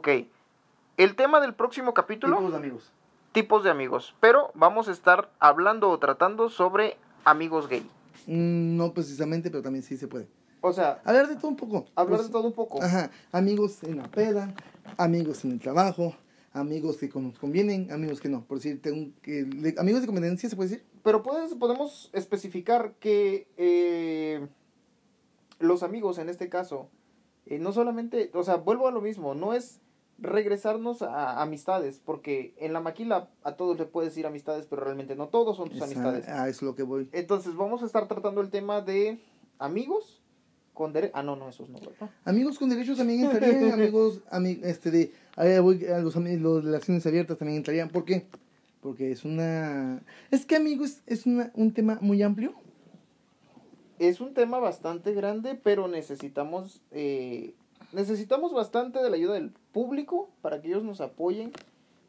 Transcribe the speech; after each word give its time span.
Ok. 0.00 0.08
El 0.96 1.14
tema 1.14 1.40
del 1.40 1.52
próximo 1.52 1.92
capítulo, 1.92 2.36
Tipos 2.38 2.52
de 2.52 2.56
amigos. 2.56 2.92
tipos 3.32 3.62
de 3.64 3.70
amigos. 3.70 4.14
Pero 4.18 4.50
vamos 4.54 4.88
a 4.88 4.92
estar 4.92 5.30
hablando 5.38 5.90
o 5.90 5.98
tratando 5.98 6.48
sobre 6.48 6.96
amigos 7.26 7.68
gay. 7.68 7.82
Mm, 8.26 8.78
no 8.78 8.94
precisamente, 8.94 9.50
pero 9.50 9.62
también 9.62 9.82
sí 9.82 9.98
se 9.98 10.08
puede. 10.08 10.26
O 10.62 10.72
sea, 10.72 11.02
Hablar 11.04 11.28
de 11.28 11.36
todo 11.36 11.48
un 11.48 11.56
poco. 11.56 11.84
hablar 11.94 12.16
Pues, 12.16 12.28
de 12.28 12.32
todo 12.32 12.46
un 12.46 12.54
poco. 12.54 12.82
Ajá, 12.82 13.10
amigos 13.30 13.82
en 13.82 13.98
la 13.98 14.08
peda, 14.10 14.54
amigos 14.96 15.44
en 15.44 15.52
el 15.52 15.60
trabajo, 15.60 16.14
amigos 16.54 16.96
que 16.96 17.10
nos 17.20 17.38
convienen, 17.38 17.92
amigos 17.92 18.20
que 18.22 18.30
no. 18.30 18.42
Por 18.46 18.56
decir, 18.56 18.80
tengo 18.80 19.12
que, 19.20 19.74
amigos 19.76 20.00
de 20.00 20.06
conveniencia, 20.06 20.48
¿se 20.48 20.56
puede 20.56 20.70
decir? 20.70 20.86
Pero 21.02 21.22
puedes, 21.22 21.54
podemos 21.56 22.08
especificar 22.14 22.94
que 23.00 23.48
eh, 23.58 24.48
los 25.58 25.82
amigos 25.82 26.16
en 26.16 26.30
este 26.30 26.48
caso, 26.48 26.88
eh, 27.44 27.58
no 27.58 27.72
solamente, 27.72 28.30
o 28.32 28.42
sea, 28.42 28.56
vuelvo 28.56 28.88
a 28.88 28.92
lo 28.92 29.02
mismo, 29.02 29.34
no 29.34 29.52
es 29.52 29.78
regresarnos 30.20 31.02
a 31.02 31.40
amistades, 31.42 32.00
porque 32.04 32.54
en 32.58 32.72
la 32.72 32.80
maquila 32.80 33.28
a 33.42 33.52
todos 33.56 33.78
le 33.78 33.86
puedes 33.86 34.12
decir 34.12 34.26
amistades, 34.26 34.66
pero 34.68 34.82
realmente 34.84 35.16
no 35.16 35.28
todos 35.28 35.56
son 35.56 35.68
tus 35.68 35.76
Esa- 35.78 35.86
amistades. 35.86 36.28
Ah, 36.28 36.48
es 36.48 36.60
lo 36.62 36.74
que 36.74 36.82
voy. 36.82 37.08
Entonces 37.12 37.56
vamos 37.56 37.82
a 37.82 37.86
estar 37.86 38.06
tratando 38.08 38.40
el 38.40 38.50
tema 38.50 38.80
de 38.82 39.18
amigos 39.58 40.20
con 40.74 40.92
derecho... 40.92 41.12
Ah, 41.16 41.22
no, 41.22 41.36
no, 41.36 41.48
esos 41.48 41.68
no, 41.68 41.78
¿verdad? 41.80 42.10
Amigos 42.24 42.58
con 42.58 42.68
derechos 42.70 42.98
también 42.98 43.24
entrarían, 43.24 43.72
amigos, 43.72 44.22
ami- 44.30 44.60
este 44.62 44.90
de, 44.90 45.12
ahí 45.36 45.58
voy 45.58 45.84
a 45.86 45.98
los 45.98 46.16
amigos, 46.16 46.40
los 46.40 46.64
relaciones 46.64 47.06
abiertas 47.06 47.38
también 47.38 47.58
entrarían. 47.58 47.88
¿Por 47.88 48.04
qué? 48.04 48.26
Porque 48.82 49.10
es 49.12 49.24
una, 49.24 50.02
es 50.30 50.46
que 50.46 50.56
amigos 50.56 51.00
es 51.06 51.26
una, 51.26 51.50
un 51.54 51.72
tema 51.72 51.98
muy 52.00 52.22
amplio. 52.22 52.54
Es 53.98 54.20
un 54.22 54.32
tema 54.32 54.58
bastante 54.58 55.12
grande, 55.12 55.54
pero 55.54 55.86
necesitamos 55.88 56.80
eh, 56.90 57.52
necesitamos 57.92 58.54
bastante 58.54 59.02
de 59.02 59.10
la 59.10 59.16
ayuda 59.16 59.34
del 59.34 59.52
público 59.72 60.28
para 60.42 60.60
que 60.60 60.68
ellos 60.68 60.82
nos 60.84 61.00
apoyen, 61.00 61.52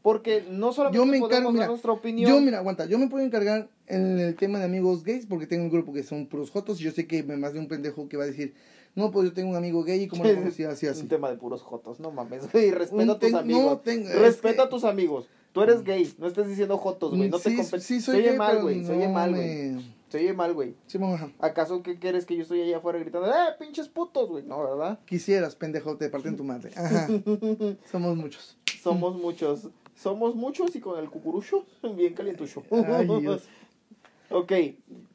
porque 0.02 0.44
no 0.50 0.74
solamente 0.74 0.98
Yo 0.98 1.06
me 1.06 1.20
podemos 1.20 1.30
encargo, 1.32 1.48
dar 1.50 1.54
mira, 1.54 1.68
nuestra 1.68 1.92
opinión. 1.92 2.30
Yo, 2.32 2.42
mira, 2.42 2.58
aguanta, 2.60 2.86
yo 2.86 2.98
me 2.98 3.08
puedo 3.08 3.24
encargar 3.24 3.70
en 3.88 4.20
el 4.20 4.36
tema 4.36 4.60
de 4.60 4.66
amigos 4.66 5.04
gays 5.04 5.26
porque 5.26 5.46
tengo 5.48 5.64
un 5.64 5.70
grupo 5.70 5.94
que 5.94 6.04
son 6.04 6.26
puros 6.28 6.50
jotos 6.50 6.80
y 6.82 6.84
yo 6.86 6.92
sé 6.92 7.06
que 7.08 7.24
me 7.24 7.38
más 7.38 7.54
de 7.54 7.60
un 7.60 7.68
pendejo 7.68 8.08
que 8.10 8.18
va 8.18 8.24
a 8.24 8.28
decir, 8.28 8.54
no, 8.96 9.12
pues 9.12 9.28
yo 9.30 9.34
tengo 9.34 9.50
un 9.52 9.56
amigo 9.56 9.84
gay 9.84 10.02
y 10.04 10.08
como 10.08 10.24
lo 10.24 10.34
conocí 10.36 10.64
así, 10.64 10.88
así. 10.88 11.02
un 11.02 11.08
tema 11.08 11.30
de 11.30 11.38
puros 11.38 11.62
jotos, 11.62 12.00
no 12.00 12.10
mames, 12.12 12.52
güey, 12.52 12.72
respeta 12.72 13.12
a 13.14 13.20
tus 13.20 13.34
amigos. 13.34 13.64
no, 13.64 13.78
tengo- 13.80 14.10
respeta 14.20 14.64
a 14.64 14.70
tus 14.70 14.84
amigos. 14.84 15.28
Tú 15.52 15.62
eres 15.62 15.84
gay, 15.84 16.12
no 16.18 16.28
estés 16.28 16.48
diciendo 16.48 16.78
jotos, 16.78 17.16
güey, 17.16 17.30
no 17.30 17.38
te 17.38 17.50
sí, 17.52 17.58
compen- 17.58 17.80
sí, 17.80 18.00
Se 18.00 18.06
soy 18.14 18.20
oye 18.22 18.34
mal, 18.38 18.62
güey, 18.62 18.84
se 18.86 18.94
oye 18.94 19.08
no 19.08 19.14
mal, 19.14 19.32
güey. 19.36 20.01
Se 20.12 20.18
oye 20.18 20.34
mal, 20.34 20.54
güey. 20.54 20.76
Sí, 20.88 21.00
ajá. 21.02 21.32
¿Acaso 21.40 21.82
qué 21.84 21.98
quieres 21.98 22.26
que 22.26 22.36
yo 22.36 22.42
estoy 22.42 22.60
allá 22.62 22.78
afuera 22.78 23.00
gritando, 23.00 23.30
eh, 23.30 23.56
pinches 23.58 23.88
putos, 23.88 24.30
güey? 24.30 24.44
No, 24.44 24.62
¿verdad? 24.62 25.00
Quisieras, 25.06 25.56
pendejo, 25.56 25.96
te 25.96 26.10
parten 26.10 26.36
tu 26.36 26.44
madre. 26.44 26.70
Ajá. 26.76 27.08
Somos 27.90 28.18
muchos. 28.18 28.58
Somos 28.84 29.16
muchos. 29.16 29.70
Somos 29.96 30.36
muchos 30.36 30.76
y 30.76 30.82
con 30.82 31.00
el 31.00 31.10
cucurucho 31.10 31.66
bien 31.96 32.14
calientucho. 32.14 32.62
Ay, 32.72 33.08
Dios. 33.22 33.48
ok, 34.30 34.52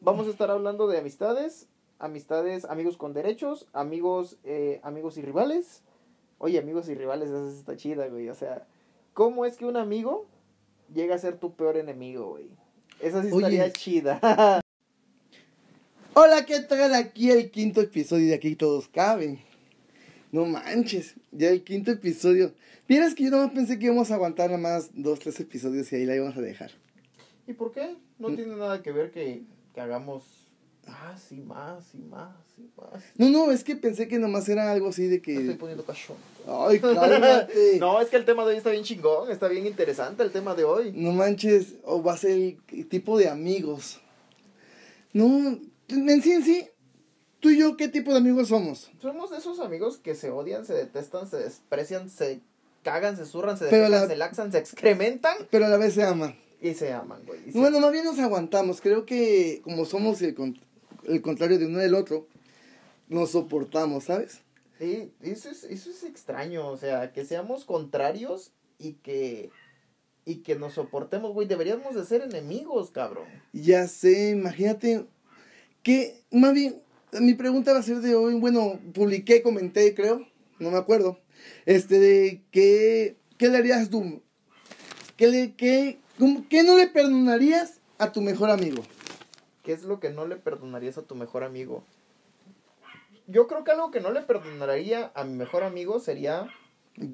vamos 0.01 0.29
a 0.29 0.31
estar 0.31 0.51
hablando 0.51 0.89
de 0.89 0.97
amistades, 0.97 1.69
amistades, 1.99 2.65
amigos 2.65 2.97
con 2.97 3.13
derechos, 3.13 3.69
amigos, 3.75 4.39
eh, 4.45 4.81
amigos 4.83 5.19
y 5.19 5.21
rivales. 5.21 5.83
Oye, 6.39 6.59
amigos 6.59 6.89
y 6.89 6.95
rivales, 6.95 7.29
esa 7.29 7.51
está 7.51 7.77
chida, 7.77 8.09
güey. 8.09 8.31
O 8.31 8.35
sea, 8.35 8.67
¿cómo 9.13 9.45
es 9.45 9.59
que 9.59 9.67
un 9.67 9.77
amigo 9.77 10.25
llega 10.95 11.17
a 11.17 11.19
ser 11.19 11.37
tu 11.37 11.55
peor 11.55 11.77
enemigo, 11.77 12.31
güey? 12.31 12.49
Esa 12.99 13.23
sí 13.23 13.29
Oye. 13.31 13.59
estaría 13.59 13.73
chida. 13.73 14.63
Hola, 16.19 16.47
¿qué 16.47 16.61
tal? 16.61 16.95
Aquí 16.95 17.31
el 17.31 17.51
quinto 17.51 17.83
episodio 17.83 18.29
de 18.29 18.35
Aquí 18.35 18.57
Todos 18.57 18.89
Caben. 18.89 19.39
No 20.33 20.47
manches, 20.47 21.15
ya 21.31 21.51
el 21.51 21.63
quinto 21.63 21.91
episodio. 21.91 22.53
Vieras 22.89 23.15
que 23.15 23.25
yo 23.25 23.31
nomás 23.31 23.51
pensé 23.53 23.79
que 23.79 23.85
íbamos 23.85 24.11
a 24.11 24.15
aguantar 24.15 24.49
nada 24.51 24.63
más 24.63 24.89
dos, 24.95 25.19
tres 25.19 25.39
episodios 25.41 25.93
y 25.93 25.97
ahí 25.97 26.07
la 26.07 26.17
íbamos 26.17 26.35
a 26.39 26.41
dejar. 26.41 26.71
¿Y 27.47 27.53
por 27.53 27.71
qué? 27.73 27.97
No 28.19 28.31
Mm. 28.31 28.37
tiene 28.37 28.57
nada 28.57 28.83
que 28.83 28.93
ver 28.93 29.11
que, 29.11 29.43
que 29.75 29.81
hagamos 29.83 30.23
más 30.87 31.31
y 31.33 31.35
más 31.37 31.85
y 31.95 31.99
más 31.99 32.35
y 32.57 32.63
más. 32.81 33.03
No, 33.19 33.29
no, 33.29 33.53
es 33.53 33.63
que 33.63 33.77
pensé 33.77 34.09
que 34.09 34.19
nomás 34.19 34.49
era 34.49 34.73
algo 34.73 34.89
así 34.89 35.03
de 35.03 35.21
Me 35.27 35.33
estoy 35.35 35.49
que... 35.49 35.55
poniendo 35.57 35.85
cachón. 35.85 36.17
Ay, 36.49 36.81
cálmate. 36.81 37.77
No, 37.79 38.01
es 38.01 38.09
que 38.09 38.17
el 38.17 38.25
tema 38.25 38.45
de 38.45 38.53
hoy 38.53 38.57
está 38.57 38.71
bien 38.71 38.85
chingón, 38.85 39.31
está 39.31 39.49
bien 39.49 39.67
interesante 39.67 40.23
el 40.23 40.31
tema 40.33 40.55
de 40.55 40.65
hoy. 40.65 40.93
No 40.95 41.13
manches, 41.13 41.75
o 41.85 42.03
va 42.03 42.15
a 42.15 42.17
ser 42.17 42.31
el 42.73 42.89
tipo 42.89 43.19
de 43.19 43.29
amigos. 43.29 44.01
No, 45.13 45.59
en 45.89 46.23
sí, 46.23 46.33
en 46.33 46.43
sí, 46.45 46.69
tú 47.41 47.51
y 47.51 47.59
yo, 47.59 47.77
¿qué 47.77 47.89
tipo 47.89 48.13
de 48.13 48.19
amigos 48.19 48.49
somos? 48.49 48.91
Somos 49.01 49.31
de 49.31 49.39
esos 49.39 49.61
amigos 49.61 49.99
que 49.99 50.15
se 50.15 50.31
odian, 50.31 50.65
se 50.65 50.75
detestan, 50.75 51.29
se 51.29 51.37
desprecian, 51.39 52.11
se 52.11 52.41
cagan, 52.83 53.17
se 53.17 53.27
zurran, 53.27 53.57
se 53.59 53.65
defecan, 53.67 53.91
la- 53.91 54.07
se 54.07 54.17
laxan, 54.17 54.53
se 54.53 54.59
excrementan 54.59 55.37
Pero 55.51 55.67
a 55.67 55.69
la 55.69 55.77
vez 55.77 55.95
se 55.95 56.03
aman. 56.05 56.37
y 56.61 56.75
se 56.75 56.93
aman, 56.93 57.23
güey. 57.27 57.53
Se- 57.53 57.59
Bueno, 57.59 57.81
más 57.81 57.93
bien 57.93 58.05
nos 58.05 58.19
aguantamos. 58.19 58.81
Creo 58.81 59.05
que 59.07 59.61
como 59.65 59.85
somos 59.85 60.23
el, 60.23 60.35
con- 60.35 60.59
el 61.05 61.21
contrario 61.23 61.59
de 61.59 61.67
uno 61.67 61.79
del 61.79 61.95
otro, 61.95 62.27
nos 63.09 63.31
soportamos, 63.33 64.05
¿sabes? 64.05 64.41
Sí, 64.79 65.13
eso 65.23 65.49
es, 65.51 65.65
eso 65.65 65.91
es 65.91 66.03
extraño, 66.05 66.69
o 66.69 66.77
sea, 66.77 67.13
que 67.13 67.25
seamos 67.25 67.65
contrarios 67.65 68.53
y 68.79 68.95
que 68.95 69.51
y 70.29 70.43
que 70.43 70.57
nos 70.57 70.75
soportemos, 70.75 71.33
güey, 71.33 71.47
deberíamos 71.47 71.95
de 71.95 72.05
ser 72.05 72.23
enemigos, 72.23 72.91
cabrón. 72.91 73.27
Ya 73.53 73.87
sé, 73.87 74.31
imagínate 74.31 75.07
que, 75.87 76.25
más 76.33 76.53
bien, 76.53 76.83
mi 77.21 77.35
pregunta 77.35 77.73
va 77.73 77.79
a 77.79 77.83
ser 77.85 77.99
de 77.99 78.17
hoy, 78.17 78.35
bueno, 78.35 78.81
publiqué, 78.93 79.41
comenté, 79.41 79.95
creo, 79.95 80.27
no 80.59 80.73
me 80.73 80.79
acuerdo, 80.79 81.21
este, 81.65 82.01
de 82.01 82.43
que, 82.51 83.15
¿qué 83.39 83.49
le 83.49 83.59
harías 83.59 83.89
tú? 83.89 84.21
¿Qué, 85.17 85.29
le, 85.29 85.55
qué, 85.55 86.01
cómo- 86.19 86.45
qué 86.49 86.65
no 86.65 86.77
le 86.77 86.89
perdonarías 86.89 87.79
a 87.99 88.11
tu 88.11 88.21
mejor 88.21 88.51
amigo? 88.51 88.83
¿Qué 89.63 89.75
es 89.75 89.85
lo 89.85 90.01
que 90.01 90.11
no 90.11 90.27
le 90.27 90.35
perdonarías 90.35 90.99
a 90.99 91.03
tu 91.03 91.15
mejor 91.15 91.45
amigo? 91.45 91.85
Yo 93.29 93.47
creo 93.47 93.63
que 93.63 93.71
algo 93.71 93.93
que 93.93 94.01
no 94.01 94.11
le 94.11 94.23
perdonaría 94.23 95.13
a 95.15 95.23
mi 95.23 95.37
mejor 95.37 95.63
amigo 95.63 96.01
sería 96.01 96.49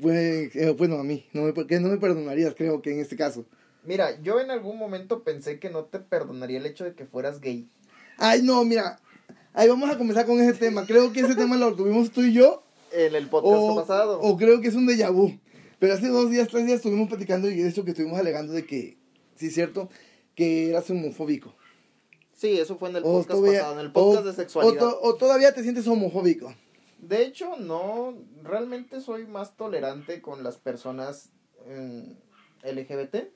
Pues, 0.00 0.56
eh, 0.56 0.70
bueno, 0.70 0.96
a 0.96 1.04
mí, 1.04 1.26
no 1.34 1.42
me, 1.42 1.66
que 1.66 1.78
no 1.78 1.88
me 1.90 1.98
perdonarías, 1.98 2.54
creo 2.54 2.80
que 2.80 2.92
en 2.94 3.00
este 3.00 3.16
caso. 3.16 3.44
Mira, 3.84 4.18
yo 4.22 4.40
en 4.40 4.50
algún 4.50 4.78
momento 4.78 5.24
pensé 5.24 5.58
que 5.58 5.68
no 5.68 5.84
te 5.84 5.98
perdonaría 5.98 6.56
el 6.56 6.64
hecho 6.64 6.84
de 6.84 6.94
que 6.94 7.04
fueras 7.04 7.38
gay. 7.38 7.68
Ay, 8.24 8.40
no, 8.42 8.64
mira, 8.64 9.00
ahí 9.52 9.68
vamos 9.68 9.90
a 9.90 9.98
comenzar 9.98 10.26
con 10.26 10.40
ese 10.40 10.54
tema. 10.56 10.86
Creo 10.86 11.12
que 11.12 11.20
ese 11.20 11.34
tema 11.34 11.56
lo 11.56 11.74
tuvimos 11.74 12.12
tú 12.12 12.20
y 12.22 12.32
yo. 12.32 12.62
En 12.92 13.14
el 13.16 13.28
podcast 13.28 13.56
O, 13.60 13.74
pasado. 13.76 14.20
o 14.20 14.36
creo 14.36 14.60
que 14.60 14.68
es 14.68 14.74
un 14.76 14.86
déjà 14.86 15.10
vu. 15.12 15.38
Pero 15.80 15.94
hace 15.94 16.06
dos 16.08 16.30
días, 16.30 16.46
tres 16.48 16.64
días 16.66 16.76
estuvimos 16.76 17.08
platicando 17.08 17.50
y 17.50 17.56
de 17.56 17.68
hecho 17.68 17.84
que 17.84 17.90
estuvimos 17.90 18.18
alegando 18.20 18.52
de 18.52 18.64
que, 18.64 18.96
sí 19.34 19.46
es 19.46 19.54
cierto, 19.54 19.88
que 20.36 20.70
eras 20.70 20.88
homofóbico. 20.90 21.54
Sí, 22.32 22.58
eso 22.60 22.76
fue 22.76 22.90
en 22.90 22.96
el 22.96 23.02
O 23.02 23.06
podcast 23.12 23.30
todavía- 23.30 23.60
pasado, 23.60 23.80
en 23.80 23.86
el 23.86 23.92
podcast 23.92 24.24
o- 24.24 24.28
de 24.28 24.32
sexualidad. 24.36 24.86
O, 24.86 24.90
to- 24.90 25.00
o 25.02 25.14
todavía 25.16 25.52
te 25.52 25.62
sientes 25.64 25.86
homofóbico. 25.88 26.54
De 27.00 27.24
hecho, 27.24 27.56
no, 27.56 28.14
realmente 28.44 29.00
soy 29.00 29.26
más 29.26 29.56
tolerante 29.56 30.22
con 30.22 30.44
las 30.44 30.58
personas 30.58 31.30
mm, 31.66 32.02
LGBT, 32.62 33.32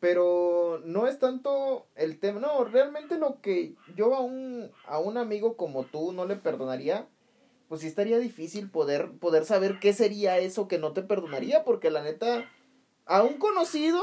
pero 0.00 0.80
no 0.84 1.06
es 1.06 1.18
tanto 1.18 1.86
el 1.94 2.18
tema, 2.18 2.40
no, 2.40 2.64
realmente 2.64 3.18
lo 3.18 3.40
que 3.40 3.74
yo 3.96 4.14
a 4.14 4.20
un, 4.20 4.70
a 4.86 4.98
un 4.98 5.16
amigo 5.16 5.56
como 5.56 5.84
tú 5.84 6.12
no 6.12 6.26
le 6.26 6.36
perdonaría, 6.36 7.08
pues 7.68 7.80
sí 7.80 7.86
estaría 7.86 8.18
difícil 8.18 8.70
poder, 8.70 9.10
poder 9.18 9.44
saber 9.44 9.78
qué 9.80 9.92
sería 9.92 10.38
eso 10.38 10.68
que 10.68 10.78
no 10.78 10.92
te 10.92 11.02
perdonaría, 11.02 11.64
porque 11.64 11.90
la 11.90 12.02
neta, 12.02 12.48
a 13.06 13.22
un 13.22 13.34
conocido, 13.38 14.00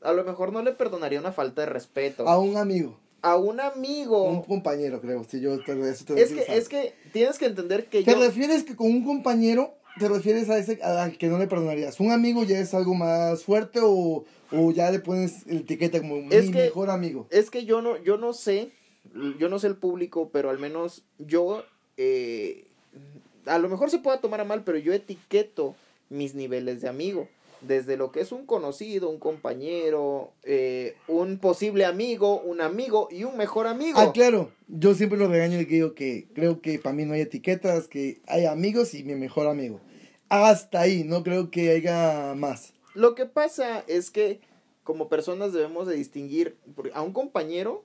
a 0.00 0.12
lo 0.12 0.24
mejor 0.24 0.52
no 0.52 0.62
le 0.62 0.72
perdonaría 0.72 1.20
una 1.20 1.32
falta 1.32 1.62
de 1.62 1.66
respeto. 1.66 2.26
A 2.28 2.38
un 2.38 2.56
amigo, 2.56 2.98
A 3.20 3.36
un 3.36 3.60
amigo. 3.60 4.22
un 4.24 4.42
compañero, 4.44 5.00
creo. 5.00 5.24
Si 5.24 5.40
yo 5.40 5.62
te, 5.62 5.72
eso 5.90 6.04
te 6.06 6.22
es 6.22 6.32
que, 6.32 6.56
es 6.56 6.68
que 6.68 6.94
tienes 7.12 7.38
que 7.38 7.46
entender 7.46 7.86
que 7.90 8.02
¿Te 8.02 8.12
yo... 8.12 8.18
refieres 8.20 8.64
que 8.64 8.76
con 8.76 8.86
un 8.86 9.04
compañero 9.04 9.74
te 9.98 10.08
refieres 10.08 10.48
a 10.50 10.58
ese 10.58 10.82
al 10.82 11.16
que 11.18 11.28
no 11.28 11.38
le 11.38 11.46
perdonarías? 11.46 12.00
¿Un 12.00 12.10
amigo 12.12 12.44
ya 12.44 12.58
es 12.58 12.74
algo 12.74 12.94
más 12.94 13.44
fuerte 13.44 13.80
o, 13.82 14.24
o 14.52 14.72
ya 14.72 14.90
le 14.90 15.00
pones 15.00 15.46
la 15.46 15.60
etiqueta 15.60 16.00
como 16.00 16.16
Es 16.30 16.46
mi 16.46 16.52
que- 16.52 16.58
mejor 16.64 16.90
amigo? 16.90 17.26
Es 17.30 17.50
que 17.50 17.64
yo 17.64 17.82
no, 17.82 17.96
yo 18.02 18.16
no 18.16 18.32
sé, 18.32 18.70
yo 19.38 19.48
no 19.48 19.58
sé 19.58 19.66
el 19.66 19.76
público, 19.76 20.30
pero 20.32 20.50
al 20.50 20.58
menos 20.58 21.02
yo, 21.18 21.64
eh, 21.96 22.66
a 23.46 23.58
lo 23.58 23.68
mejor 23.68 23.90
se 23.90 23.98
pueda 23.98 24.20
tomar 24.20 24.40
a 24.40 24.44
mal, 24.44 24.64
pero 24.64 24.78
yo 24.78 24.92
etiqueto 24.92 25.74
mis 26.08 26.34
niveles 26.34 26.80
de 26.80 26.88
amigo. 26.88 27.28
Desde 27.60 27.96
lo 27.96 28.10
que 28.10 28.20
es 28.20 28.32
un 28.32 28.46
conocido, 28.46 29.10
un 29.10 29.18
compañero, 29.18 30.32
eh, 30.44 30.96
un 31.08 31.38
posible 31.38 31.84
amigo, 31.84 32.40
un 32.40 32.60
amigo 32.60 33.08
y 33.10 33.24
un 33.24 33.36
mejor 33.36 33.66
amigo. 33.66 33.98
Ah, 34.00 34.12
claro. 34.12 34.50
Yo 34.68 34.94
siempre 34.94 35.18
lo 35.18 35.28
regaño 35.28 35.60
y 35.60 35.64
digo 35.64 35.94
que 35.94 36.28
creo 36.34 36.60
que 36.60 36.78
para 36.78 36.94
mí 36.94 37.04
no 37.04 37.14
hay 37.14 37.20
etiquetas, 37.20 37.88
que 37.88 38.22
hay 38.26 38.46
amigos 38.46 38.94
y 38.94 39.04
mi 39.04 39.14
mejor 39.14 39.46
amigo. 39.46 39.80
Hasta 40.28 40.80
ahí, 40.80 41.04
no 41.04 41.22
creo 41.22 41.50
que 41.50 41.70
haya 41.70 42.34
más. 42.34 42.72
Lo 42.94 43.14
que 43.14 43.26
pasa 43.26 43.84
es 43.86 44.10
que 44.10 44.40
como 44.84 45.08
personas 45.08 45.52
debemos 45.52 45.86
de 45.86 45.94
distinguir, 45.94 46.56
porque 46.74 46.92
a 46.94 47.02
un 47.02 47.12
compañero 47.12 47.84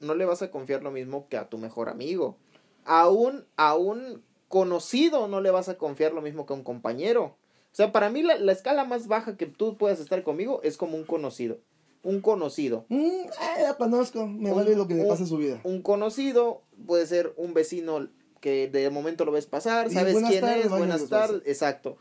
no 0.00 0.14
le 0.14 0.24
vas 0.24 0.42
a 0.42 0.50
confiar 0.50 0.82
lo 0.82 0.90
mismo 0.90 1.28
que 1.28 1.36
a 1.36 1.48
tu 1.48 1.58
mejor 1.58 1.88
amigo. 1.88 2.36
A 2.84 3.08
un, 3.08 3.46
a 3.56 3.74
un 3.74 4.22
conocido 4.48 5.28
no 5.28 5.40
le 5.40 5.50
vas 5.50 5.68
a 5.68 5.78
confiar 5.78 6.12
lo 6.12 6.20
mismo 6.20 6.44
que 6.44 6.52
a 6.52 6.56
un 6.56 6.64
compañero. 6.64 7.36
O 7.72 7.74
sea, 7.74 7.90
para 7.90 8.10
mí 8.10 8.22
la, 8.22 8.38
la 8.38 8.52
escala 8.52 8.84
más 8.84 9.08
baja 9.08 9.36
que 9.36 9.46
tú 9.46 9.78
puedas 9.78 9.98
estar 9.98 10.22
conmigo 10.22 10.60
es 10.62 10.76
como 10.76 10.96
un 10.96 11.04
conocido. 11.04 11.58
Un 12.02 12.20
conocido. 12.20 12.84
Mm, 12.88 13.26
la 13.62 13.74
conozco. 13.76 14.26
Me 14.26 14.50
Un- 14.50 14.56
vale 14.56 14.76
lo 14.76 14.86
que 14.86 14.94
le 14.94 15.04
pasa 15.04 15.24
a 15.24 15.26
su 15.26 15.38
vida. 15.38 15.60
Un 15.64 15.82
conocido 15.82 16.62
puede 16.86 17.06
ser 17.06 17.32
un 17.36 17.54
vecino 17.54 18.08
que 18.40 18.68
de 18.68 18.90
momento 18.90 19.24
lo 19.24 19.32
ves 19.32 19.46
pasar, 19.46 19.86
Y 19.90 19.94
sabes 19.94 20.16
quién 20.28 20.40
tardes, 20.40 20.64
es, 20.66 20.70
buenas 20.70 21.08
tardes, 21.08 21.42
exacto. 21.46 21.96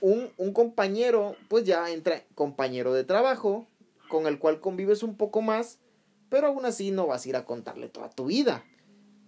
Un, 0.00 0.28
un 0.36 0.52
compañero, 0.52 1.36
pues 1.48 1.64
ya 1.64 1.88
entra 1.90 2.24
compañero 2.34 2.92
de 2.92 3.04
trabajo, 3.04 3.68
con 4.08 4.26
el 4.26 4.38
cual 4.40 4.60
convives 4.60 5.02
un 5.04 5.16
poco 5.16 5.40
más, 5.40 5.78
pero 6.28 6.48
aún 6.48 6.66
así 6.66 6.90
no 6.90 7.06
vas 7.06 7.24
a 7.24 7.28
ir 7.28 7.36
a 7.36 7.44
contarle 7.44 7.88
toda 7.88 8.10
tu 8.10 8.26
vida. 8.26 8.64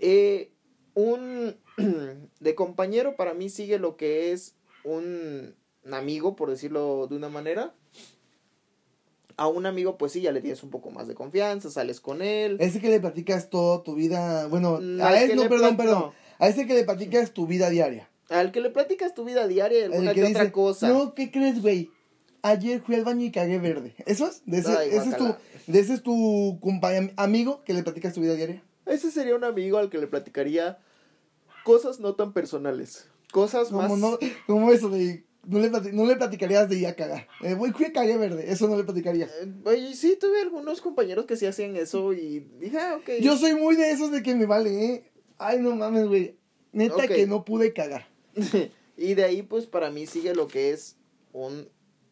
Eh, 0.01 0.51
un 0.95 1.57
de 2.41 2.55
compañero 2.57 3.15
para 3.17 3.33
mí 3.33 3.49
sigue 3.49 3.79
lo 3.79 3.97
que 3.97 4.33
es 4.33 4.57
un 4.83 5.55
amigo, 5.93 6.37
por 6.37 6.51
decirlo 6.51 7.07
de 7.09 7.17
una 7.17 7.29
manera. 7.29 7.75
A 9.37 9.49
un 9.49 9.65
amigo, 9.65 9.97
pues 9.97 10.13
sí, 10.13 10.21
ya 10.21 10.33
le 10.33 10.41
tienes 10.41 10.63
un 10.63 10.71
poco 10.71 10.91
más 10.91 11.09
de 11.09 11.15
confianza, 11.15 11.71
sales 11.71 12.01
con 12.01 12.21
él. 12.21 12.59
Ese 12.61 12.81
que 12.81 12.91
le 12.91 13.01
platicas 13.01 13.49
toda 13.49 13.83
tu 13.83 13.95
vida. 13.95 14.47
Bueno, 14.49 14.79
a 15.03 15.23
él 15.23 15.35
no, 15.35 15.49
perdón, 15.49 15.77
perdón. 15.77 16.13
A 16.39 16.49
ese 16.49 16.67
que 16.67 16.75
le 16.75 16.85
platicas 16.85 17.33
tu 17.33 17.47
vida 17.47 17.71
diaria. 17.71 18.11
Al 18.29 18.53
que 18.53 18.61
le 18.61 18.71
platicas 18.71 19.15
tu 19.15 19.25
vida 19.25 19.47
diaria 19.49 19.87
alguna 19.87 20.11
El 20.11 20.15
que, 20.15 20.23
que 20.23 20.29
otra 20.29 20.53
cosa. 20.53 20.89
no, 20.89 21.15
¿qué 21.15 21.31
crees, 21.31 21.61
güey? 21.63 21.91
Ayer 22.43 22.81
fui 22.81 22.95
al 22.95 23.05
baño 23.05 23.27
y 23.27 23.33
cagué 23.33 23.59
verde. 23.59 23.95
¿Eso 24.07 24.27
es? 24.27 24.43
¿De 24.47 24.59
ese, 24.59 24.77
Ay, 24.77 24.89
ese 24.93 25.11
es 25.11 25.17
tu, 25.17 25.35
de 25.67 25.79
ese 25.79 25.95
es 25.95 26.03
tu 26.03 26.59
amigo 27.17 27.63
que 27.65 27.75
le 27.75 27.83
platicas 27.83 28.15
tu 28.15 28.21
vida 28.21 28.35
diaria? 28.35 28.63
Ese 28.87 29.11
sería 29.11 29.37
un 29.37 29.45
amigo 29.45 29.79
al 29.79 29.91
que 29.91 29.99
le 29.99 30.07
platicaría 30.07 30.79
cosas 31.65 32.01
no 32.01 32.15
tan 32.15 32.33
personales. 32.33 33.09
Cosas 33.33 33.73
más. 33.73 33.91
No, 33.97 34.19
como 34.47 34.73
eso 34.73 34.89
de... 34.89 35.25
No 35.47 35.59
le, 35.59 35.71
no 35.71 36.05
le 36.05 36.17
platicarías 36.17 36.69
de 36.69 36.79
ir 36.79 36.87
a 36.87 36.95
cagar. 36.95 37.27
Eh, 37.43 37.55
Güey, 37.55 37.73
fui 37.73 37.87
a 37.87 37.93
cagué 37.93 38.17
verde. 38.19 38.53
Eso 38.53 38.69
no 38.69 38.77
le 38.77 38.85
platicaría. 38.85 39.27
Eh, 39.27 39.53
Oye, 39.65 39.95
sí, 39.95 40.17
tuve 40.21 40.41
algunos 40.43 40.81
compañeros 40.81 41.25
que 41.25 41.37
sí 41.37 41.47
hacían 41.47 41.77
eso 41.77 42.13
y 42.13 42.41
dije, 42.59 42.79
ah, 42.79 42.97
ok. 43.01 43.23
Yo 43.23 43.37
soy 43.37 43.55
muy 43.55 43.77
de 43.77 43.91
esos 43.91 44.11
de 44.11 44.23
que 44.23 44.35
me 44.35 44.47
vale, 44.47 44.85
¿eh? 44.85 45.11
Ay, 45.39 45.61
no 45.61 45.75
mames, 45.75 46.07
güey. 46.09 46.37
Neta 46.73 47.09
que 47.09 47.27
no 47.27 47.45
pude 47.45 47.73
cagar. 47.73 48.09
y 48.97 49.15
de 49.15 49.25
ahí, 49.25 49.43
pues 49.43 49.67
para 49.67 49.91
mí 49.91 50.07
sigue 50.07 50.35
lo 50.35 50.47
que 50.47 50.71
es 50.71 50.97
un 51.33 51.69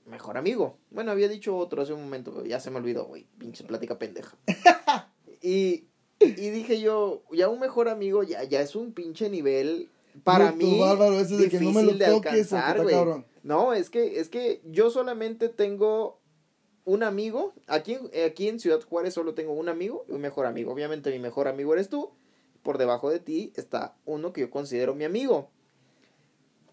mejor 0.06 0.38
amigo. 0.38 0.78
Bueno, 0.90 1.10
había 1.10 1.28
dicho 1.28 1.56
otro 1.56 1.82
hace 1.82 1.92
un 1.92 2.02
momento, 2.02 2.32
pero 2.32 2.46
ya 2.46 2.60
se 2.60 2.70
me 2.70 2.78
olvidó, 2.78 3.04
güey. 3.04 3.26
Pinche 3.38 3.64
plática 3.64 3.98
pendeja. 3.98 4.36
y, 5.42 5.84
y 6.20 6.50
dije 6.50 6.80
yo, 6.80 7.22
ya 7.32 7.48
un 7.50 7.60
mejor 7.60 7.88
amigo 7.90 8.22
ya, 8.22 8.42
ya 8.44 8.62
es 8.62 8.74
un 8.74 8.92
pinche 8.92 9.28
nivel. 9.28 9.90
Para 10.24 10.52
mí, 10.52 10.78
bárbaro, 10.80 11.18
ese 11.20 11.36
de 11.36 11.48
que 11.48 11.60
no 11.60 11.72
me 11.72 11.82
lo 11.82 11.92
toques 11.92 12.52
alcanzar, 12.52 12.76
está 12.78 12.90
cabrón. 12.90 13.26
No, 13.42 13.72
es 13.72 13.90
que, 13.90 14.20
es 14.20 14.28
que 14.28 14.60
yo 14.64 14.90
solamente 14.90 15.48
tengo 15.48 16.20
un 16.84 17.02
amigo. 17.02 17.52
Aquí, 17.66 17.94
en- 17.94 18.24
aquí 18.26 18.48
en 18.48 18.58
Ciudad 18.60 18.80
Juárez 18.82 19.14
solo 19.14 19.34
tengo 19.34 19.52
un 19.52 19.68
amigo 19.68 20.04
y 20.08 20.12
un 20.12 20.20
mejor 20.20 20.46
amigo. 20.46 20.72
Obviamente 20.72 21.10
mi 21.10 21.18
mejor 21.18 21.48
amigo 21.48 21.72
eres 21.74 21.88
tú. 21.88 22.10
Por 22.62 22.76
debajo 22.78 23.08
de 23.10 23.20
ti 23.20 23.52
está 23.56 23.94
uno 24.04 24.32
que 24.32 24.42
yo 24.42 24.50
considero 24.50 24.94
mi 24.94 25.04
amigo. 25.04 25.50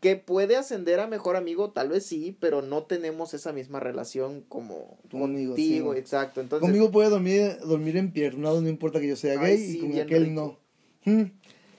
Que 0.02 0.16
puede 0.18 0.56
ascender 0.56 1.00
a 1.00 1.08
mejor 1.08 1.36
amigo, 1.36 1.72
tal 1.72 1.90
vez 1.90 2.06
sí, 2.06 2.36
pero 2.40 2.62
no 2.62 2.84
tenemos 2.84 3.34
esa 3.34 3.54
misma 3.54 3.80
relación 3.80 4.42
como 4.42 4.98
Conmigo, 5.10 5.54
contigo, 5.54 5.94
sí. 5.94 6.00
exacto. 6.00 6.42
Entonces, 6.42 6.62
Conmigo 6.68 6.92
puede 6.92 7.10
dormir, 7.10 7.58
dormir 7.66 7.98
empiernado, 7.98 8.62
no 8.62 8.70
importa 8.70 9.00
que 9.00 9.08
yo 9.08 9.16
sea 9.16 9.40
Ay, 9.40 9.58
gay, 9.58 9.58
sí, 9.58 9.78
y 9.78 9.80
con 9.82 10.00
aquel 10.00 10.26
rico. 10.26 10.60
no. 11.06 11.12
Mm. 11.12 11.32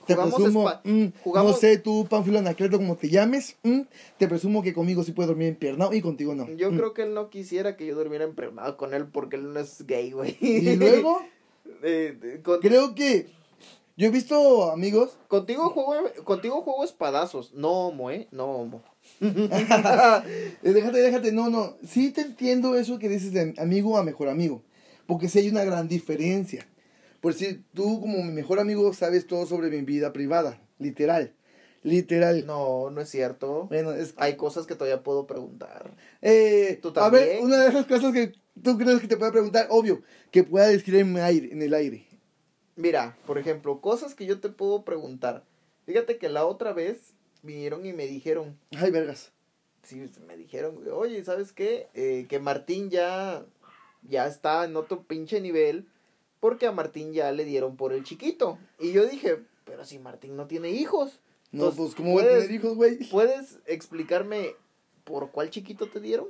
Te 0.07 0.13
Jugamos 0.15 0.35
presumo, 0.35 0.69
espa- 0.69 0.81
mm, 0.83 1.07
jugamos- 1.23 1.51
no 1.51 1.57
sé 1.57 1.77
tú, 1.77 2.07
Panfilo 2.09 2.39
Anacleto, 2.39 2.77
como 2.77 2.95
te 2.95 3.09
llames, 3.09 3.57
mm, 3.63 3.81
te 4.17 4.27
presumo 4.27 4.63
que 4.63 4.73
conmigo 4.73 5.03
sí 5.03 5.11
puede 5.11 5.27
dormir 5.27 5.49
empiernado 5.49 5.93
y 5.93 6.01
contigo 6.01 6.33
no. 6.33 6.49
yo 6.55 6.71
Mm. 6.71 6.77
creo 6.77 6.93
que 6.93 7.01
él 7.03 7.13
no 7.13 7.29
quisiera 7.29 7.75
que 7.77 7.85
yo 7.85 7.93
durmiera 7.95 8.23
empregnado 8.25 8.77
con 8.77 8.93
él 8.93 9.05
porque 9.07 9.35
él 9.35 9.53
no 9.53 9.59
es 9.59 9.85
gay, 9.85 10.11
güey. 10.11 10.37
Y 10.41 10.75
luego, 10.77 11.19
Eh, 11.83 12.17
eh, 12.23 12.39
con- 12.41 12.59
creo 12.61 12.95
que 12.95 13.27
yo 13.97 14.07
he 14.07 14.09
visto 14.09 14.71
amigos, 14.71 15.17
Contigo 15.27 15.69
juego, 15.69 16.07
contigo 16.23 16.61
juego 16.61 16.83
espadazos. 16.85 17.53
No 17.53 17.87
homo, 17.87 18.09
¿eh? 18.09 18.27
No 18.31 18.45
homo. 18.45 18.81
déjate, 20.61 20.97
déjate, 20.99 21.31
no, 21.31 21.49
no, 21.49 21.75
sí 21.85 22.11
te 22.11 22.21
entiendo 22.21 22.75
eso 22.75 22.99
que 22.99 23.09
dices 23.09 23.33
de 23.33 23.53
amigo 23.57 23.97
a 23.97 24.03
mejor 24.03 24.29
amigo, 24.29 24.61
porque 25.05 25.29
sí 25.29 25.39
hay 25.39 25.49
una 25.49 25.63
gran 25.63 25.87
diferencia. 25.87 26.65
Por 27.21 27.33
si 27.33 27.63
tú 27.73 27.99
como 28.01 28.23
mi 28.23 28.31
mejor 28.31 28.59
amigo 28.59 28.93
sabes 28.93 29.27
todo 29.27 29.45
sobre 29.45 29.69
mi 29.69 29.81
vida 29.81 30.13
privada, 30.13 30.61
literal, 30.79 31.33
literal. 31.83 32.45
No, 32.45 32.89
no 32.89 33.01
es 33.01 33.09
cierto. 33.09 33.65
Bueno, 33.65 33.91
es 33.91 34.13
Hay 34.17 34.35
cosas 34.35 34.67
que 34.67 34.75
todavía 34.75 35.03
puedo 35.03 35.25
preguntar. 35.27 35.95
Eh, 36.21 36.79
¿Tú 36.81 36.93
a 36.95 37.09
ver, 37.09 37.41
una 37.41 37.57
de 37.57 37.69
esas 37.69 37.85
cosas 37.85 38.13
que 38.13 38.33
tú 38.63 38.77
crees 38.77 38.99
que 38.99 39.07
te 39.07 39.17
pueda 39.17 39.31
preguntar, 39.31 39.67
obvio, 39.69 40.01
que 40.31 40.43
pueda 40.43 40.67
decir 40.67 40.95
en, 40.95 41.17
aire, 41.17 41.51
en 41.51 41.61
el 41.61 41.73
aire. 41.73 42.05
Mira, 42.75 43.17
por 43.25 43.37
ejemplo, 43.37 43.81
cosas 43.81 44.13
que 44.13 44.25
yo 44.25 44.39
te 44.39 44.49
puedo 44.49 44.83
preguntar. 44.83 45.43
Fíjate 45.85 46.17
que 46.17 46.29
la 46.29 46.45
otra 46.45 46.73
vez 46.73 47.13
vinieron 47.41 47.85
y 47.85 47.93
me 47.93 48.05
dijeron, 48.05 48.59
Ay, 48.75 48.91
vergas. 48.91 49.31
sí, 49.83 50.03
me 50.27 50.37
dijeron, 50.37 50.79
oye, 50.93 51.23
¿sabes 51.23 51.53
qué? 51.53 51.87
Eh, 51.93 52.25
que 52.29 52.39
Martín 52.39 52.89
ya, 52.89 53.45
ya 54.03 54.27
está 54.27 54.65
en 54.65 54.75
otro 54.75 55.03
pinche 55.03 55.41
nivel 55.41 55.87
porque 56.47 56.65
a 56.65 56.71
Martín 56.71 57.11
ya 57.11 57.29
le 57.33 57.43
dieron 57.43 57.75
por 57.75 57.91
el 57.91 58.05
chiquito. 58.05 58.57
Y 58.79 58.93
yo 58.93 59.05
dije, 59.05 59.39
pero 59.65 59.83
si 59.83 59.99
Martín 59.99 60.37
no 60.37 60.47
tiene 60.47 60.69
hijos. 60.69 61.19
No, 61.51 61.71
pues, 61.71 61.93
¿cómo 61.93 62.13
voy 62.13 62.21
a 62.21 62.25
¿puedes- 62.25 62.43
tener 62.45 62.55
hijos, 62.55 62.75
güey? 62.77 62.97
¿Puedes 63.09 63.57
explicarme 63.65 64.55
por 65.03 65.31
cuál 65.31 65.49
chiquito 65.49 65.87
te 65.89 65.99
dieron? 65.99 66.27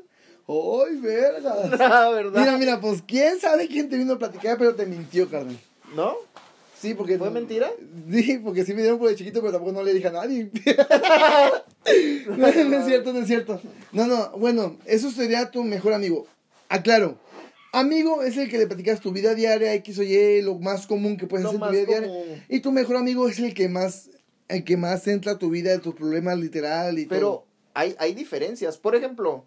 Ay, 0.47 0.95
vergas. 0.99 1.69
La 1.79 2.09
verdad. 2.09 2.39
Mira, 2.39 2.57
mira, 2.57 2.81
pues, 2.81 3.03
¿quién 3.03 3.39
sabe 3.39 3.67
quién 3.67 3.89
te 3.89 3.97
vino 3.97 4.13
a 4.13 4.17
platicar, 4.17 4.57
pero 4.57 4.73
te 4.73 4.87
mintió, 4.87 5.29
carnal? 5.29 5.59
¿No? 5.95 6.15
Sí, 6.79 6.95
porque... 6.95 7.19
¿Fue 7.19 7.29
mentira? 7.29 7.69
Sí, 8.11 8.39
porque 8.43 8.65
sí 8.65 8.73
me 8.73 8.81
dieron 8.81 8.97
por 8.97 9.11
el 9.11 9.15
chiquito, 9.15 9.39
pero 9.41 9.51
tampoco 9.53 9.73
no 9.73 9.83
le 9.83 9.93
dije 9.93 10.07
a 10.07 10.13
nadie. 10.13 10.49
no, 12.27 12.37
no 12.37 12.47
es 12.47 12.85
cierto, 12.87 13.13
no 13.13 13.19
es 13.19 13.27
cierto. 13.27 13.61
No, 13.91 14.07
no, 14.07 14.31
bueno, 14.31 14.77
eso 14.85 15.11
sería 15.11 15.51
tu 15.51 15.63
mejor 15.63 15.93
amigo. 15.93 16.25
Aclaro. 16.69 17.19
Amigo 17.71 18.23
es 18.23 18.37
el 18.37 18.49
que 18.49 18.57
le 18.57 18.67
platicas 18.67 18.99
tu 18.99 19.11
vida 19.11 19.35
diaria, 19.35 19.73
X 19.75 19.99
o 19.99 20.03
Y, 20.03 20.41
lo 20.41 20.55
más 20.59 20.87
común 20.87 21.17
que 21.17 21.27
puedes 21.27 21.43
Lo 21.43 21.49
hacer 21.49 21.61
en 21.61 21.67
tu 21.67 21.73
vida 21.73 21.99
diaria. 21.99 22.45
Y 22.49 22.59
tu 22.61 22.71
mejor 22.71 22.95
amigo 22.95 23.27
es 23.27 23.39
el 23.39 23.53
que 23.53 23.69
más, 23.69 24.09
el 24.47 24.63
que 24.63 24.77
más 24.77 25.07
entra 25.07 25.33
a 25.33 25.37
tu 25.37 25.49
vida, 25.49 25.77
tus 25.79 25.95
problemas 25.95 26.37
literal 26.37 26.97
y 26.97 27.05
Pero 27.05 27.45
hay, 27.73 27.95
hay 27.99 28.13
diferencias. 28.13 28.77
Por 28.77 28.95
ejemplo, 28.95 29.45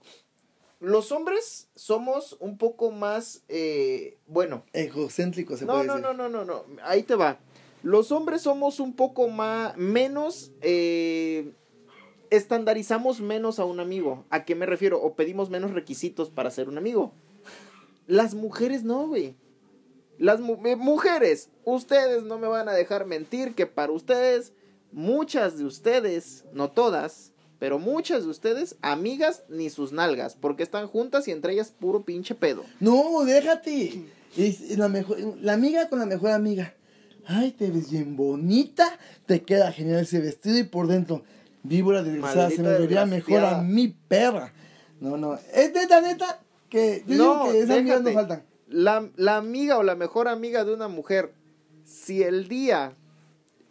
los 0.80 1.12
hombres 1.12 1.68
somos 1.74 2.36
un 2.40 2.56
poco 2.56 2.90
más, 2.90 3.42
eh, 3.48 4.16
bueno, 4.26 4.64
todo. 4.72 4.82
Egocéntrico 4.82 5.56
se 5.56 5.66
no, 5.66 5.74
puede 5.74 5.86
no, 5.86 5.94
decir. 5.96 6.08
no, 6.08 6.14
no, 6.14 6.28
no, 6.28 6.44
no, 6.44 6.64
ahí 6.82 7.02
te 7.02 7.14
va. 7.14 7.38
Los 7.82 8.12
hombres 8.12 8.42
somos 8.42 8.80
un 8.80 8.94
poco 8.94 9.28
más, 9.28 9.76
menos, 9.76 10.52
eh, 10.60 11.52
estandarizamos 12.30 13.20
menos 13.20 13.58
a 13.58 13.64
un 13.64 13.80
amigo. 13.80 14.24
¿A 14.30 14.44
qué 14.44 14.54
me 14.54 14.66
refiero? 14.66 15.00
O 15.02 15.14
pedimos 15.14 15.50
menos 15.50 15.72
requisitos 15.72 16.30
para 16.30 16.50
ser 16.50 16.68
un 16.68 16.78
amigo. 16.78 17.12
Las 18.10 18.34
mujeres 18.34 18.82
no, 18.82 19.06
güey. 19.06 19.36
Las 20.18 20.40
mu- 20.40 20.58
eh, 20.66 20.74
mujeres, 20.76 21.48
ustedes 21.64 22.24
no 22.24 22.38
me 22.38 22.48
van 22.48 22.68
a 22.68 22.72
dejar 22.72 23.06
mentir 23.06 23.54
que 23.54 23.66
para 23.66 23.92
ustedes, 23.92 24.52
muchas 24.92 25.56
de 25.56 25.64
ustedes, 25.64 26.44
no 26.52 26.70
todas, 26.72 27.32
pero 27.60 27.78
muchas 27.78 28.24
de 28.24 28.30
ustedes, 28.30 28.74
amigas 28.82 29.44
ni 29.48 29.70
sus 29.70 29.92
nalgas, 29.92 30.34
porque 30.34 30.62
están 30.64 30.88
juntas 30.88 31.28
y 31.28 31.30
entre 31.30 31.52
ellas 31.52 31.72
puro 31.78 32.02
pinche 32.04 32.34
pedo. 32.34 32.64
No, 32.80 33.22
déjate. 33.24 34.02
Es 34.36 34.76
la 34.76 34.88
mejor, 34.88 35.16
la 35.40 35.52
amiga 35.52 35.88
con 35.88 36.00
la 36.00 36.06
mejor 36.06 36.30
amiga. 36.32 36.74
Ay, 37.26 37.52
te 37.52 37.70
ves 37.70 37.90
bien 37.92 38.16
bonita, 38.16 38.98
te 39.26 39.42
queda 39.42 39.70
genial 39.72 40.00
ese 40.00 40.18
vestido 40.20 40.58
y 40.58 40.64
por 40.64 40.88
dentro, 40.88 41.22
víbora 41.62 42.02
desgraciada, 42.02 42.50
se 42.50 42.62
me 42.62 42.78
vería 42.78 43.06
mejor 43.06 43.44
a 43.44 43.62
mi 43.62 43.88
perra. 43.88 44.52
No, 45.00 45.16
no, 45.16 45.34
es 45.54 45.72
neta, 45.72 46.00
neta, 46.00 46.40
que 46.70 47.04
yo 47.06 47.16
No, 47.16 47.32
digo 47.44 47.52
que 47.52 47.58
esas 47.60 47.76
amigas 47.78 48.00
no 48.00 48.04
déjate. 48.08 48.14
faltan. 48.14 48.46
La, 48.68 49.08
la 49.16 49.36
amiga 49.36 49.78
o 49.78 49.82
la 49.82 49.96
mejor 49.96 50.28
amiga 50.28 50.64
de 50.64 50.72
una 50.72 50.88
mujer, 50.88 51.32
si 51.84 52.22
el 52.22 52.48
día... 52.48 52.94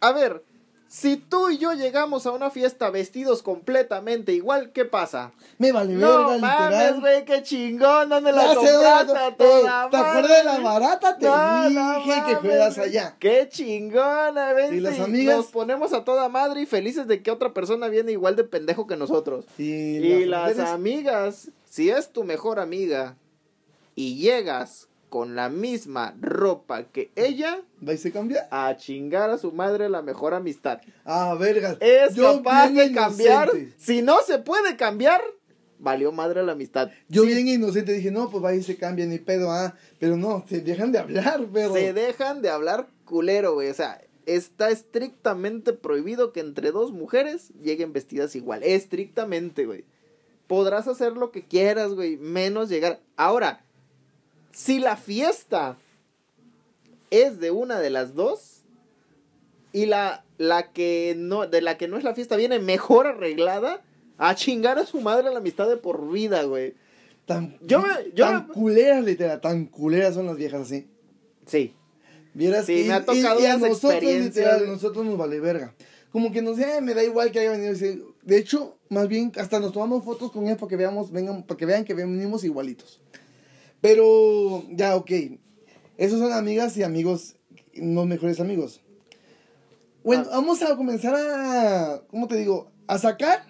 A 0.02 0.12
ver, 0.12 0.44
si 0.88 1.16
tú 1.16 1.50
y 1.50 1.58
yo 1.58 1.72
llegamos 1.74 2.26
a 2.26 2.32
una 2.32 2.50
fiesta 2.50 2.90
vestidos 2.90 3.42
completamente 3.42 4.32
igual, 4.32 4.72
¿qué 4.72 4.84
pasa? 4.84 5.32
Me 5.58 5.72
vale 5.72 5.92
No 5.94 6.28
verga, 6.30 6.38
mames, 6.38 6.70
literal. 6.72 7.00
güey, 7.00 7.24
qué 7.24 7.42
chingón, 7.42 8.08
¿dónde 8.08 8.32
la 8.32 8.54
compraste 8.54 9.12
¿Te 9.38 9.62
madre? 9.62 9.96
acuerdas 9.98 10.38
de 10.38 10.44
la 10.44 10.58
barata? 10.60 11.16
Te 11.16 11.26
No, 11.26 11.68
dije 11.68 11.74
no 11.80 12.02
que 12.04 12.10
mames, 12.10 12.38
fueras 12.40 12.78
allá. 12.78 13.16
Qué 13.20 13.48
chingona, 13.50 14.52
vente. 14.52 14.76
¿Y 14.76 14.80
las 14.80 14.98
amigas? 15.00 15.36
Nos 15.36 15.46
ponemos 15.46 15.92
a 15.92 16.04
toda 16.04 16.28
madre 16.28 16.62
y 16.62 16.66
felices 16.66 17.06
de 17.06 17.22
que 17.22 17.30
otra 17.30 17.52
persona 17.54 17.88
viene 17.88 18.12
igual 18.12 18.36
de 18.36 18.44
pendejo 18.44 18.86
que 18.86 18.96
nosotros. 18.96 19.44
Y, 19.58 19.64
Y 19.72 20.24
las 20.24 20.58
amigas, 20.58 21.50
si 21.70 21.88
es 21.88 22.12
tu 22.12 22.24
mejor 22.24 22.58
amiga 22.58 23.16
y 23.94 24.16
llegas 24.16 24.88
con 25.08 25.36
la 25.36 25.48
misma 25.48 26.16
ropa 26.20 26.82
que 26.84 27.12
ella, 27.14 27.62
¿Va 27.86 27.94
y 27.94 27.96
se 27.96 28.10
cambia? 28.12 28.48
a 28.50 28.76
chingar 28.76 29.30
a 29.30 29.38
su 29.38 29.52
madre 29.52 29.88
la 29.88 30.02
mejor 30.02 30.34
amistad. 30.34 30.80
Ah, 31.04 31.36
vergas. 31.38 31.76
Es 31.80 32.14
Yo 32.14 32.38
capaz 32.38 32.70
de 32.70 32.92
cambiar. 32.92 33.50
Si 33.78 34.02
no 34.02 34.20
se 34.22 34.40
puede 34.40 34.76
cambiar, 34.76 35.20
valió 35.78 36.10
madre 36.10 36.42
la 36.42 36.52
amistad. 36.52 36.90
Yo 37.08 37.22
Sí, 37.22 37.28
bien 37.28 37.46
inocente 37.46 37.92
dije, 37.92 38.10
no, 38.10 38.30
pues 38.30 38.44
va 38.44 38.52
y 38.52 38.62
se 38.64 38.76
cambia, 38.76 39.06
ni 39.06 39.18
pedo, 39.18 39.52
ah. 39.52 39.76
Pero 40.00 40.16
no, 40.16 40.44
se 40.48 40.60
dejan 40.60 40.90
de 40.90 40.98
hablar, 40.98 41.46
pero. 41.52 41.72
Se 41.72 41.92
dejan 41.92 42.42
de 42.42 42.50
hablar 42.50 42.88
culero, 43.04 43.54
güey. 43.54 43.70
O 43.70 43.74
sea, 43.74 44.00
está 44.26 44.70
estrictamente 44.70 45.72
prohibido 45.72 46.32
que 46.32 46.40
entre 46.40 46.72
dos 46.72 46.90
mujeres 46.92 47.52
lleguen 47.62 47.92
vestidas 47.92 48.34
igual. 48.34 48.64
Estrictamente, 48.64 49.66
güey. 49.66 49.84
Podrás 50.50 50.88
hacer 50.88 51.12
lo 51.12 51.30
que 51.30 51.44
quieras, 51.44 51.92
güey. 51.92 52.16
Menos 52.16 52.68
llegar. 52.68 52.98
Ahora, 53.16 53.62
si 54.50 54.80
la 54.80 54.96
fiesta 54.96 55.76
es 57.10 57.38
de 57.38 57.52
una 57.52 57.78
de 57.78 57.90
las 57.90 58.16
dos 58.16 58.62
y 59.72 59.86
la, 59.86 60.24
la 60.38 60.72
que 60.72 61.14
no, 61.16 61.46
de 61.46 61.62
la 61.62 61.78
que 61.78 61.86
no 61.86 61.96
es 61.98 62.02
la 62.02 62.14
fiesta 62.16 62.34
viene 62.34 62.58
mejor 62.58 63.06
arreglada, 63.06 63.80
a 64.18 64.34
chingar 64.34 64.78
a 64.80 64.86
su 64.86 65.00
madre 65.00 65.30
la 65.30 65.38
amistad 65.38 65.68
de 65.68 65.76
por 65.76 66.10
vida, 66.10 66.42
güey. 66.42 66.74
Tan, 67.26 67.56
Yo 67.62 67.80
me- 67.80 68.10
yo 68.12 68.24
tan 68.26 68.48
me- 68.48 68.52
culeras, 68.52 69.04
literal, 69.04 69.40
tan 69.40 69.66
culeras 69.66 70.14
son 70.16 70.26
las 70.26 70.36
viejas 70.36 70.62
así. 70.62 70.88
Sí. 71.46 71.74
Vieras 72.34 72.66
Sí, 72.66 72.74
que- 72.82 72.88
me 72.88 72.94
ha 72.94 73.04
tocado 73.04 73.40
y, 73.40 73.46
a 73.46 73.56
nosotros, 73.56 74.02
literal, 74.02 74.66
nosotros 74.66 75.04
nos 75.06 75.16
vale 75.16 75.38
verga. 75.38 75.74
Como 76.10 76.32
que 76.32 76.42
nos 76.42 76.58
eh, 76.58 76.80
me 76.82 76.92
da 76.94 77.04
igual 77.04 77.30
que 77.30 77.38
haya 77.38 77.52
venido. 77.52 77.70
ese- 77.72 78.02
De 78.22 78.36
hecho, 78.38 78.76
más 78.88 79.08
bien, 79.08 79.32
hasta 79.36 79.60
nos 79.60 79.72
tomamos 79.72 80.04
fotos 80.04 80.30
con 80.30 80.46
él 80.48 80.56
para 80.56 80.68
que 80.68 80.76
veamos, 80.76 81.10
vengan, 81.10 81.42
para 81.44 81.56
que 81.56 81.66
vean 81.66 81.84
que 81.84 81.94
venimos 81.94 82.44
igualitos. 82.44 83.00
Pero, 83.80 84.64
ya, 84.70 84.96
ok. 84.96 85.10
Esos 85.96 86.18
son 86.18 86.32
amigas 86.32 86.76
y 86.76 86.82
amigos, 86.82 87.36
no 87.74 88.04
mejores 88.06 88.40
amigos. 88.40 88.80
Bueno, 90.04 90.24
Ah. 90.26 90.36
vamos 90.36 90.62
a 90.62 90.76
comenzar 90.76 91.14
a, 91.14 92.02
¿cómo 92.08 92.26
te 92.28 92.36
digo? 92.36 92.70
A 92.86 92.98
sacar, 92.98 93.44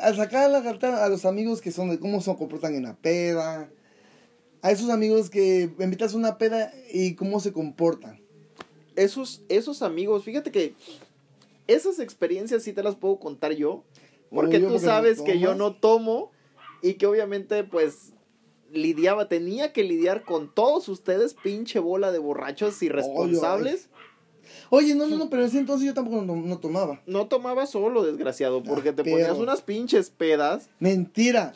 a 0.00 0.14
sacar 0.14 0.44
a 0.44 0.48
la 0.48 0.62
carta 0.62 1.04
a 1.04 1.08
los 1.08 1.24
amigos 1.24 1.60
que 1.60 1.72
son, 1.72 1.90
de 1.90 1.98
cómo 1.98 2.20
se 2.20 2.34
comportan 2.36 2.74
en 2.74 2.84
la 2.84 2.96
peda. 2.96 3.70
A 4.62 4.70
esos 4.70 4.88
amigos 4.88 5.28
que 5.28 5.70
invitas 5.78 6.14
a 6.14 6.16
una 6.16 6.38
peda 6.38 6.72
y 6.90 7.14
cómo 7.16 7.38
se 7.40 7.52
comportan. 7.52 8.20
esos, 8.96 9.42
esos 9.48 9.82
amigos, 9.82 10.24
fíjate 10.24 10.50
que 10.52 10.74
esas 11.66 11.98
experiencias 11.98 12.62
sí 12.62 12.72
te 12.72 12.82
las 12.82 12.96
puedo 12.96 13.18
contar 13.18 13.52
yo. 13.52 13.84
Porque 14.30 14.56
Obvio, 14.56 14.68
tú 14.68 14.72
porque 14.74 14.86
no 14.86 14.92
sabes 14.92 15.20
que 15.22 15.38
yo 15.38 15.54
no 15.54 15.74
tomo 15.76 16.32
y 16.82 16.94
que 16.94 17.06
obviamente 17.06 17.62
pues 17.64 18.12
lidiaba, 18.72 19.28
tenía 19.28 19.72
que 19.72 19.84
lidiar 19.84 20.24
con 20.24 20.52
todos 20.52 20.88
ustedes, 20.88 21.34
pinche 21.34 21.78
bola 21.78 22.10
de 22.10 22.18
borrachos 22.18 22.82
irresponsables. 22.82 23.88
Oye, 24.70 24.94
no, 24.94 25.06
no, 25.06 25.16
no, 25.16 25.30
pero 25.30 25.42
en 25.42 25.48
ese 25.48 25.58
entonces 25.58 25.86
yo 25.86 25.94
tampoco 25.94 26.22
no, 26.22 26.34
no 26.36 26.58
tomaba. 26.58 27.00
No 27.06 27.28
tomaba 27.28 27.66
solo, 27.66 28.02
desgraciado, 28.04 28.62
porque 28.62 28.88
Ah, 28.90 28.94
te 28.96 29.04
pero- 29.04 29.16
ponías 29.16 29.38
unas 29.38 29.62
pinches 29.62 30.10
pedas. 30.10 30.68
Mentira. 30.80 31.52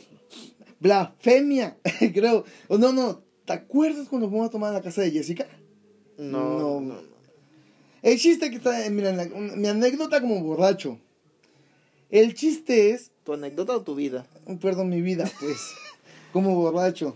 Blasfemia, 0.81 1.77
creo. 2.15 2.45
O 2.69 2.79
no, 2.79 2.93
no. 2.93 3.23
¿Te 3.45 3.53
acuerdas 3.55 4.09
cuando 4.09 4.29
fuimos 4.29 4.47
a 4.49 4.51
tomar 4.51 4.69
en 4.69 4.75
la 4.75 4.83
casa 4.83 5.03
de 5.03 5.11
Jessica? 5.11 5.47
No, 6.19 6.59
No. 6.59 6.81
no, 6.81 6.95
no. 6.95 7.18
El 8.03 8.19
chiste 8.19 8.51
que 8.51 8.57
está, 8.57 8.85
eh, 8.87 8.91
mira, 8.91 9.13
la- 9.13 9.25
un- 9.25 9.61
mi 9.61 9.69
anécdota 9.69 10.21
como 10.21 10.41
borracho. 10.43 10.99
El 12.11 12.35
chiste 12.35 12.91
es, 12.91 13.11
Tu 13.25 13.35
anécdota 13.35 13.77
o 13.77 13.83
tu 13.83 13.95
vida. 13.95 14.27
perdón, 14.61 14.89
mi 14.89 15.03
vida, 15.03 15.31
pues, 15.41 15.59
como 16.33 16.55
borracho. 16.55 17.15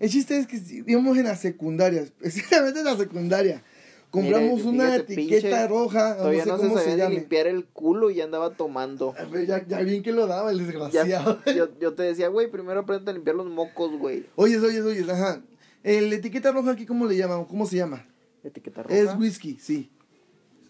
El 0.00 0.10
chiste 0.10 0.38
es 0.38 0.46
que 0.46 0.60
íbamos 0.86 1.16
en 1.18 1.24
la 1.24 1.36
secundaria, 1.36 2.00
específicamente 2.22 2.80
en 2.80 2.84
la 2.86 2.96
secundaria. 2.96 3.62
Compramos 4.10 4.64
Mire, 4.64 4.68
una 4.70 4.84
fíjate, 4.92 5.12
etiqueta 5.12 5.40
pinche, 5.50 5.68
roja, 5.68 6.10
no 6.10 6.16
Todavía 6.16 6.44
sé 6.44 6.48
no, 6.50 6.56
cómo 6.56 6.78
se 6.78 6.84
se, 6.84 6.90
sabía 6.90 6.96
ni 6.96 7.02
llame. 7.02 7.14
limpiar 7.20 7.46
el 7.46 7.66
culo 7.66 8.10
y 8.10 8.14
ya 8.14 8.24
andaba 8.24 8.54
tomando. 8.54 9.14
Ya, 9.46 9.66
ya 9.66 9.80
bien 9.82 10.02
que 10.02 10.12
lo 10.12 10.26
daba 10.26 10.50
el 10.50 10.58
Ya- 10.60 10.64
desgraciado. 10.64 11.40
yo, 11.54 11.68
yo 11.78 11.92
te 11.94 12.04
decía, 12.04 12.28
güey, 12.28 12.50
primero 12.50 12.80
aprende 12.80 13.10
a 13.10 13.14
limpiar 13.14 13.36
los 13.36 13.46
mocos, 13.48 13.92
güey. 13.98 14.24
Oye, 14.36 14.58
oye, 14.58 14.80
oye, 14.80 15.12
ajá. 15.12 15.42
El 15.84 16.10
etiqueta 16.12 16.50
roja 16.52 16.70
aquí, 16.70 16.86
¿cómo 16.86 17.04
le 17.06 17.16
llaman? 17.18 17.44
¿Cómo 17.44 17.66
se 17.66 17.76
llama? 17.76 18.06
Etiqueta 18.42 18.82
roja. 18.82 18.96
Es 18.96 19.14
whisky, 19.14 19.58
sí. 19.60 19.90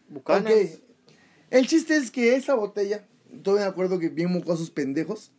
Bucanas. 0.08 0.52
Ok. 0.52 0.88
El 1.50 1.66
chiste 1.66 1.96
es 1.96 2.10
que 2.10 2.34
esa 2.36 2.54
botella, 2.54 3.06
todavía 3.42 3.66
me 3.66 3.70
acuerdo 3.70 3.98
que 3.98 4.08
bien 4.08 4.32
mocosos 4.32 4.70
pendejos, 4.70 5.32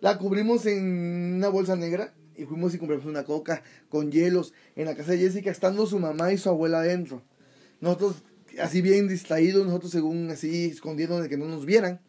la 0.00 0.18
cubrimos 0.18 0.66
en 0.66 1.34
una 1.36 1.48
bolsa 1.48 1.76
negra 1.76 2.14
y 2.36 2.44
fuimos 2.44 2.74
y 2.74 2.78
compramos 2.78 3.06
una 3.06 3.24
coca 3.24 3.62
con 3.88 4.10
hielos 4.10 4.54
en 4.76 4.86
la 4.86 4.96
casa 4.96 5.12
de 5.12 5.18
Jessica, 5.18 5.50
estando 5.50 5.86
su 5.86 5.98
mamá 5.98 6.32
y 6.32 6.38
su 6.38 6.48
abuela 6.48 6.78
adentro. 6.78 7.22
Nosotros, 7.80 8.22
así 8.58 8.80
bien 8.80 9.08
distraídos, 9.08 9.66
nosotros 9.66 9.92
según 9.92 10.30
así 10.30 10.66
escondiendo 10.66 11.20
de 11.20 11.28
que 11.28 11.36
no 11.36 11.46
nos 11.46 11.66
vieran. 11.66 12.00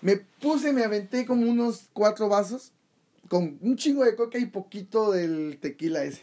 Me 0.00 0.16
puse, 0.16 0.72
me 0.72 0.84
aventé 0.84 1.24
como 1.24 1.48
unos 1.48 1.88
cuatro 1.92 2.28
vasos 2.28 2.72
con 3.28 3.58
un 3.62 3.76
chingo 3.76 4.04
de 4.04 4.16
coca 4.16 4.38
y 4.38 4.46
poquito 4.46 5.12
del 5.12 5.58
tequila 5.60 6.04
ese. 6.04 6.22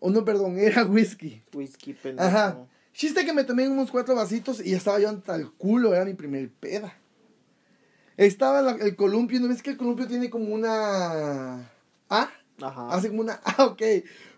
O 0.00 0.10
no, 0.10 0.24
perdón, 0.24 0.58
era 0.58 0.84
whisky. 0.84 1.42
Whisky, 1.54 1.94
pendejo. 1.94 2.28
Ajá. 2.28 2.66
Chiste 2.92 3.24
que 3.24 3.32
me 3.32 3.44
tomé 3.44 3.68
unos 3.68 3.90
cuatro 3.90 4.14
vasitos 4.14 4.60
y 4.64 4.70
ya 4.72 4.76
estaba 4.76 4.98
yo 5.00 5.08
hasta 5.08 5.34
el 5.36 5.50
culo, 5.52 5.94
era 5.94 6.04
mi 6.04 6.14
primer 6.14 6.50
peda. 6.50 6.94
Estaba 8.16 8.60
la- 8.62 8.72
el 8.72 8.94
columpio, 8.96 9.40
¿no 9.40 9.48
ves 9.48 9.62
que 9.62 9.70
el 9.70 9.76
columpio 9.76 10.06
tiene 10.06 10.28
como 10.30 10.54
una... 10.54 11.70
¿Ah? 12.10 12.30
Ajá. 12.60 12.90
Hace 12.92 13.08
como 13.08 13.22
una... 13.22 13.40
Ah, 13.44 13.64
ok. 13.64 13.82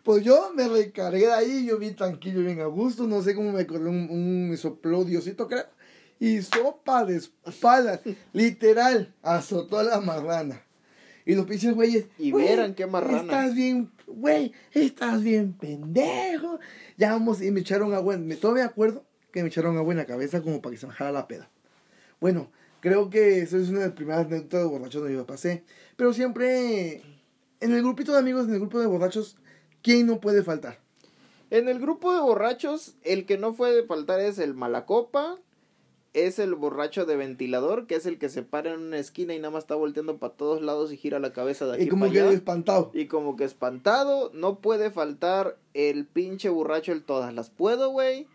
Pues 0.04 0.22
yo 0.24 0.52
me 0.54 0.68
recargué 0.68 1.26
de 1.26 1.32
ahí, 1.32 1.66
yo 1.66 1.78
vi 1.78 1.90
tranquilo, 1.92 2.40
bien 2.40 2.60
a 2.60 2.66
gusto, 2.66 3.06
no 3.06 3.22
sé 3.22 3.34
cómo 3.34 3.52
me 3.52 3.66
corrió 3.66 3.88
un, 3.90 4.08
un 4.50 4.56
sopló 4.56 5.04
Diosito, 5.04 5.48
creo. 5.48 5.64
Y 6.20 6.42
sopa 6.42 7.04
de 7.04 7.16
espalda, 7.16 8.00
literal, 8.32 9.12
azotó 9.22 9.78
a 9.78 9.82
la 9.82 10.00
marrana. 10.00 10.62
Y 11.26 11.34
los 11.34 11.46
pinches 11.46 11.74
güeyes. 11.74 12.06
Y 12.18 12.30
"Güey, 12.30 12.46
vieran 12.46 12.74
qué 12.74 12.86
marrana". 12.86 13.20
Estás 13.20 13.54
bien, 13.54 13.90
güey, 14.06 14.52
estás 14.72 15.22
bien 15.22 15.52
pendejo. 15.54 16.58
Ya 16.96 17.12
vamos, 17.12 17.40
y 17.42 17.50
me 17.50 17.60
echaron 17.60 17.94
agua, 17.94 18.14
en- 18.14 18.26
me 18.26 18.36
todavía 18.36 18.66
acuerdo 18.66 19.04
que 19.32 19.42
me 19.42 19.48
echaron 19.48 19.76
agua 19.78 19.92
en 19.92 19.98
la 19.98 20.06
cabeza 20.06 20.42
como 20.42 20.60
para 20.60 20.74
que 20.74 20.80
se 20.80 20.86
bajara 20.86 21.12
la 21.12 21.26
peda. 21.26 21.50
Bueno, 22.20 22.50
creo 22.80 23.10
que 23.10 23.40
eso 23.40 23.58
es 23.58 23.68
una 23.70 23.80
de 23.80 23.86
las 23.86 23.94
primeras 23.94 24.26
anécdotas 24.26 24.60
de 24.60 24.66
borrachos 24.66 25.00
donde 25.02 25.16
yo 25.16 25.26
pasé. 25.26 25.64
Pero 25.96 26.12
siempre, 26.12 27.02
en 27.60 27.72
el 27.72 27.82
grupito 27.82 28.12
de 28.12 28.18
amigos, 28.18 28.46
en 28.46 28.54
el 28.54 28.60
grupo 28.60 28.78
de 28.80 28.86
borrachos, 28.86 29.36
¿quién 29.82 30.06
no 30.06 30.20
puede 30.20 30.42
faltar? 30.42 30.78
En 31.50 31.68
el 31.68 31.78
grupo 31.80 32.12
de 32.14 32.20
borrachos, 32.20 32.96
el 33.02 33.26
que 33.26 33.38
no 33.38 33.54
puede 33.54 33.84
faltar 33.84 34.20
es 34.20 34.38
el 34.38 34.54
malacopa, 34.54 35.38
es 36.14 36.38
el 36.38 36.54
borracho 36.54 37.04
de 37.06 37.16
ventilador, 37.16 37.86
que 37.86 37.96
es 37.96 38.06
el 38.06 38.18
que 38.18 38.28
se 38.28 38.42
para 38.42 38.72
en 38.72 38.80
una 38.80 38.98
esquina 38.98 39.34
y 39.34 39.38
nada 39.38 39.50
más 39.50 39.64
está 39.64 39.74
volteando 39.74 40.16
para 40.18 40.32
todos 40.32 40.62
lados 40.62 40.92
y 40.92 40.96
gira 40.96 41.18
la 41.18 41.32
cabeza 41.32 41.66
de 41.66 41.74
aquí 41.74 41.82
Y 41.84 41.88
como 41.88 42.10
que 42.10 42.20
allá. 42.20 42.30
espantado. 42.32 42.90
Y 42.94 43.06
como 43.06 43.36
que 43.36 43.44
espantado, 43.44 44.30
no 44.32 44.60
puede 44.60 44.90
faltar 44.90 45.58
el 45.74 46.06
pinche 46.06 46.48
borracho, 46.48 46.92
el 46.92 47.02
todas 47.02 47.34
las 47.34 47.50
puedo, 47.50 47.90
güey. 47.90 48.26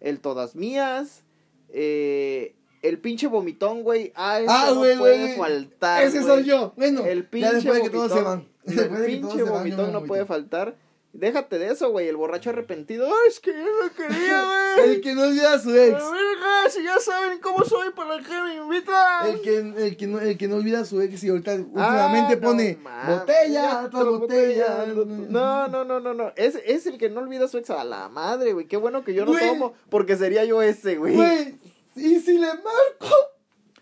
El 0.00 0.20
todas 0.20 0.54
mías. 0.56 1.22
Eh, 1.70 2.54
el 2.82 2.98
pinche 2.98 3.26
vomitón, 3.26 3.82
güey. 3.82 4.12
Ah, 4.14 4.38
ese 4.40 4.46
Ah, 4.48 4.70
no 4.74 4.98
puede 4.98 5.36
faltar. 5.36 6.02
Ese 6.04 6.22
soy 6.22 6.44
yo. 6.44 6.72
Bueno, 6.76 7.04
El 7.04 7.22
ya 7.24 7.30
pinche 7.30 7.52
después 7.54 7.76
de 7.76 7.82
que 7.82 7.90
todos 7.90 8.12
se 8.12 8.20
vomitón. 8.22 8.24
van. 8.24 8.58
Después 8.76 9.00
de 9.00 9.06
El 9.14 9.20
pinche 9.20 9.42
van, 9.44 9.52
vomitón 9.52 9.92
no 9.92 10.04
puede 10.04 10.26
faltar. 10.26 10.76
Déjate 11.12 11.58
de 11.58 11.72
eso, 11.72 11.90
güey. 11.90 12.06
El 12.06 12.16
borracho 12.16 12.50
arrepentido. 12.50 13.06
Ay, 13.06 13.28
es 13.28 13.40
que 13.40 13.52
yo 13.52 13.58
no 13.58 13.92
quería, 13.94 14.44
güey. 14.44 14.90
El 14.94 15.00
que 15.00 15.14
no 15.14 15.22
olvida 15.22 15.54
a 15.54 15.58
su 15.58 15.70
ex. 15.74 15.92
Verga, 15.94 16.70
si 16.70 16.84
ya 16.84 16.98
saben 17.00 17.40
cómo 17.40 17.64
soy, 17.64 17.90
¿para 17.90 18.18
qué 18.22 18.40
me 18.42 18.54
invitan? 18.56 19.26
El 19.28 19.40
que, 19.40 19.56
el, 19.58 19.96
que 19.96 20.06
no, 20.06 20.20
el 20.20 20.36
que 20.38 20.46
no 20.48 20.56
olvida 20.56 20.80
a 20.80 20.84
su 20.84 21.00
ex 21.00 21.24
y 21.24 21.30
ahorita 21.30 21.54
últimamente 21.54 22.34
Ah, 22.34 22.36
no 22.36 22.40
pone 22.48 22.78
mames, 22.82 23.18
botella, 23.20 23.82
otra 23.86 24.02
botella. 24.04 24.86
No, 24.94 25.66
no, 25.68 25.84
no, 25.84 25.98
no, 25.98 26.14
no. 26.14 26.32
Es, 26.36 26.56
es 26.64 26.86
el 26.86 26.98
que 26.98 27.08
no 27.08 27.20
olvida 27.20 27.46
a 27.46 27.48
su 27.48 27.58
ex 27.58 27.70
a 27.70 27.82
la 27.84 28.08
madre, 28.08 28.52
güey. 28.52 28.66
Qué 28.68 28.76
bueno 28.76 29.02
que 29.02 29.14
yo 29.14 29.24
no 29.24 29.32
Güey. 29.32 29.48
tomo, 29.48 29.74
porque 29.90 30.16
sería 30.16 30.44
yo 30.44 30.62
ese, 30.62 30.96
güey. 30.96 31.16
Güey, 31.16 31.58
¿y 31.96 32.20
si 32.20 32.34
le 32.38 32.46
marco? 32.48 33.14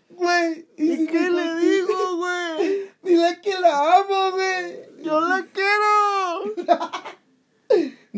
Güey, 0.09 0.65
¿Y 0.77 0.95
si 0.95 1.07
qué 1.07 1.29
le 1.29 1.55
digo, 1.59 2.15
güey? 2.17 2.89
Dile 3.03 3.39
que 3.43 3.59
la 3.59 3.97
amo, 3.99 4.31
güey. 4.31 5.03
Yo 5.03 5.21
la 5.21 5.45
quiero. 5.53 6.77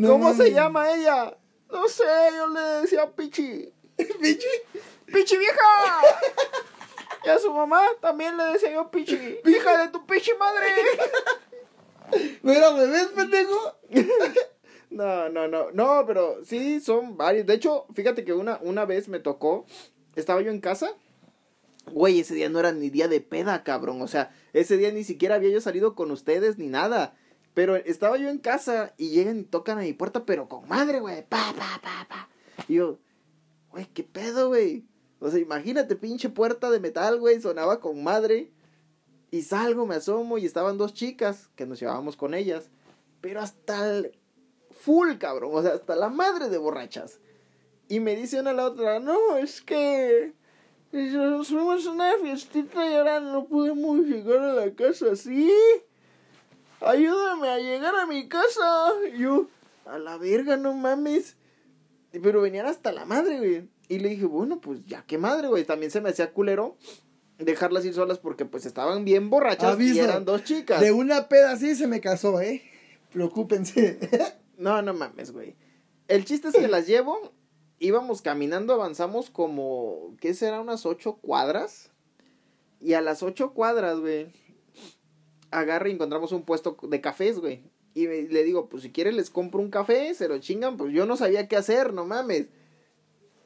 No 0.00 0.12
¿Cómo 0.12 0.32
se 0.32 0.50
llama 0.50 0.90
ella? 0.94 1.36
No 1.70 1.86
sé, 1.86 2.04
yo 2.34 2.46
le 2.48 2.60
decía 2.80 3.14
Pichi. 3.14 3.70
Pichi. 3.96 4.48
¡Pichi 5.12 5.36
vieja! 5.36 5.60
Y 7.22 7.28
a 7.28 7.38
su 7.38 7.52
mamá 7.52 7.82
también 8.00 8.34
le 8.38 8.44
decía 8.44 8.72
yo 8.72 8.90
Pichi. 8.90 9.40
¡Hija 9.44 9.76
de 9.76 9.88
tu 9.88 10.06
Pichi 10.06 10.30
madre! 10.38 10.68
¿No 12.42 12.50
era 12.50 12.70
bebés, 12.72 13.08
pendejo? 13.08 13.76
No, 14.88 15.28
no, 15.28 15.46
no, 15.46 15.70
no, 15.70 16.04
pero 16.06 16.42
sí 16.46 16.80
son 16.80 17.18
varios. 17.18 17.44
De 17.44 17.52
hecho, 17.52 17.84
fíjate 17.92 18.24
que 18.24 18.32
una, 18.32 18.58
una 18.62 18.86
vez 18.86 19.06
me 19.08 19.20
tocó, 19.20 19.66
estaba 20.16 20.40
yo 20.40 20.50
en 20.50 20.62
casa. 20.62 20.94
Güey, 21.92 22.20
ese 22.20 22.34
día 22.34 22.48
no 22.48 22.58
era 22.58 22.72
ni 22.72 22.88
día 22.88 23.06
de 23.06 23.20
peda, 23.20 23.64
cabrón. 23.64 24.00
O 24.00 24.08
sea, 24.08 24.34
ese 24.54 24.78
día 24.78 24.90
ni 24.92 25.04
siquiera 25.04 25.34
había 25.34 25.50
yo 25.50 25.60
salido 25.60 25.94
con 25.94 26.10
ustedes 26.10 26.56
ni 26.56 26.68
nada. 26.68 27.14
Pero 27.54 27.76
estaba 27.76 28.16
yo 28.16 28.28
en 28.28 28.38
casa 28.38 28.94
y 28.96 29.10
llegan 29.10 29.40
y 29.40 29.44
tocan 29.44 29.78
a 29.78 29.82
mi 29.82 29.92
puerta, 29.92 30.24
pero 30.24 30.48
con 30.48 30.68
madre, 30.68 31.00
güey. 31.00 31.22
Pa, 31.28 31.52
pa, 31.56 31.80
pa, 31.82 32.06
pa. 32.08 32.28
Y 32.68 32.74
yo, 32.74 32.98
güey, 33.70 33.86
¿qué 33.86 34.04
pedo, 34.04 34.48
güey? 34.48 34.84
O 35.18 35.30
sea, 35.30 35.40
imagínate, 35.40 35.96
pinche 35.96 36.28
puerta 36.28 36.70
de 36.70 36.80
metal, 36.80 37.18
güey, 37.18 37.40
sonaba 37.40 37.80
con 37.80 38.02
madre. 38.02 38.52
Y 39.30 39.42
salgo, 39.42 39.86
me 39.86 39.96
asomo 39.96 40.38
y 40.38 40.46
estaban 40.46 40.78
dos 40.78 40.94
chicas 40.94 41.50
que 41.54 41.66
nos 41.66 41.78
llevábamos 41.78 42.16
con 42.16 42.34
ellas. 42.34 42.70
Pero 43.20 43.40
hasta 43.40 43.98
el 43.98 44.18
full, 44.70 45.18
cabrón. 45.18 45.50
O 45.54 45.62
sea, 45.62 45.74
hasta 45.74 45.94
la 45.94 46.08
madre 46.08 46.48
de 46.48 46.58
borrachas. 46.58 47.20
Y 47.88 48.00
me 48.00 48.16
dice 48.16 48.40
una 48.40 48.50
a 48.50 48.54
la 48.54 48.66
otra, 48.66 49.00
no, 49.00 49.36
es 49.36 49.60
que 49.60 50.32
nos 50.92 51.48
fuimos 51.48 51.86
a 51.86 51.90
una 51.90 52.14
fiestita 52.22 52.88
y 52.88 52.94
ahora 52.94 53.20
no 53.20 53.46
podemos 53.46 54.00
llegar 54.00 54.38
a 54.38 54.54
la 54.54 54.74
casa. 54.74 55.14
¿Sí? 55.16 55.52
Ayúdame 56.80 57.48
a 57.48 57.58
llegar 57.58 57.94
a 57.94 58.06
mi 58.06 58.28
casa. 58.28 58.92
Y 59.12 59.18
yo, 59.20 59.48
a 59.86 59.98
la 59.98 60.16
verga, 60.18 60.56
no 60.56 60.74
mames. 60.74 61.36
Pero 62.12 62.40
venían 62.40 62.66
hasta 62.66 62.92
la 62.92 63.04
madre, 63.04 63.38
güey. 63.38 63.68
Y 63.88 63.98
le 63.98 64.10
dije, 64.10 64.24
bueno, 64.26 64.60
pues 64.60 64.84
ya 64.86 65.04
qué 65.06 65.18
madre, 65.18 65.48
güey. 65.48 65.64
También 65.64 65.90
se 65.90 66.00
me 66.00 66.10
hacía 66.10 66.32
culero 66.32 66.76
dejarlas 67.44 67.84
ir 67.84 67.94
solas 67.94 68.18
porque 68.18 68.44
pues 68.44 68.66
estaban 68.66 69.04
bien 69.04 69.30
borrachas 69.30 69.70
y 69.70 69.72
Aviso, 69.72 70.04
eran 70.04 70.24
dos 70.24 70.44
chicas. 70.44 70.80
De 70.80 70.92
una 70.92 71.28
peda 71.28 71.52
así 71.52 71.74
se 71.74 71.86
me 71.86 72.00
casó, 72.00 72.40
¿eh? 72.40 72.62
Preocúpense. 73.12 73.98
No, 74.60 74.82
no 74.82 74.92
mames, 74.92 75.32
güey. 75.32 75.56
El 76.06 76.26
chiste 76.26 76.48
es 76.48 76.54
que 76.54 76.68
las 76.68 76.86
llevo, 76.86 77.32
íbamos 77.78 78.20
caminando, 78.20 78.74
avanzamos 78.74 79.30
como, 79.30 80.14
¿qué 80.20 80.34
será? 80.34 80.60
Unas 80.60 80.84
ocho 80.84 81.14
cuadras. 81.14 81.90
Y 82.78 82.92
a 82.92 83.00
las 83.00 83.22
ocho 83.22 83.54
cuadras, 83.54 83.98
güey, 84.00 84.30
agarra 85.50 85.88
y 85.88 85.92
encontramos 85.92 86.32
un 86.32 86.42
puesto 86.42 86.76
de 86.82 87.00
cafés, 87.00 87.38
güey. 87.38 87.62
Y 87.94 88.06
me- 88.06 88.22
le 88.22 88.44
digo, 88.44 88.68
pues 88.68 88.82
si 88.84 88.90
quieres 88.90 89.14
les 89.14 89.30
compro 89.30 89.60
un 89.60 89.70
café, 89.70 90.14
se 90.14 90.28
lo 90.28 90.38
chingan, 90.38 90.76
pues 90.76 90.92
yo 90.92 91.06
no 91.06 91.16
sabía 91.16 91.48
qué 91.48 91.56
hacer, 91.56 91.92
no 91.92 92.04
mames. 92.06 92.46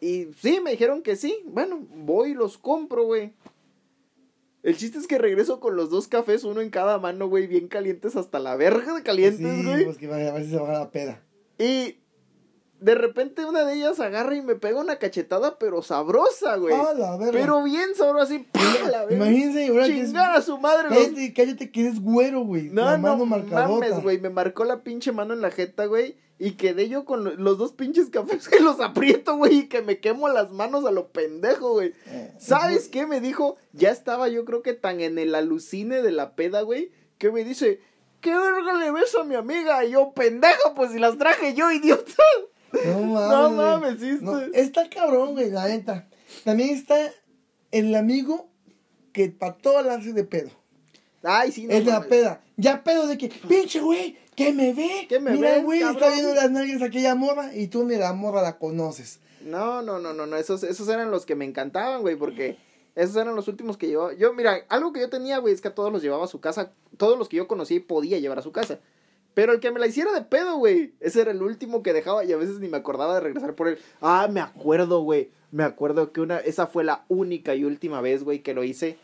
Y 0.00 0.28
sí, 0.38 0.61
me 0.62 0.73
dijeron 0.73 1.02
que 1.02 1.16
sí. 1.16 1.40
Bueno, 1.46 1.80
voy 1.94 2.30
y 2.30 2.34
los 2.34 2.58
compro, 2.58 3.04
güey. 3.04 3.32
El 4.62 4.76
chiste 4.76 4.99
es 4.99 5.06
que 5.06 5.18
regreso 5.18 5.61
con 5.61 5.76
los 5.76 5.90
dos 5.90 6.08
cafés, 6.08 6.44
uno 6.44 6.61
en 6.62 6.70
cada 6.70 6.99
mano, 6.99 7.28
güey, 7.28 7.46
bien 7.46 7.68
calientes 7.68 8.16
hasta 8.16 8.38
la 8.38 8.56
verga 8.56 8.94
de 8.94 9.02
calientes, 9.02 9.38
sí, 9.58 9.64
güey. 9.64 9.84
pues 9.84 9.99
que 9.99 10.06
a 10.06 10.32
ver 10.32 10.44
si 10.44 10.50
se 10.50 10.58
va 10.58 10.70
a 10.76 10.78
la 10.80 10.90
peda. 10.90 11.23
Y 11.58 11.96
de 12.84 12.94
repente 12.94 13.46
una 13.46 13.64
de 13.64 13.74
ellas 13.76 13.98
agarra 13.98 14.36
y 14.36 14.42
me 14.42 14.56
pega 14.56 14.78
una 14.78 14.98
cachetada, 14.98 15.58
pero 15.58 15.80
sabrosa, 15.82 16.56
güey. 16.56 16.74
Ah, 16.74 16.92
la 16.94 17.16
verga. 17.16 17.32
Pero 17.32 17.62
bien 17.62 17.94
sabrosa, 17.94 18.34
así. 18.34 18.46
La 18.90 19.06
verga. 19.06 19.14
Imagínense, 19.26 19.66
es... 19.80 19.86
Chingar 19.86 20.36
a 20.36 20.42
su 20.42 20.58
madre. 20.58 20.90
los- 20.90 20.98
Cállate, 20.98 21.32
cállate 21.32 21.72
que 21.72 21.80
eres 21.80 22.00
güero, 22.00 22.40
güey. 22.42 22.64
No, 22.64 22.84
la 22.84 22.98
no 22.98 23.02
mano 23.02 23.24
marcadota. 23.26 23.68
mames, 23.88 24.02
güey. 24.02 24.18
Me 24.20 24.28
marcó 24.28 24.64
la 24.64 24.82
pinche 24.82 25.12
mano 25.12 25.32
en 25.32 25.40
la 25.40 25.50
jeta, 25.50 25.86
güey. 25.86 26.16
Y 26.38 26.52
quedé 26.56 26.88
yo 26.90 27.06
con 27.06 27.24
lo- 27.24 27.34
los 27.36 27.56
dos 27.56 27.72
pinches 27.72 28.10
cafés 28.10 28.48
que 28.50 28.60
los 28.60 28.78
aprieto, 28.80 29.36
güey. 29.36 29.60
Y 29.60 29.68
que 29.68 29.80
me 29.80 30.00
quemo 30.00 30.28
las 30.28 30.50
manos 30.50 30.84
a 30.84 30.90
lo 30.90 31.08
pendejo, 31.08 31.72
güey. 31.72 31.94
Eh, 32.06 32.34
¿Sabes 32.38 32.88
qué 32.88 33.06
me 33.06 33.20
dijo? 33.20 33.56
Ya 33.72 33.90
estaba 33.92 34.28
yo 34.28 34.44
creo 34.44 34.60
que 34.62 34.74
tan 34.74 35.00
en 35.00 35.18
el 35.18 35.34
alucine 35.34 36.02
de 36.02 36.12
la 36.12 36.34
peda, 36.36 36.60
güey, 36.60 36.92
que 37.16 37.30
me 37.32 37.44
dice, 37.44 37.80
¿qué 38.20 38.34
verga 38.34 38.74
le 38.74 38.90
ves 38.90 39.14
a 39.14 39.24
mi 39.24 39.36
amiga? 39.36 39.84
Y 39.86 39.92
yo, 39.92 40.12
pendejo, 40.12 40.74
pues 40.74 40.90
si 40.92 40.98
las 40.98 41.16
traje 41.16 41.54
yo, 41.54 41.70
idiota. 41.72 42.12
No 42.87 43.00
mames. 43.02 43.31
No 43.31 43.50
mames, 43.50 44.00
sí, 44.00 44.19
No, 44.21 44.40
está 44.40 44.88
cabrón, 44.88 45.33
güey, 45.33 45.50
la 45.50 45.69
neta. 45.69 46.09
También 46.45 46.71
está 46.71 46.97
el 47.71 47.95
amigo 47.95 48.49
que 49.12 49.28
para 49.28 49.54
todo 49.57 49.83
la 49.83 49.95
hace 49.95 50.12
de 50.12 50.25
pedo. 50.25 50.50
Ay, 51.23 51.52
sí, 51.52 51.66
no 51.66 51.73
es 51.73 51.85
de 51.85 51.90
la 51.90 52.00
mames. 52.00 52.09
peda. 52.09 52.40
Ya 52.57 52.85
pedo 52.85 53.07
de 53.07 53.19
que, 53.19 53.28
pinche 53.49 53.81
güey, 53.81 54.16
que 54.37 54.52
me 54.52 54.73
ve. 54.73 55.07
¿Qué 55.09 55.21
me 55.21 55.33
Mira, 55.33 55.59
güey, 55.59 55.83
está 55.83 56.11
viendo 56.11 56.35
las 56.35 56.50
nalgas 56.50 56.83
a 56.83 56.87
aquella 56.87 57.14
morra 57.14 57.54
y 57.54 57.69
tú 57.69 57.85
ni 57.85 57.97
la 57.97 58.12
morra 58.12 58.43
la 58.43 58.59
conoces. 58.59 59.21
No, 59.40 59.83
no, 59.83 59.99
no, 59.99 60.14
no, 60.14 60.26
no, 60.26 60.37
esos, 60.37 60.62
esos 60.62 60.88
eran 60.88 61.11
los 61.11 61.26
que 61.26 61.35
me 61.35 61.45
encantaban, 61.45 62.00
güey, 62.00 62.16
porque 62.16 62.57
esos 62.95 63.16
eran 63.16 63.35
los 63.35 63.49
últimos 63.49 63.76
que 63.76 63.88
llevaba. 63.88 64.14
Yo, 64.14 64.33
mira, 64.33 64.64
algo 64.69 64.93
que 64.93 65.00
yo 65.00 65.11
tenía, 65.11 65.38
güey, 65.38 65.52
es 65.52 65.61
que 65.61 65.69
a 65.69 65.75
todos 65.75 65.93
los 65.93 66.02
llevaba 66.02 66.25
a 66.25 66.28
su 66.28 66.40
casa, 66.40 66.73
todos 66.97 67.19
los 67.19 67.28
que 67.28 67.37
yo 67.37 67.47
conocí 67.49 67.81
podía 67.81 68.19
llevar 68.19 68.38
a 68.38 68.43
su 68.43 68.52
casa. 68.52 68.78
Pero 69.34 69.52
el 69.52 69.60
que 69.60 69.70
me 69.73 69.80
la 69.80 69.86
hiciera 69.88 70.12
de 70.12 70.23
pedo, 70.23 70.56
güey, 70.58 70.94
ese 71.00 71.20
era 71.20 71.32
el 71.32 71.42
último 71.42 71.82
que 71.82 71.92
dejaba 71.92 72.25
y 72.25 72.32
a 72.32 72.36
veces 72.36 72.60
ni 72.60 72.68
me 72.68 72.76
acordaba 72.76 73.14
de 73.14 73.20
regresar 73.20 73.54
por 73.54 73.68
él. 73.68 73.78
Ah, 74.00 74.28
me 74.30 74.40
acuerdo, 74.40 75.00
güey, 75.00 75.30
me 75.50 75.64
acuerdo 75.64 76.12
que 76.12 76.20
una, 76.20 76.38
esa 76.38 76.66
fue 76.68 76.84
la 76.84 77.04
única 77.08 77.54
y 77.54 77.64
última 77.64 78.00
vez, 78.00 78.23
güey, 78.23 78.42
que 78.42 78.54
lo 78.54 78.62
hice. 78.64 78.97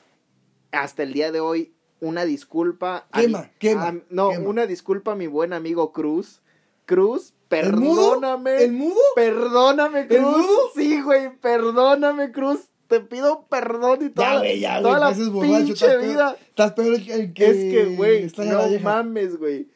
Hasta 0.72 1.02
el 1.02 1.12
día 1.12 1.32
de 1.32 1.40
hoy, 1.40 1.72
una 2.00 2.24
disculpa. 2.24 3.06
a 3.10 3.20
Quema, 3.20 3.42
mi- 3.42 3.48
quema, 3.58 3.88
a- 3.88 3.94
no, 4.08 4.30
quema. 4.30 4.48
una 4.48 4.66
disculpa 4.66 5.12
a 5.12 5.16
mi 5.16 5.26
buen 5.26 5.52
amigo 5.52 5.92
Cruz. 5.92 6.40
Cruz, 6.86 7.34
¿El 7.50 7.72
mudo? 7.76 8.10
perdóname. 8.12 8.62
¿El 8.64 8.72
mudo? 8.72 9.00
Perdóname, 9.16 10.06
Cruz. 10.06 10.18
¿El 10.18 10.24
mudo? 10.24 10.58
Sí, 10.74 11.00
güey, 11.02 11.36
perdóname, 11.38 12.30
Cruz. 12.32 12.60
Te 12.88 13.00
pido 13.00 13.46
perdón 13.48 14.06
y 14.06 14.10
toda, 14.10 14.32
Ya, 14.34 14.38
güey, 14.40 14.60
ya, 14.60 14.82
toda 14.82 14.98
güey, 15.12 15.24
la 15.24 15.30
borracho. 15.30 15.72
Estás 15.72 15.94
peor, 15.94 16.36
estás 16.48 16.72
peor 16.72 17.02
que 17.04 17.14
el 17.14 17.32
que. 17.32 17.46
Es 17.46 17.56
que, 17.56 17.94
güey, 17.96 18.24
a 18.36 18.44
no 18.44 18.78
mames, 18.80 19.36
güey. 19.36 19.68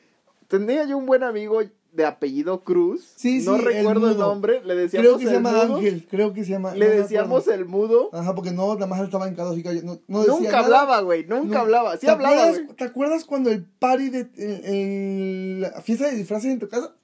Tenía 0.58 0.84
yo 0.84 0.96
un 0.98 1.06
buen 1.06 1.22
amigo 1.22 1.60
de 1.92 2.04
apellido 2.04 2.64
Cruz. 2.64 3.12
Sí, 3.16 3.42
no 3.44 3.54
sí, 3.56 3.60
el 3.60 3.64
recuerdo 3.64 4.10
el, 4.10 4.18
nombre. 4.18 4.60
Le 4.64 4.74
decíamos 4.74 5.06
Creo 5.06 5.18
que 5.18 5.24
se 5.24 5.30
el 5.30 5.36
llama 5.36 5.52
mudo. 5.64 5.76
Ángel, 5.76 6.06
creo 6.10 6.32
que 6.32 6.44
se 6.44 6.50
llama. 6.50 6.74
Le 6.74 6.88
no 6.88 6.94
decíamos 7.02 7.48
el 7.48 7.64
mudo. 7.66 8.10
Ajá, 8.12 8.34
porque 8.34 8.50
no, 8.50 8.74
nada 8.74 8.86
más 8.86 9.00
estaba 9.00 9.28
en 9.28 9.36
no, 9.36 10.00
no 10.08 10.18
decía 10.20 10.34
nunca 10.34 10.50
nada. 10.50 10.64
hablaba, 10.64 11.00
güey. 11.00 11.24
Nunca 11.26 11.54
No. 11.54 11.60
hablaba. 11.60 11.96
Sí 11.96 12.06
¿Te 12.06 12.10
hablaba, 12.12 12.44
acuerdas-. 12.48 12.76
¿Te 12.76 12.84
acuerdas 12.84 13.24
cuando 13.24 13.50
el 13.50 13.64
party 13.64 14.10
de 14.10 15.58
la 15.60 15.80
fiesta 15.82 16.08
de 16.10 16.16
disfraces 16.16 16.50
en 16.50 16.58
tu 16.58 16.68
casa? 16.68 16.94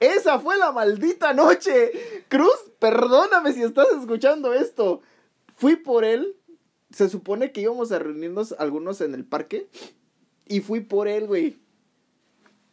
Esa 0.00 0.38
fue 0.38 0.58
la 0.58 0.72
maldita 0.72 1.32
noche. 1.32 1.90
Cruz, 2.28 2.54
perdóname 2.78 3.52
si 3.52 3.62
estás 3.62 3.88
escuchando 3.98 4.52
esto. 4.52 5.00
Fui 5.56 5.76
por 5.76 6.04
él. 6.04 6.36
Se 6.90 7.08
supone 7.08 7.50
que 7.52 7.62
íbamos 7.62 7.92
a 7.92 7.98
reunirnos 7.98 8.54
algunos 8.58 9.00
en 9.00 9.14
el 9.14 9.24
parque. 9.24 9.68
Y 10.46 10.60
fui 10.60 10.80
por 10.80 11.08
él, 11.08 11.26
güey. 11.26 11.58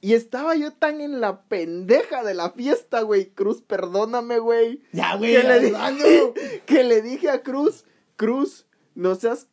Y 0.05 0.13
estaba 0.13 0.55
yo 0.55 0.71
tan 0.71 1.01
en 1.01 1.19
la 1.19 1.41
pendeja 1.45 2.23
de 2.23 2.35
la 2.35 2.51
fiesta, 2.51 3.01
güey. 3.01 3.31
Cruz, 3.31 3.63
perdóname, 3.63 4.37
güey. 4.37 4.83
Ya, 4.93 5.15
güey, 5.15 5.31
Que 5.33 5.43
le, 5.47 5.59
di- 5.61 5.65
hablando. 5.67 6.05
que 6.67 6.83
le 6.83 7.01
dije 7.01 7.29
a 7.31 7.41
Cruz, 7.41 7.85
Cruz, 8.15 8.67
no 8.93 9.15
seas 9.15 9.47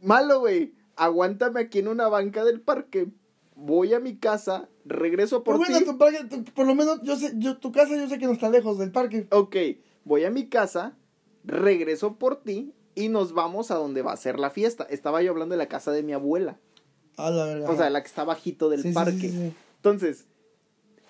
malo, 0.00 0.40
güey. 0.40 0.72
Aguántame 0.96 1.60
aquí 1.60 1.80
en 1.80 1.88
una 1.88 2.08
banca 2.08 2.42
del 2.44 2.62
parque. 2.62 3.08
Voy 3.54 3.92
a 3.92 4.00
mi 4.00 4.16
casa, 4.16 4.70
regreso 4.86 5.44
por 5.44 5.58
bueno, 5.58 5.78
ti. 5.78 5.84
tu- 5.84 5.98
por 5.98 6.66
lo 6.66 6.74
menos, 6.74 7.02
yo 7.02 7.16
sé, 7.16 7.32
yo, 7.36 7.58
tu 7.58 7.70
casa 7.70 7.94
yo 7.94 8.08
sé 8.08 8.18
que 8.18 8.24
no 8.24 8.32
está 8.32 8.48
lejos 8.48 8.78
del 8.78 8.90
parque. 8.92 9.26
Ok, 9.30 9.56
voy 10.04 10.24
a 10.24 10.30
mi 10.30 10.48
casa, 10.48 10.96
regreso 11.44 12.16
por 12.16 12.42
ti 12.42 12.72
y 12.94 13.08
nos 13.10 13.32
vamos 13.34 13.70
a 13.70 13.74
donde 13.74 14.00
va 14.02 14.12
a 14.12 14.16
ser 14.16 14.38
la 14.38 14.48
fiesta. 14.48 14.86
Estaba 14.88 15.20
yo 15.22 15.32
hablando 15.32 15.52
de 15.52 15.58
la 15.58 15.68
casa 15.68 15.92
de 15.92 16.02
mi 16.02 16.14
abuela. 16.14 16.58
A 17.18 17.30
la 17.30 17.44
verdad. 17.44 17.68
O 17.70 17.76
sea, 17.76 17.90
la 17.90 18.00
que 18.00 18.06
está 18.08 18.24
bajito 18.24 18.68
del 18.70 18.82
sí, 18.82 18.92
parque. 18.92 19.18
sí, 19.18 19.28
sí. 19.30 19.52
Entonces, 19.78 20.26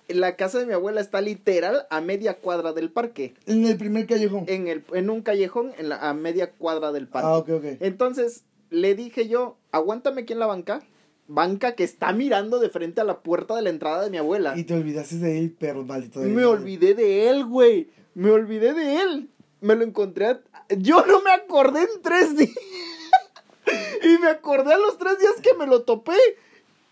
la 0.09 0.37
casa 0.37 0.59
de 0.59 0.67
mi 0.67 0.73
abuela 0.73 1.01
está 1.01 1.21
literal 1.21 1.87
a 1.91 2.01
media 2.01 2.39
cuadra 2.39 2.73
del 2.73 2.91
parque. 2.91 3.35
En 3.47 3.67
el 3.67 3.77
primer 3.77 4.07
callejón. 4.07 4.45
En, 4.47 4.69
el, 4.69 4.85
en 4.95 5.11
un 5.11 5.23
callejón 5.23 5.73
en 5.79 5.89
la, 5.91 5.97
a 6.09 6.15
media 6.15 6.53
cuadra 6.53 6.93
del 6.93 7.09
parque. 7.09 7.29
ah, 7.29 7.37
ok, 7.39 7.49
ok. 7.51 7.65
Entonces, 7.81 8.45
le 8.71 8.95
dije 8.95 9.29
yo, 9.29 9.59
aguántame 9.73 10.23
aquí 10.23 10.33
en 10.33 10.39
la 10.39 10.47
banca. 10.47 10.83
Banca 11.31 11.75
que 11.75 11.85
está 11.85 12.13
mirando 12.15 12.59
de 12.59 12.71
frente 12.71 13.03
a 13.03 13.05
la 13.05 13.21
puerta 13.21 13.55
de 13.55 13.61
la 13.61 13.69
entrada 13.69 14.03
de 14.03 14.09
mi 14.11 14.17
abuela. 14.17 14.55
Y 14.57 14.65
te 14.65 14.73
olvidaste 14.75 15.17
de 15.17 15.39
él, 15.39 15.53
perro 15.53 15.85
maldito. 15.85 16.21
de 16.21 16.29
Me 16.29 16.41
él. 16.41 16.47
olvidé 16.47 16.95
de 16.95 17.29
él, 17.29 17.45
güey. 17.45 17.91
Me 18.15 18.31
olvidé 18.31 18.73
de 18.73 18.97
él. 19.03 19.29
Me 19.61 19.75
lo 19.77 19.85
encontré. 19.85 20.25
a- 20.27 20.41
Yo 20.79 21.05
no 21.07 21.21
me 21.23 21.31
acordé 21.33 21.81
en 21.83 22.03
tres 22.03 22.35
días. 22.35 22.51
y 24.03 24.19
me 24.23 24.29
acordé 24.29 24.73
a 24.73 24.79
los 24.79 24.97
tres 24.97 25.19
días 25.19 25.35
que 25.43 25.53
me 25.55 25.67
lo 25.67 25.83
topé. 25.83 26.17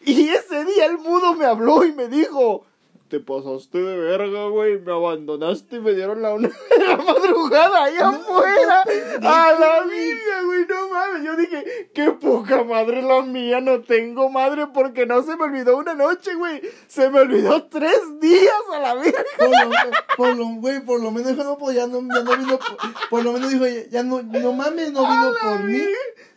Y 0.07 0.29
ese 0.29 0.65
día 0.65 0.87
el 0.87 0.99
mudo 0.99 1.35
me 1.35 1.47
habló 1.47 1.85
y 1.85 1.93
me 1.93 2.07
dijo: 2.07 2.65
Te 3.09 3.19
pasaste 3.19 3.79
de 3.79 3.97
verga, 3.99 4.47
güey. 4.47 4.79
Me 4.79 4.93
abandonaste 4.93 5.77
y 5.77 5.81
me 5.81 5.95
dieron 5.95 6.23
la 6.23 6.33
una 6.33 6.49
de 6.79 6.87
la 6.87 6.97
madrugada 6.97 7.83
ahí 7.83 7.97
afuera. 7.97 8.85
A 9.23 9.53
la 9.59 9.83
virga, 9.83 10.43
güey. 10.45 10.65
No 10.69 10.89
mames. 10.91 11.25
Yo 11.25 11.37
dije: 11.37 11.91
Qué 11.93 12.13
poca 12.13 12.63
madre 12.63 13.03
la 13.03 13.23
mía. 13.23 13.61
No 13.61 13.81
tengo 13.81 14.31
madre 14.31 14.69
porque 14.73 15.07
no 15.07 15.25
se 15.25 15.37
me 15.37 15.43
olvidó 15.43 15.77
una 15.77 15.95
noche, 15.95 16.37
güey. 16.37 16.63
Se 16.87 17.11
me 17.11 17.19
olvidó 17.19 17.65
tres 17.65 18.21
días 18.21 18.55
a 18.73 18.79
la 18.79 18.95
virga. 18.95 19.25
Por 20.17 20.37
lo, 20.37 20.47
güey, 20.61 20.85
por 20.85 21.03
lo 21.03 21.11
menos 21.11 21.37
no, 21.37 21.59
pues 21.59 21.75
ya 21.75 21.89
no, 21.89 21.99
ya 22.01 22.23
no 22.23 22.37
vino, 22.37 22.59
por, 22.61 22.77
por 23.11 23.25
lo 23.25 23.33
menos 23.33 23.51
dijo, 23.51 23.67
ya, 23.91 24.05
no, 24.05 24.23
no 24.23 24.53
mames, 24.53 24.93
no 24.93 25.01
vino 25.01 25.35
por 25.43 25.65
mí. 25.65 25.83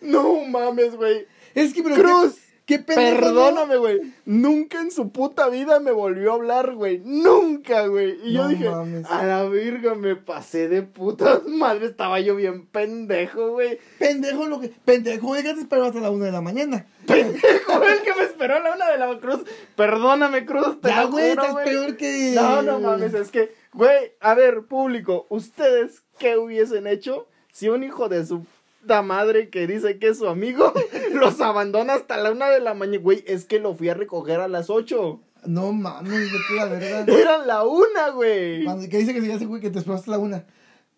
No 0.01 0.43
mames, 0.45 0.95
güey. 0.95 1.27
Es 1.53 1.73
que, 1.73 1.83
pero 1.83 1.95
Cruz, 1.95 2.48
qué 2.69 2.77
pendejo, 2.77 3.19
Perdóname, 3.19 3.77
güey. 3.77 4.13
Nunca 4.25 4.79
en 4.79 4.91
su 4.91 5.11
puta 5.11 5.49
vida 5.49 5.79
me 5.79 5.91
volvió 5.91 6.31
a 6.31 6.35
hablar, 6.35 6.75
güey. 6.75 7.01
Nunca, 7.03 7.87
güey. 7.87 8.19
Y 8.23 8.33
yo 8.33 8.47
dije, 8.47 8.69
mames. 8.69 9.09
a 9.09 9.25
la 9.25 9.43
virga, 9.45 9.95
me 9.95 10.15
pasé 10.15 10.67
de 10.67 10.83
puta 10.83 11.41
madre. 11.47 11.87
Estaba 11.87 12.19
yo 12.19 12.35
bien 12.35 12.67
pendejo, 12.67 13.53
güey. 13.53 13.79
Pendejo 13.97 14.45
lo 14.45 14.59
que, 14.59 14.71
pendejo, 14.85 15.33
de 15.33 15.41
que 15.41 15.53
te 15.55 15.61
esperó 15.61 15.85
hasta 15.85 15.99
la 15.99 16.11
una 16.11 16.25
de 16.25 16.31
la 16.31 16.41
mañana. 16.41 16.85
Pendejo 17.07 17.83
el 17.83 18.01
que 18.03 18.13
me 18.13 18.23
esperó 18.23 18.57
a 18.57 18.59
la 18.59 18.75
una 18.75 18.91
de 18.91 18.97
la 18.99 19.19
cruz. 19.19 19.41
Perdóname, 19.75 20.45
Cruz. 20.45 20.79
Te 20.79 20.89
Ya, 20.89 21.05
güey, 21.05 21.31
estás 21.31 21.55
peor 21.55 21.97
que... 21.97 22.33
No, 22.35 22.61
no 22.61 22.79
mames, 22.79 23.15
es 23.15 23.31
que, 23.31 23.51
güey, 23.73 24.13
a 24.19 24.35
ver, 24.35 24.65
público, 24.65 25.25
¿ustedes 25.29 26.03
qué 26.19 26.37
hubiesen 26.37 26.85
hecho 26.85 27.27
si 27.51 27.67
un 27.67 27.83
hijo 27.83 28.09
de 28.09 28.23
su 28.27 28.45
puta 28.81 29.01
madre 29.01 29.49
que 29.49 29.67
dice 29.67 29.99
que 29.99 30.09
es 30.09 30.17
su 30.17 30.27
amigo 30.27 30.73
los 31.13 31.39
abandona 31.41 31.93
hasta 31.93 32.17
la 32.17 32.31
una 32.31 32.49
de 32.49 32.59
la 32.59 32.73
mañana. 32.73 33.01
Güey, 33.01 33.23
es 33.27 33.45
que 33.45 33.59
lo 33.59 33.75
fui 33.75 33.89
a 33.89 33.93
recoger 33.93 34.39
a 34.39 34.47
las 34.47 34.69
ocho. 34.69 35.21
No 35.45 35.71
mames, 35.71 36.29
a 36.51 36.55
la 36.55 36.65
verga. 36.65 37.05
Era 37.13 37.37
la 37.45 37.63
una, 37.63 38.09
güey. 38.09 38.65
Que 38.89 38.97
dice 38.97 39.13
que 39.13 39.21
se 39.21 39.31
hace, 39.31 39.45
güey, 39.45 39.61
que 39.61 39.69
te 39.69 39.79
esperaste 39.79 40.11
la 40.11 40.19
una. 40.19 40.45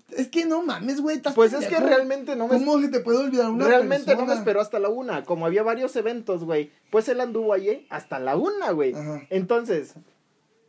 Es 0.10 0.28
que 0.28 0.46
no 0.46 0.64
mames, 0.64 1.00
güey. 1.00 1.18
estás 1.18 1.36
Pues 1.36 1.54
es 1.54 1.68
que 1.68 1.80
realmente 1.80 2.36
no 2.36 2.48
me 2.48 2.56
¿Cómo 2.56 2.82
se 2.82 2.90
te 2.90 3.00
puede 3.00 3.20
olvidar 3.20 3.50
una 3.50 3.66
Realmente 3.66 4.16
no 4.16 4.26
me 4.26 4.34
esperó 4.34 4.60
hasta 4.60 4.80
la 4.80 4.90
una. 4.90 5.24
Como 5.24 5.46
había 5.46 5.64
varios 5.64 5.96
eventos, 5.96 6.44
güey. 6.44 6.72
Pues 6.90 7.08
él 7.08 7.22
anduvo 7.22 7.54
allí 7.54 7.88
hasta 7.90 8.20
la 8.20 8.36
una, 8.36 8.72
güey. 8.72 8.94
Ajá. 8.94 9.22
Entonces, 9.30 9.94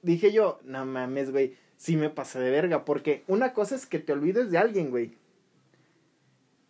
dije 0.03 0.33
yo, 0.33 0.61
no 0.65 0.85
mames, 0.85 1.33
güey. 1.33 1.57
Sí 1.77 1.97
me 1.97 2.09
pasé 2.09 2.39
de 2.39 2.51
verga. 2.51 2.85
Porque 2.85 3.25
una 3.27 3.53
cosa 3.53 3.75
es 3.75 3.87
que 3.87 3.99
te 3.99 4.13
olvides 4.13 4.51
de 4.51 4.59
alguien, 4.59 4.91
güey. 4.91 5.17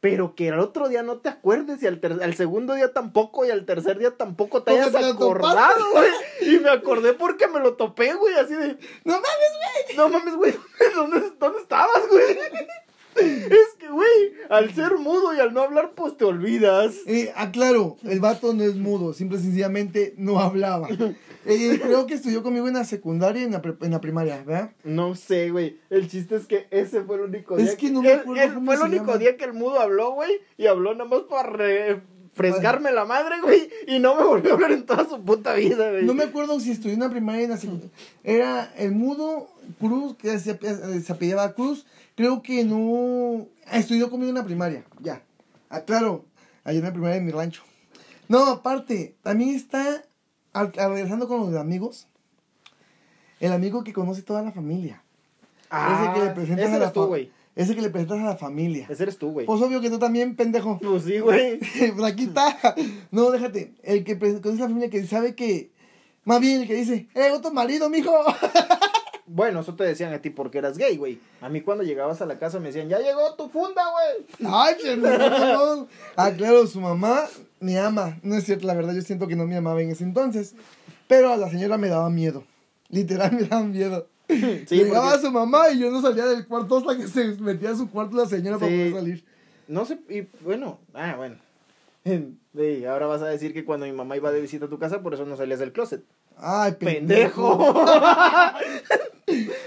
Pero 0.03 0.35
que 0.35 0.51
al 0.51 0.59
otro 0.59 0.89
día 0.89 1.05
no 1.05 1.19
te 1.19 1.29
acuerdes 1.29 1.81
y 1.83 1.87
al, 1.87 2.01
ter- 2.01 2.21
al 2.25 2.35
segundo 2.35 2.75
día 2.75 2.93
tampoco 2.93 3.45
y 3.47 3.51
al 3.51 3.65
tercer 3.65 3.99
día 3.99 4.11
tampoco 4.17 4.65
te 4.65 4.73
hayas 4.73 4.93
acordado, 5.15 5.85
güey. 5.93 6.11
Y 6.41 6.59
me 6.59 6.71
acordé 6.71 7.13
porque 7.15 7.47
me 7.47 7.61
lo 7.61 7.75
topé, 7.75 8.13
güey, 8.15 8.35
así 8.35 8.53
de... 8.55 8.77
No 9.05 9.15
mames, 9.15 9.53
güey. 9.87 9.97
No 9.97 10.09
mames, 10.09 10.35
güey, 10.35 10.55
¿dónde, 10.97 11.31
dónde 11.39 11.59
estabas, 11.61 12.03
güey? 12.11 12.37
Es 13.17 13.75
que, 13.79 13.89
güey, 13.91 14.33
al 14.49 14.73
ser 14.75 14.97
mudo 14.99 15.35
y 15.35 15.39
al 15.41 15.53
no 15.53 15.61
hablar, 15.63 15.93
pues 15.95 16.17
te 16.17 16.25
olvidas. 16.25 16.95
Eh, 17.07 17.33
aclaro, 17.37 17.97
el 18.05 18.21
vato 18.21 18.53
no 18.55 18.63
es 18.65 18.75
mudo, 18.77 19.13
simple 19.13 19.39
y 19.39 19.43
sencillamente 19.43 20.15
no 20.17 20.39
hablaba. 20.41 20.89
Eh, 21.45 21.81
creo 21.83 22.07
que 22.07 22.15
estudió 22.15 22.43
conmigo 22.43 22.69
en 22.69 22.75
la 22.75 22.85
secundaria 22.85 23.43
y 23.43 23.45
en 23.47 23.53
la, 23.53 23.63
en 23.81 23.91
la 23.91 24.01
primaria, 24.01 24.43
¿verdad? 24.45 24.71
No 24.85 25.15
sé, 25.17 25.51
güey. 25.51 25.79
El 25.91 26.09
chiste 26.09 26.37
es 26.37 26.47
que 26.47 26.67
ese 26.71 27.03
fue 27.03 27.17
el 27.17 27.23
único 27.23 27.59
Es 27.59 27.67
día. 27.67 27.77
que 27.77 27.91
no 27.91 28.01
me 28.01 28.13
acuerdo 28.13 28.55
cómo 28.55 28.67
fue 28.67 28.75
el 28.77 28.81
único 28.83 29.07
llama. 29.07 29.19
día 29.19 29.37
que 29.37 29.45
el 29.47 29.53
mudo 29.53 29.81
habló, 29.81 30.13
güey. 30.13 30.31
Y 30.57 30.67
habló 30.67 30.95
nada 30.95 31.11
más 31.11 31.23
para 31.29 32.03
refrescarme 32.37 32.93
la 32.93 33.05
madre, 33.05 33.41
güey. 33.43 33.69
Y 33.87 33.99
no 33.99 34.15
me 34.17 34.25
volvió 34.25 34.51
a 34.51 34.55
hablar 34.55 34.73
en 34.73 34.87
toda 34.87 35.09
su 35.09 35.21
puta 35.23 35.55
vida, 35.55 35.91
güey. 35.91 36.05
No 36.05 36.15
me 36.15 36.25
acuerdo 36.25 36.59
si 36.61 36.71
estudió 36.71 36.95
en 36.95 37.01
la 37.01 37.11
primaria 37.11 37.43
y 37.43 37.45
en 37.45 37.51
la 37.51 37.57
secundaria. 37.57 37.91
Era 38.25 38.73
el 38.77 38.93
mudo 38.93 39.49
Cruz, 39.79 40.17
que 40.17 40.39
se, 40.39 40.59
se 41.03 41.13
apellidaba 41.13 41.53
Cruz. 41.55 41.87
Creo 42.17 42.43
que 42.43 42.65
no. 42.65 43.47
Estudió 43.73 44.11
conmigo 44.11 44.31
en 44.31 44.37
la 44.37 44.45
primaria, 44.45 44.85
ya. 45.01 45.23
Aclaro, 45.71 46.25
allá 46.65 46.79
en 46.79 46.85
la 46.85 46.93
primaria 46.93 47.17
de 47.17 47.23
mi 47.23 47.31
rancho. 47.33 47.63
No, 48.29 48.47
aparte, 48.47 49.15
también 49.23 49.55
está, 49.55 50.03
al, 50.53 50.73
al- 50.79 50.93
regresando 50.93 51.27
con 51.29 51.41
los 51.41 51.55
amigos, 51.61 52.07
el 53.41 53.53
amigo 53.53 53.83
que 53.85 53.93
conoce 53.93 54.23
toda 54.23 54.43
la 54.43 54.53
familia. 54.53 55.03
Ah, 55.71 56.15
ese 56.15 56.35
que 56.45 56.47
le 56.47 56.63
ese 56.65 56.75
a 56.75 56.79
la 56.79 56.93
tú, 56.93 57.07
güey. 57.07 57.31
Ese 57.55 57.75
que 57.75 57.83
le 57.83 57.91
presentas 57.91 58.21
a 58.21 58.25
la 58.25 58.37
familia. 58.37 58.87
Ese 58.89 59.03
eres 59.03 59.19
tú, 59.19 59.31
güey. 59.31 59.47
Pues 59.47 59.61
obvio 59.61 59.81
que 59.81 59.91
tú 59.91 59.99
también, 59.99 60.37
pendejo. 60.37 60.79
Pues 60.83 61.05
sí, 61.05 61.19
güey. 61.19 61.59
Flaquita. 61.97 62.75
No, 63.11 63.31
déjate. 63.31 63.75
El 63.83 64.05
que 64.05 64.19
conoce 64.19 64.63
la 64.63 64.69
familia 64.69 64.91
que 64.91 65.07
sabe 65.07 65.35
que. 65.35 65.71
Más 66.25 66.41
bien 66.41 66.63
el 66.63 66.69
que 66.69 66.75
dice, 66.75 67.09
¡eh, 67.15 67.31
otro 67.33 67.53
marido, 67.53 67.91
mijo! 67.91 68.13
Bueno, 69.25 69.61
eso 69.61 69.75
te 69.75 69.85
decían 69.85 70.13
a 70.13 70.21
ti 70.21 70.29
porque 70.29 70.59
eras 70.59 70.77
gay, 70.77 70.97
güey. 70.99 71.19
A 71.41 71.49
mí 71.49 71.63
cuando 71.63 71.85
llegabas 71.85 72.21
a 72.21 72.27
la 72.27 72.39
casa 72.39 72.59
me 72.59 72.67
decían, 72.67 72.91
ya 72.91 72.99
llegó 72.99 73.35
tu 73.35 73.49
funda, 73.49 73.83
güey. 73.91 74.51
Ay, 74.53 74.75
no. 74.99 75.89
Ah, 76.17 76.33
claro, 76.37 76.67
su 76.67 76.81
mamá 76.83 77.29
me 77.59 77.79
ama. 77.79 78.19
No 78.23 78.35
es 78.35 78.45
cierto, 78.45 78.67
la 78.67 78.75
verdad, 78.75 78.93
yo 78.95 79.01
siento 79.01 79.29
que 79.29 79.37
no 79.37 79.47
me 79.47 79.57
amaba 79.57 79.81
en 79.81 79.91
ese 79.91 80.05
entonces. 80.05 80.55
Pero 81.09 81.33
a 81.33 81.39
la 81.39 81.49
señora 81.49 81.79
me 81.79 81.89
daba 81.89 82.11
miedo. 82.11 82.45
Literal, 82.89 83.33
me 83.41 83.45
daba 83.45 83.63
miedo. 83.63 84.09
Sí, 84.69 84.77
Llegaba 84.77 85.11
porque- 85.13 85.27
su 85.27 85.33
mamá 85.33 85.71
y 85.71 85.79
yo 85.81 85.91
no 85.91 86.01
salía 86.03 86.27
del 86.27 86.47
cuarto 86.47 86.79
hasta 86.79 86.97
que 86.97 87.09
se 87.09 87.41
metía 87.41 87.71
a 87.71 87.77
su 87.77 87.91
cuarto 87.91 88.17
la 88.17 88.27
señora 88.27 88.59
para 88.59 88.71
poder 88.71 88.93
salir. 88.93 89.25
No 89.69 89.85
sé, 89.85 89.99
y 90.09 90.23
bueno, 90.45 90.79
ah, 90.95 91.15
bueno. 91.17 91.37
Sí, 92.55 92.85
ahora 92.85 93.07
vas 93.07 93.23
a 93.23 93.29
decir 93.29 93.55
que 93.55 93.65
cuando 93.65 93.87
mi 93.87 93.93
mamá 93.93 94.15
iba 94.17 94.31
de 94.31 94.41
visita 94.41 94.67
a 94.67 94.69
tu 94.69 94.79
casa, 94.79 95.01
por 95.03 95.15
eso 95.15 95.25
no 95.25 95.39
salías 95.39 95.59
del 95.59 95.73
closet. 95.73 96.03
Ay, 96.37 96.73
¡Pendejo! 96.79 97.85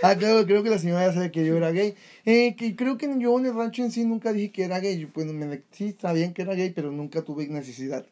Ah, 0.03 0.15
claro, 0.15 0.45
creo 0.45 0.61
que 0.61 0.69
la 0.69 0.77
señora 0.77 1.07
ya 1.07 1.13
sabe 1.13 1.31
que 1.31 1.43
yo 1.43 1.57
era 1.57 1.71
gay. 1.71 1.95
Eh, 2.25 2.55
que 2.55 2.75
creo 2.75 2.97
que 2.97 3.07
yo 3.19 3.39
en 3.39 3.45
el 3.47 3.55
rancho 3.55 3.81
en 3.83 3.89
sí 3.91 4.05
nunca 4.05 4.31
dije 4.33 4.51
que 4.51 4.63
era 4.65 4.79
gay. 4.79 5.05
Bueno, 5.05 5.33
me, 5.33 5.63
sí 5.71 5.95
sabían 5.99 6.33
que 6.33 6.43
era 6.43 6.53
gay, 6.53 6.69
pero 6.71 6.91
nunca 6.91 7.23
tuve 7.23 7.47
necesidad 7.47 8.05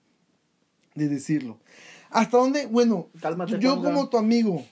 de 0.95 1.09
decirlo. 1.09 1.59
¿Hasta 2.09 2.37
dónde? 2.37 2.65
Bueno, 2.65 3.09
Cálmate, 3.21 3.59
yo 3.59 3.81
como 3.83 4.09
tu 4.09 4.17
amigo, 4.17 4.65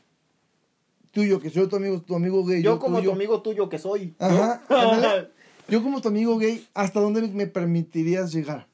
tuyo, 1.12 1.39
que 1.39 1.50
soy 1.50 1.67
tu 1.67 1.76
amigo, 1.76 2.02
tu 2.02 2.15
amigo 2.15 2.43
gay. 2.45 2.62
Yo 2.62 2.80
como 2.80 2.97
tuyo, 2.97 3.10
tu 3.10 3.15
amigo 3.15 3.41
tuyo 3.41 3.69
que 3.69 3.78
soy. 3.78 4.15
Ajá, 4.19 4.62
¿no? 4.69 5.28
Yo 5.67 5.84
como 5.84 6.02
tu 6.02 6.10
amigo 6.10 6.38
gay, 6.38 6.67
¿hasta 6.74 7.00
dónde 7.00 7.21
me 7.28 7.47
permitirías 7.47 8.34
llegar? 8.34 8.67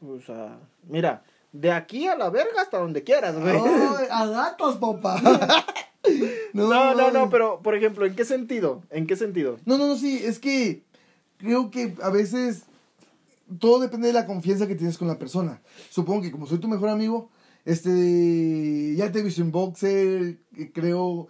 O 0.00 0.20
sea, 0.20 0.58
mira, 0.88 1.24
de 1.52 1.72
aquí 1.72 2.06
a 2.06 2.16
la 2.16 2.30
verga 2.30 2.62
hasta 2.62 2.78
donde 2.78 3.02
quieras, 3.02 3.38
güey. 3.38 3.56
Ay, 3.56 4.06
a 4.10 4.26
gatos, 4.26 4.76
papá. 4.76 5.20
No, 6.54 6.94
no, 6.94 7.10
no, 7.10 7.28
pero, 7.28 7.60
por 7.60 7.74
ejemplo, 7.74 8.06
¿en 8.06 8.14
qué 8.14 8.24
sentido? 8.24 8.82
¿En 8.88 9.06
qué 9.06 9.14
sentido? 9.14 9.58
No, 9.66 9.76
no, 9.76 9.88
no, 9.88 9.96
sí, 9.96 10.22
es 10.24 10.38
que 10.38 10.82
creo 11.36 11.70
que 11.70 11.94
a 12.02 12.08
veces 12.08 12.62
todo 13.58 13.80
depende 13.80 14.06
de 14.06 14.14
la 14.14 14.24
confianza 14.24 14.66
que 14.66 14.74
tienes 14.74 14.96
con 14.96 15.08
la 15.08 15.18
persona. 15.18 15.60
Supongo 15.90 16.22
que 16.22 16.30
como 16.30 16.46
soy 16.46 16.58
tu 16.58 16.68
mejor 16.68 16.88
amigo, 16.88 17.28
este, 17.68 18.94
ya 18.96 19.12
te 19.12 19.18
he 19.18 19.22
visto 19.22 19.42
en 19.42 19.52
boxer, 19.52 20.38
creo 20.72 21.28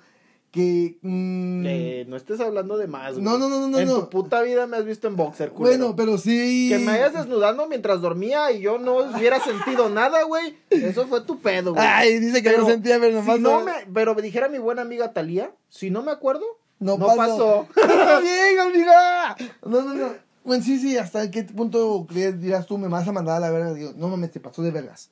que... 0.51 0.99
Que 1.03 2.07
no 2.09 2.17
estés 2.17 2.41
hablando 2.41 2.77
de 2.79 2.87
más, 2.87 3.13
güey. 3.15 3.25
No, 3.25 3.39
no, 3.39 3.49
no, 3.49 3.61
no, 3.61 3.69
no, 3.69 3.79
En 3.79 3.89
no. 3.89 4.01
tu 4.01 4.09
puta 4.11 4.41
vida 4.43 4.67
me 4.67 4.77
has 4.77 4.85
visto 4.85 5.09
en 5.09 5.17
boxer, 5.17 5.51
culero. 5.51 5.77
bueno, 5.79 5.97
pero 5.97 6.17
sí... 6.17 6.69
Que 6.71 6.79
me 6.79 6.93
hayas 6.93 7.13
desnudando 7.13 7.67
mientras 7.69 8.01
dormía 8.01 8.51
y 8.53 8.61
yo 8.61 8.79
no 8.79 8.99
hubiera 8.99 9.41
sentido 9.41 9.89
nada, 9.91 10.23
güey. 10.23 10.57
Eso 10.71 11.07
fue 11.07 11.21
tu 11.23 11.41
pedo, 11.41 11.75
güey. 11.75 11.87
Ay, 11.87 12.19
dice 12.19 12.43
que 12.43 12.51
Pero 12.51 12.63
no 12.63 12.69
sentía, 12.69 12.99
pero 13.01 13.17
nomás 13.17 13.37
Si 13.37 13.43
no 13.43 13.65
me, 13.65 13.73
pero 13.93 14.15
me 14.15 14.23
dijera 14.23 14.49
mi 14.49 14.59
buena 14.59 14.83
amiga 14.83 15.13
Talía, 15.13 15.51
si 15.69 15.91
no 15.91 16.03
me 16.03 16.13
acuerdo, 16.13 16.45
No, 16.79 16.97
no 16.97 17.07
pasó. 17.09 17.67
pasó. 17.75 17.89
¡Está 17.93 18.21
bien, 18.21 18.59
amiga! 18.61 19.37
No, 19.67 19.83
no, 19.83 19.95
no. 19.95 20.09
Bueno, 20.45 20.65
sí, 20.65 20.79
sí, 20.79 20.97
¿hasta 20.97 21.31
qué 21.31 21.43
punto 21.43 22.07
crees, 22.09 22.41
dirás 22.41 22.65
tú, 22.67 22.79
me 22.79 22.89
vas 22.89 23.07
a 23.07 23.13
mandar 23.13 23.37
a 23.37 23.41
la 23.41 23.51
verga? 23.51 23.75
Digo, 23.75 23.93
no 23.97 24.09
mames, 24.09 24.31
te 24.33 24.41
pasó 24.41 24.63
de 24.63 24.71
vergas. 24.71 25.11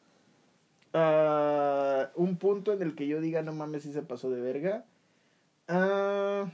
Ah, 0.98 2.10
un 2.14 2.38
punto 2.38 2.72
en 2.72 2.80
el 2.80 2.94
que 2.94 3.06
yo 3.06 3.20
diga, 3.20 3.42
no 3.42 3.52
mames, 3.52 3.82
si 3.82 3.92
se 3.92 4.00
pasó 4.00 4.30
de 4.30 4.40
verga. 4.40 4.86
Ah, 5.68 6.50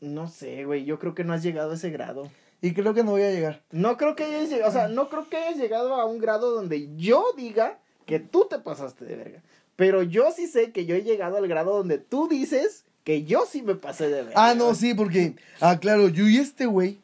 no 0.00 0.28
sé, 0.28 0.64
güey. 0.64 0.84
Yo 0.84 1.00
creo 1.00 1.16
que 1.16 1.24
no 1.24 1.32
has 1.32 1.42
llegado 1.42 1.72
a 1.72 1.74
ese 1.74 1.90
grado. 1.90 2.30
Y 2.62 2.72
creo 2.72 2.94
que 2.94 3.02
no 3.02 3.10
voy 3.10 3.22
a 3.22 3.32
llegar. 3.32 3.62
No 3.72 3.96
creo 3.96 4.14
que 4.14 4.22
hayas 4.22 4.48
llegado, 4.48 4.70
o 4.70 4.72
sea, 4.72 4.86
no 4.86 5.08
creo 5.08 5.28
que 5.28 5.38
hayas 5.38 5.58
llegado 5.58 5.94
a 5.94 6.04
un 6.04 6.18
grado 6.18 6.52
donde 6.52 6.94
yo 6.96 7.26
diga 7.36 7.80
que 8.06 8.20
tú 8.20 8.46
te 8.48 8.60
pasaste 8.60 9.04
de 9.04 9.16
verga. 9.16 9.42
Pero 9.74 10.04
yo 10.04 10.30
sí 10.30 10.46
sé 10.46 10.70
que 10.70 10.86
yo 10.86 10.94
he 10.94 11.02
llegado 11.02 11.36
al 11.36 11.48
grado 11.48 11.76
donde 11.76 11.98
tú 11.98 12.28
dices 12.28 12.84
que 13.02 13.24
yo 13.24 13.44
sí 13.44 13.62
me 13.62 13.74
pasé 13.74 14.08
de 14.08 14.22
verga. 14.22 14.32
Ah, 14.36 14.54
no, 14.54 14.74
sí, 14.76 14.94
porque, 14.94 15.34
ah, 15.60 15.80
claro, 15.80 16.08
yo 16.08 16.28
y 16.28 16.36
este 16.36 16.66
güey 16.66 17.00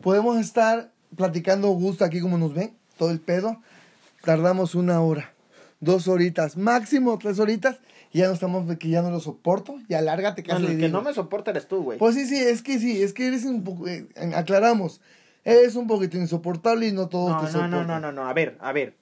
podemos 0.00 0.36
estar 0.36 0.90
platicando 1.16 1.68
gusto 1.68 2.04
aquí 2.04 2.20
como 2.20 2.38
nos 2.38 2.54
ven, 2.54 2.76
todo 2.98 3.12
el 3.12 3.20
pedo. 3.20 3.62
Tardamos 4.24 4.74
una 4.74 5.00
hora, 5.00 5.32
dos 5.80 6.08
horitas, 6.08 6.56
máximo 6.56 7.18
tres 7.18 7.38
horitas, 7.38 7.78
y 8.12 8.18
ya 8.18 8.28
no 8.28 8.34
estamos, 8.34 8.76
que 8.78 8.88
ya 8.88 9.02
no 9.02 9.10
lo 9.10 9.20
soporto, 9.20 9.76
ya 9.88 10.00
lárgate 10.02 10.42
casi. 10.42 10.62
Bueno, 10.62 10.68
el 10.74 10.78
que 10.80 10.86
digo. 10.86 10.98
no 10.98 11.04
me 11.04 11.12
soporta 11.14 11.50
eres 11.50 11.68
tú, 11.68 11.82
güey. 11.82 11.98
Pues 11.98 12.14
sí, 12.14 12.26
sí, 12.26 12.36
es 12.36 12.62
que 12.62 12.78
sí, 12.78 13.02
es 13.02 13.12
que 13.12 13.26
eres 13.28 13.44
un 13.44 13.62
poco, 13.64 13.86
eh, 13.86 14.08
aclaramos, 14.34 15.00
eres 15.44 15.74
un 15.76 15.86
poquito 15.86 16.16
insoportable 16.16 16.88
y 16.88 16.92
no 16.92 17.08
todos 17.08 17.30
No, 17.30 17.36
te 17.38 17.44
no, 17.44 17.50
soportan. 17.52 17.70
no, 17.70 17.84
no, 17.86 18.00
no, 18.00 18.12
no, 18.12 18.28
a 18.28 18.32
ver, 18.32 18.56
a 18.60 18.72
ver. 18.72 18.94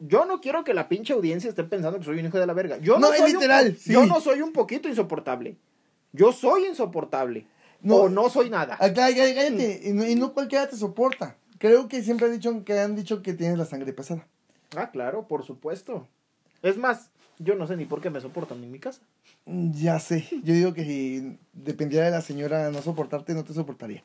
Yo 0.00 0.26
no 0.26 0.40
quiero 0.40 0.64
que 0.64 0.74
la 0.74 0.88
pinche 0.88 1.12
audiencia 1.12 1.48
esté 1.48 1.64
pensando 1.64 1.98
que 1.98 2.04
soy 2.04 2.18
un 2.18 2.26
hijo 2.26 2.38
de 2.38 2.46
la 2.46 2.52
verga. 2.52 2.78
Yo 2.78 2.94
no, 2.94 3.08
No, 3.08 3.12
es 3.12 3.20
soy 3.20 3.30
un 3.30 3.36
literal, 3.36 3.76
sí. 3.78 3.92
Yo 3.92 4.04
no 4.06 4.20
soy 4.20 4.42
un 4.42 4.52
poquito 4.52 4.88
insoportable. 4.88 5.56
Yo 6.12 6.32
soy 6.32 6.66
insoportable. 6.66 7.46
No. 7.80 7.96
o 7.96 8.08
no 8.08 8.30
soy 8.30 8.48
nada. 8.48 8.76
Ah, 8.80 8.88
cá- 8.94 9.08
cá- 9.14 9.34
Cállate, 9.34 9.80
y 9.84 9.92
no, 9.92 10.06
y 10.06 10.14
no 10.14 10.32
cualquiera 10.32 10.66
te 10.66 10.74
soporta. 10.76 11.36
Creo 11.58 11.86
que 11.86 12.02
siempre 12.02 12.26
han 12.26 12.32
dicho 12.32 12.64
que 12.64 12.78
han 12.80 12.96
dicho 12.96 13.22
que 13.22 13.34
tienes 13.34 13.58
la 13.58 13.66
sangre 13.66 13.92
pesada. 13.92 14.26
Ah, 14.76 14.90
claro, 14.90 15.26
por 15.28 15.44
supuesto. 15.44 16.06
Es 16.62 16.76
más, 16.76 17.10
yo 17.38 17.54
no 17.54 17.66
sé 17.66 17.76
ni 17.76 17.84
por 17.84 18.00
qué 18.00 18.10
me 18.10 18.20
soportan 18.20 18.62
en 18.62 18.72
mi 18.72 18.78
casa. 18.78 19.00
Ya 19.46 19.98
sé, 19.98 20.26
yo 20.42 20.54
digo 20.54 20.72
que 20.72 20.84
si 20.84 21.38
dependiera 21.52 22.06
de 22.06 22.10
la 22.12 22.22
señora 22.22 22.70
no 22.70 22.80
soportarte, 22.82 23.34
no 23.34 23.44
te 23.44 23.52
soportaría. 23.52 24.02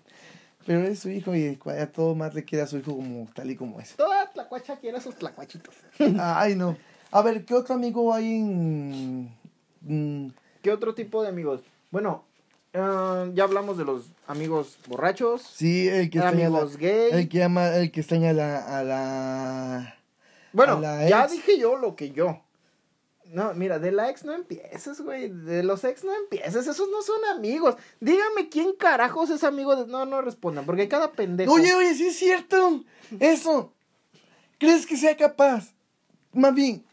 Pero 0.66 0.84
es 0.84 1.00
su 1.00 1.10
hijo 1.10 1.36
y 1.36 1.58
a 1.66 1.92
todo 1.92 2.16
más 2.16 2.34
le 2.34 2.44
quiere 2.44 2.64
a 2.64 2.68
su 2.68 2.78
hijo 2.78 2.96
como 2.96 3.28
tal 3.34 3.50
y 3.50 3.56
como 3.56 3.80
es. 3.80 3.96
Toda 3.96 4.30
tlacuacha 4.32 4.78
quiere 4.78 5.00
sus 5.00 5.16
tlacuachitos. 5.16 5.74
Ay, 6.20 6.56
no. 6.56 6.78
A 7.12 7.22
ver, 7.22 7.46
¿qué 7.46 7.56
otro 7.56 7.76
amigo 7.76 8.14
hay 8.14 8.36
en...? 8.36 9.34
mm, 9.82 10.28
¿Qué 10.62 10.72
otro 10.72 10.94
tipo 10.94 11.24
de 11.24 11.30
amigos? 11.30 11.62
Bueno, 11.90 12.26
ah, 12.74 13.26
ya 13.34 13.46
hablamos 13.46 13.78
de 13.78 13.86
los 13.86 14.12
amigos 14.28 14.78
borrachos, 14.88 15.42
sí, 15.42 15.88
el 15.88 16.10
que 16.10 16.20
extraña 16.20 16.48
a 16.48 16.50
la, 16.50 16.58
amigos 16.58 16.78
gay. 16.78 17.10
el 17.14 17.30
que 17.30 17.44
ama, 17.44 17.76
el 17.76 17.92
que 17.92 18.02
extraña 18.02 18.30
a 18.32 18.34
la, 18.34 18.80
a 18.80 18.84
la... 18.84 19.96
Bueno, 20.54 20.82
ya 20.82 21.24
ex. 21.24 21.32
dije 21.32 21.58
yo 21.58 21.78
lo 21.78 21.96
que 21.96 22.12
yo. 22.12 22.42
No, 23.32 23.54
mira, 23.54 23.78
de 23.78 23.92
la 23.92 24.10
ex 24.10 24.26
no 24.26 24.34
empieces, 24.34 25.02
güey. 25.02 25.30
De 25.30 25.62
los 25.62 25.84
ex 25.84 26.04
no 26.04 26.16
empieces. 26.16 26.66
Esos 26.68 26.90
no 26.90 27.02
son 27.04 27.24
amigos. 27.26 27.76
Dígame 28.00 28.50
quién 28.50 28.74
carajos 28.74 29.30
es 29.30 29.44
amigo 29.44 29.76
de. 29.76 29.86
No, 29.86 30.06
no 30.06 30.22
respondan, 30.22 30.66
porque 30.66 30.88
cada 30.88 31.12
pendejo. 31.12 31.54
Oye, 31.54 31.74
oye, 31.76 31.94
sí 31.94 32.08
es 32.08 32.18
cierto. 32.18 32.84
Eso. 33.20 33.72
¿Crees 34.58 34.88
que 34.88 34.98
sea 34.98 35.16
capaz? 35.16 35.74
Más 36.34 36.54
bien, 36.54 36.84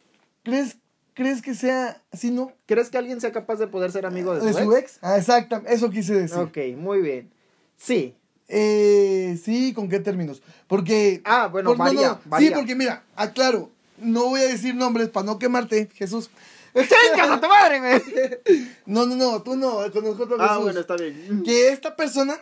¿crees, 0.42 0.76
¿crees 1.14 1.42
que 1.42 1.54
sea 1.54 2.02
así, 2.12 2.30
no? 2.30 2.52
¿Crees 2.66 2.90
que 2.90 2.98
alguien 2.98 3.20
sea 3.20 3.32
capaz 3.32 3.56
de 3.56 3.66
poder 3.66 3.90
ser 3.90 4.06
amigo 4.06 4.34
de, 4.34 4.44
¿De 4.44 4.52
su, 4.52 4.72
ex? 4.72 4.78
ex? 4.78 4.98
Ah, 5.02 5.16
exacto, 5.16 5.62
eso 5.66 5.90
quise 5.90 6.14
decir. 6.14 6.38
Ok, 6.38 6.58
muy 6.76 7.00
bien. 7.00 7.32
Sí. 7.76 8.14
Eh, 8.48 9.38
sí, 9.44 9.72
¿con 9.72 9.88
qué 9.88 9.98
términos? 10.00 10.42
Porque... 10.68 11.20
Ah, 11.24 11.48
bueno, 11.48 11.70
por- 11.70 11.78
varía, 11.78 12.08
no, 12.08 12.14
Sí, 12.16 12.20
varía. 12.26 12.54
porque 12.54 12.74
mira, 12.74 13.02
aclaro, 13.16 13.70
no 13.98 14.26
voy 14.26 14.40
a 14.40 14.44
decir 14.44 14.74
nombres 14.74 15.08
para 15.08 15.26
no 15.26 15.38
quemarte, 15.38 15.88
Jesús. 15.94 16.30
¡Chingas 16.74 17.30
a 17.30 17.40
tu 17.40 17.48
madre, 17.48 17.80
güey! 17.80 18.68
No, 18.86 19.06
no, 19.06 19.16
no, 19.16 19.42
tú 19.42 19.56
no, 19.56 19.90
conozco 19.92 20.22
a 20.22 20.26
otro 20.26 20.36
Ah, 20.38 20.48
Jesús. 20.48 20.62
bueno, 20.64 20.80
está 20.80 20.96
bien. 20.96 21.42
Que 21.44 21.68
esta 21.70 21.96
persona, 21.96 22.36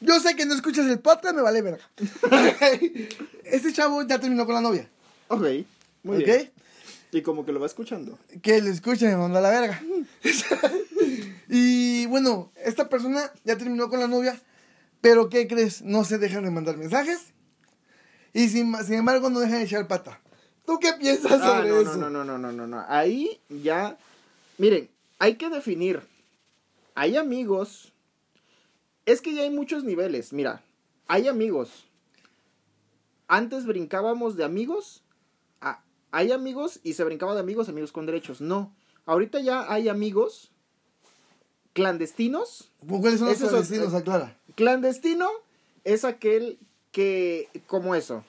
yo 0.00 0.18
sé 0.20 0.34
que 0.36 0.44
no 0.44 0.54
escuchas 0.54 0.86
el 0.86 0.98
podcast, 0.98 1.34
me 1.36 1.42
vale 1.42 1.62
verga. 1.62 1.88
este 3.44 3.72
chavo 3.72 4.02
ya 4.02 4.18
terminó 4.18 4.44
con 4.46 4.54
la 4.56 4.60
novia, 4.60 4.88
Ok, 5.28 5.42
muy 6.02 6.18
¿ok? 6.18 6.24
bien. 6.24 6.50
Y 7.12 7.22
como 7.22 7.44
que 7.44 7.52
lo 7.52 7.60
va 7.60 7.66
escuchando. 7.66 8.18
Que 8.42 8.60
le 8.60 8.70
escuche 8.70 9.06
me 9.06 9.16
manda 9.16 9.38
a 9.38 9.42
la 9.42 9.50
verga. 9.50 9.82
y 11.48 12.06
bueno, 12.06 12.50
esta 12.64 12.88
persona 12.88 13.30
ya 13.44 13.56
terminó 13.56 13.88
con 13.88 14.00
la 14.00 14.06
novia, 14.06 14.38
pero 15.00 15.28
¿qué 15.28 15.46
crees? 15.48 15.82
No 15.82 16.04
se 16.04 16.18
dejan 16.18 16.44
de 16.44 16.50
mandar 16.50 16.76
mensajes 16.76 17.32
y 18.32 18.48
sin, 18.48 18.74
sin 18.84 18.94
embargo 18.94 19.30
no 19.30 19.40
dejan 19.40 19.58
de 19.58 19.64
echar 19.64 19.88
pata. 19.88 20.20
¿Tú 20.66 20.78
qué 20.78 20.92
piensas 20.92 21.32
Ah, 21.42 21.56
sobre 21.58 21.68
no, 21.70 21.80
eso? 21.80 21.96
no, 21.96 22.10
no, 22.10 22.24
no, 22.24 22.38
no, 22.38 22.52
no, 22.52 22.66
no. 22.66 22.84
Ahí 22.88 23.40
ya. 23.48 23.98
Miren, 24.58 24.88
hay 25.18 25.34
que 25.36 25.48
definir. 25.48 26.00
Hay 26.94 27.16
amigos. 27.16 27.92
Es 29.06 29.20
que 29.20 29.34
ya 29.34 29.42
hay 29.42 29.50
muchos 29.50 29.82
niveles. 29.84 30.32
Mira, 30.32 30.62
hay 31.08 31.26
amigos. 31.28 31.86
Antes 33.28 33.64
brincábamos 33.66 34.36
de 34.36 34.44
amigos. 34.44 35.02
a- 35.60 35.82
hay 36.12 36.32
amigos 36.32 36.80
y 36.82 36.94
se 36.94 37.04
brincaba 37.04 37.34
de 37.34 37.40
amigos, 37.40 37.68
amigos 37.68 37.92
con 37.92 38.06
derechos. 38.06 38.40
No. 38.40 38.74
Ahorita 39.06 39.40
ya 39.40 39.70
hay 39.72 39.88
amigos 39.88 40.50
clandestinos. 41.72 42.70
¿Cuáles 42.86 43.18
son 43.18 43.28
los 43.28 43.38
clandestinos? 43.38 43.94
Aclara. 43.94 44.36
Clandestino 44.54 45.28
es 45.84 46.04
aquel 46.04 46.58
que, 46.92 47.48
como 47.66 47.94
eso, 47.94 48.24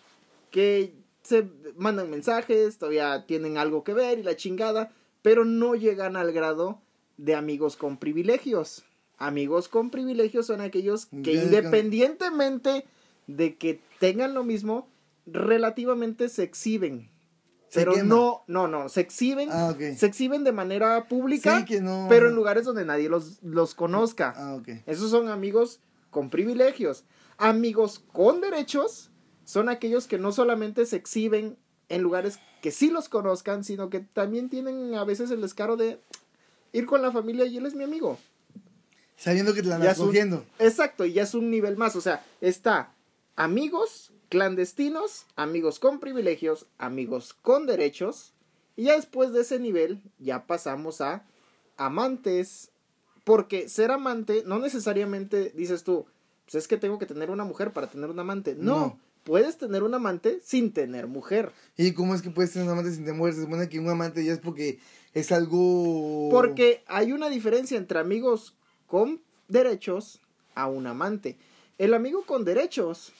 que 0.51 0.93
se 1.23 1.47
mandan 1.75 2.09
mensajes, 2.09 2.77
todavía 2.77 3.25
tienen 3.25 3.57
algo 3.57 3.83
que 3.83 3.93
ver 3.93 4.19
y 4.19 4.23
la 4.23 4.35
chingada, 4.35 4.91
pero 5.21 5.45
no 5.45 5.75
llegan 5.75 6.15
al 6.15 6.31
grado 6.31 6.79
de 7.17 7.35
amigos 7.35 7.77
con 7.77 7.97
privilegios. 7.97 8.83
Amigos 9.17 9.67
con 9.67 9.91
privilegios 9.91 10.47
son 10.47 10.61
aquellos 10.61 11.05
que 11.23 11.33
independientemente 11.33 12.85
de 13.27 13.55
que 13.55 13.79
tengan 13.99 14.33
lo 14.33 14.43
mismo, 14.43 14.87
relativamente 15.27 16.27
se 16.27 16.43
exhiben. 16.43 17.07
Pero 17.73 17.93
quema. 17.93 18.07
no, 18.15 18.43
no, 18.47 18.67
no, 18.67 18.89
se 18.89 19.01
exhiben, 19.01 19.49
Ah, 19.51 19.73
se 19.97 20.05
exhiben 20.05 20.43
de 20.43 20.51
manera 20.51 21.07
pública, 21.07 21.59
Sí, 21.59 21.65
que 21.65 21.81
no. 21.81 22.07
pero 22.09 22.27
en 22.29 22.35
lugares 22.35 22.65
donde 22.65 22.83
nadie 22.85 23.07
los, 23.09 23.41
los 23.43 23.75
conozca. 23.75 24.33
Ah, 24.35 24.55
ok. 24.55 24.69
Esos 24.85 25.09
son 25.11 25.29
amigos 25.29 25.79
con 26.09 26.29
privilegios. 26.29 27.05
Amigos 27.37 27.99
con 28.11 28.41
derechos 28.41 29.09
son 29.45 29.69
aquellos 29.69 30.07
que 30.07 30.17
no 30.19 30.31
solamente 30.31 30.85
se 30.85 30.97
exhiben 30.97 31.57
en 31.89 32.01
lugares 32.01 32.39
que 32.61 32.71
sí 32.71 32.89
los 32.89 33.09
conozcan, 33.09 33.63
sino 33.63 33.89
que 33.89 33.99
también 34.01 34.49
tienen 34.49 34.93
a 34.95 35.03
veces 35.03 35.31
el 35.31 35.41
descaro 35.41 35.77
de 35.77 35.99
ir 36.73 36.85
con 36.85 37.01
la 37.01 37.11
familia 37.11 37.45
y 37.45 37.57
él 37.57 37.65
es 37.65 37.73
mi 37.73 37.83
amigo. 37.83 38.17
Sabiendo 39.17 39.53
que 39.53 39.61
te 39.61 39.67
la 39.69 39.75
andas 39.75 39.97
cogiendo. 39.97 40.45
Exacto, 40.59 41.05
y 41.05 41.13
ya 41.13 41.23
es 41.23 41.33
un 41.33 41.49
nivel 41.51 41.77
más. 41.77 41.95
O 41.95 42.01
sea, 42.01 42.23
está 42.41 42.93
amigos 43.35 44.11
clandestinos, 44.31 45.25
amigos 45.35 45.77
con 45.77 45.99
privilegios, 45.99 46.65
amigos 46.77 47.33
con 47.41 47.65
derechos. 47.67 48.31
Y 48.77 48.83
ya 48.83 48.95
después 48.95 49.33
de 49.33 49.41
ese 49.41 49.59
nivel, 49.59 50.01
ya 50.19 50.47
pasamos 50.47 51.01
a 51.01 51.25
amantes. 51.77 52.69
Porque 53.25 53.67
ser 53.69 53.91
amante 53.91 54.43
no 54.47 54.57
necesariamente 54.57 55.51
dices 55.55 55.83
tú, 55.83 56.05
pues 56.45 56.55
es 56.55 56.67
que 56.69 56.77
tengo 56.77 56.97
que 56.97 57.05
tener 57.05 57.29
una 57.29 57.43
mujer 57.43 57.71
para 57.73 57.87
tener 57.87 58.09
un 58.09 58.19
amante. 58.19 58.55
No, 58.57 58.75
No. 58.79 58.99
puedes 59.25 59.57
tener 59.57 59.83
un 59.83 59.93
amante 59.93 60.39
sin 60.43 60.71
tener 60.71 61.07
mujer. 61.07 61.51
¿Y 61.77 61.91
cómo 61.91 62.15
es 62.15 62.21
que 62.21 62.29
puedes 62.31 62.53
tener 62.53 62.67
un 62.67 62.71
amante 62.73 62.93
sin 62.95 63.03
temor? 63.05 63.33
Se 63.33 63.41
supone 63.41 63.67
que 63.67 63.79
un 63.79 63.89
amante 63.89 64.23
ya 64.23 64.31
es 64.31 64.39
porque 64.39 64.79
es 65.13 65.31
algo... 65.33 66.29
Porque 66.31 66.83
hay 66.87 67.11
una 67.11 67.29
diferencia 67.29 67.77
entre 67.77 67.99
amigos 67.99 68.55
con 68.87 69.21
derechos 69.49 70.21
a 70.55 70.67
un 70.67 70.87
amante. 70.87 71.37
El 71.77 71.93
amigo 71.93 72.25
con 72.25 72.43
derechos, 72.45 73.11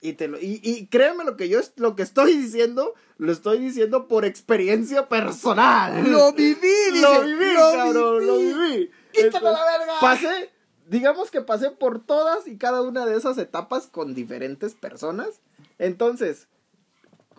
y, 0.00 0.14
te 0.14 0.28
lo, 0.28 0.38
y, 0.38 0.60
y 0.62 0.86
créeme 0.86 1.24
lo 1.24 1.36
que 1.36 1.48
yo 1.48 1.60
lo 1.76 1.94
que 1.94 2.02
estoy 2.02 2.36
diciendo, 2.36 2.94
lo 3.18 3.32
estoy 3.32 3.58
diciendo 3.58 4.08
por 4.08 4.24
experiencia 4.24 5.08
personal. 5.08 6.10
¡Lo 6.10 6.32
viví! 6.32 6.54
dice, 6.92 7.02
lo 7.02 7.22
viví, 7.22 7.54
cabrón, 7.54 8.26
lo 8.26 8.38
viví. 8.38 8.90
¡Quítame 9.12 9.50
la 9.50 9.64
verga! 9.64 9.92
Pasé, 10.00 10.50
digamos 10.88 11.30
que 11.30 11.42
pasé 11.42 11.70
por 11.70 12.02
todas 12.02 12.48
y 12.48 12.56
cada 12.56 12.80
una 12.80 13.04
de 13.04 13.16
esas 13.16 13.36
etapas 13.36 13.88
con 13.88 14.14
diferentes 14.14 14.74
personas. 14.74 15.40
Entonces, 15.78 16.48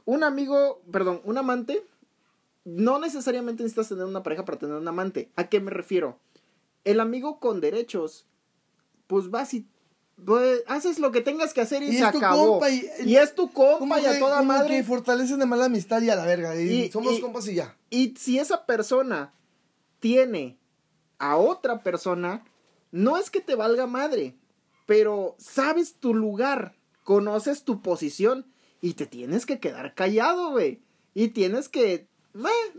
un 0.05 0.23
amigo, 0.23 0.83
perdón, 0.91 1.21
un 1.23 1.39
amante, 1.39 1.83
no 2.63 2.99
necesariamente 2.99 3.63
necesitas 3.63 3.89
tener 3.89 4.05
una 4.05 4.21
pareja 4.21 4.45
para 4.45 4.59
tener 4.59 4.75
un 4.75 4.87
amante. 4.87 5.31
¿A 5.35 5.49
qué 5.49 5.59
me 5.59 5.71
refiero? 5.71 6.19
El 6.83 6.99
amigo 6.99 7.39
con 7.39 7.59
derechos, 7.59 8.27
pues 9.07 9.31
vas 9.31 9.53
y 9.55 9.67
pues, 10.25 10.63
haces 10.67 10.99
lo 10.99 11.11
que 11.11 11.21
tengas 11.21 11.53
que 11.53 11.61
hacer 11.61 11.81
y, 11.83 11.87
Y 11.87 11.97
se 11.97 12.03
es 12.05 12.11
tu 12.11 12.17
acabó. 12.17 12.51
compa 12.59 12.69
y- 12.69 12.87
y 13.05 13.15
es 13.15 13.33
tu 13.35 13.51
compa 13.51 13.99
y 13.99 14.05
a 14.05 14.13
que- 14.13 14.19
toda 14.19 14.41
madre. 14.41 14.77
que 14.77 14.83
fortalecen 14.83 15.39
de 15.39 15.45
mala 15.45 15.65
amistad 15.65 16.01
y 16.01 16.09
a 16.09 16.15
la 16.15 16.25
verga. 16.25 16.55
Y, 16.59 16.83
Y- 16.85 16.91
somos 16.91 17.19
compas 17.19 17.47
y 17.47 17.55
ya. 17.55 17.75
Y 17.89 18.13
si 18.17 18.37
esa 18.39 18.65
persona 18.65 19.33
tiene 19.99 20.57
a 21.19 21.37
otra 21.37 21.81
persona, 21.83 22.43
no 22.91 23.17
es 23.17 23.29
que 23.29 23.41
te 23.41 23.55
valga 23.55 23.87
madre, 23.87 24.35
pero 24.85 25.35
sabes 25.37 25.95
tu 25.95 26.13
lugar, 26.13 26.73
conoces 27.03 27.63
tu 27.63 27.81
posición 27.81 28.45
y 28.81 28.93
te 28.93 29.05
tienes 29.05 29.45
que 29.45 29.59
quedar 29.59 29.93
callado, 29.93 30.51
güey. 30.51 30.79
Y 31.13 31.29
tienes 31.29 31.69
que 31.69 31.93
eh, 31.93 32.07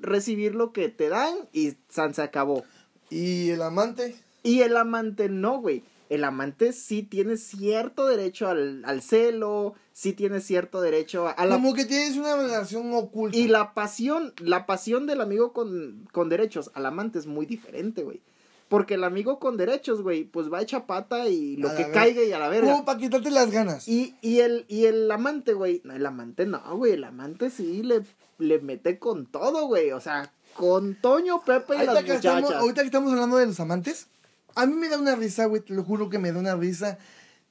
recibir 0.01 0.55
lo 0.55 0.73
que 0.73 0.89
te 0.89 1.09
dan 1.09 1.35
y 1.53 1.75
san 1.89 2.15
se 2.15 2.23
acabó. 2.23 2.65
Y 3.11 3.51
el 3.51 3.63
amante... 3.63 4.17
Y 4.45 4.63
el 4.63 4.77
amante 4.77 5.29
no, 5.29 5.61
güey. 5.61 5.85
El 6.13 6.25
amante 6.25 6.75
sí 6.75 7.03
tiene 7.03 7.39
cierto 7.39 8.07
derecho 8.07 8.49
al, 8.49 8.85
al 8.85 9.01
celo, 9.01 9.73
sí 9.95 10.13
tiene 10.13 10.41
cierto 10.41 10.83
derecho 10.83 11.27
a, 11.27 11.47
la 11.47 11.55
Como 11.55 11.73
que 11.73 11.87
tienes 11.87 12.19
una 12.19 12.37
relación 12.37 12.93
oculta. 12.93 13.35
y 13.35 13.49
la 13.49 13.73
pasión, 13.73 14.35
la 14.39 14.67
pasión 14.67 15.07
del 15.07 15.23
amigo 15.23 15.55
con, 15.55 16.07
con 16.13 16.29
derechos 16.29 16.71
al 16.75 16.85
amante 16.85 17.19
es 17.19 17.27
muy 17.27 17.47
diferente, 17.47 18.03
güey. 18.03 18.21
Porque 18.69 18.95
el 18.95 19.05
amigo 19.05 19.39
con 19.39 19.57
derechos, 19.57 20.03
güey, 20.03 20.25
pues 20.25 20.53
va 20.53 20.61
hecha 20.61 20.87
pata 20.87 21.29
y 21.29 21.57
lo 21.57 21.71
A 21.71 21.77
que 21.77 21.91
caiga 21.91 22.23
y 22.23 22.33
a 22.33 22.39
la 22.39 22.49
verga. 22.51 22.73
Como 22.73 22.85
para 22.85 22.99
quitarte 22.99 23.31
las 23.31 23.51
ganas. 23.51 23.89
Y, 23.89 24.15
y, 24.21 24.41
el, 24.41 24.67
y 24.69 24.85
el 24.85 25.11
amante, 25.11 25.55
güey, 25.55 25.81
no, 25.85 25.95
el 25.95 26.05
amante 26.05 26.45
no, 26.45 26.61
güey, 26.77 26.93
el 26.93 27.05
amante 27.05 27.49
sí 27.49 27.83
le, 27.83 28.03
le 28.39 28.61
mete 28.61 28.99
con 28.99 29.25
todo, 29.25 29.67
güey. 29.67 29.93
O 29.93 30.01
sea, 30.01 30.31
con 30.55 30.95
Toño, 30.95 31.43
Pepe 31.43 31.75
y 31.75 31.77
Ahorita 31.77 31.93
las 31.95 32.03
muchachas. 32.03 32.25
estamos, 32.25 32.53
ahorita 32.53 32.81
que 32.83 32.87
estamos 32.87 33.13
hablando 33.13 33.37
de 33.39 33.47
los 33.47 33.61
amantes, 33.61 34.09
a 34.55 34.67
mí 34.67 34.75
me 34.75 34.89
da 34.89 34.99
una 34.99 35.17
risa, 35.17 35.47
güey, 35.47 35.63
te 35.63 35.75
lo 35.75 35.85
juro 35.85 36.09
que 36.09 36.19
me 36.19 36.33
da 36.33 36.41
una 36.41 36.57
risa, 36.57 36.99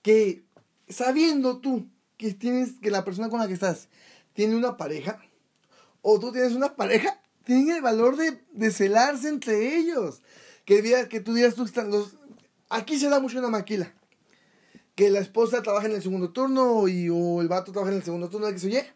que 0.01 0.43
sabiendo 0.89 1.59
tú 1.59 1.87
que 2.17 2.33
tienes, 2.33 2.73
que 2.81 2.91
la 2.91 3.03
persona 3.03 3.29
con 3.29 3.39
la 3.39 3.47
que 3.47 3.53
estás 3.53 3.87
tiene 4.33 4.55
una 4.55 4.77
pareja, 4.77 5.19
o 6.01 6.19
tú 6.19 6.31
tienes 6.31 6.53
una 6.53 6.75
pareja, 6.75 7.21
tienen 7.43 7.71
el 7.75 7.81
valor 7.81 8.17
de, 8.17 8.41
de 8.51 8.71
celarse 8.71 9.29
entre 9.29 9.77
ellos. 9.77 10.21
Que, 10.65 11.07
que 11.09 11.19
tú 11.19 11.33
digas, 11.33 11.55
tú 11.55 11.63
están 11.63 11.89
los... 11.89 12.17
Aquí 12.69 12.97
se 12.97 13.09
da 13.09 13.19
mucho 13.19 13.39
una 13.39 13.49
maquila. 13.49 13.93
Que 14.95 15.09
la 15.09 15.19
esposa 15.19 15.61
trabaja 15.61 15.87
en 15.87 15.93
el 15.93 16.01
segundo 16.01 16.31
turno 16.31 16.87
y, 16.87 17.09
o 17.09 17.41
el 17.41 17.47
vato 17.47 17.71
trabaja 17.71 17.91
en 17.91 17.97
el 17.97 18.03
segundo 18.03 18.29
turno, 18.29 18.47
que 18.47 18.59
se 18.59 18.67
oye. 18.67 18.93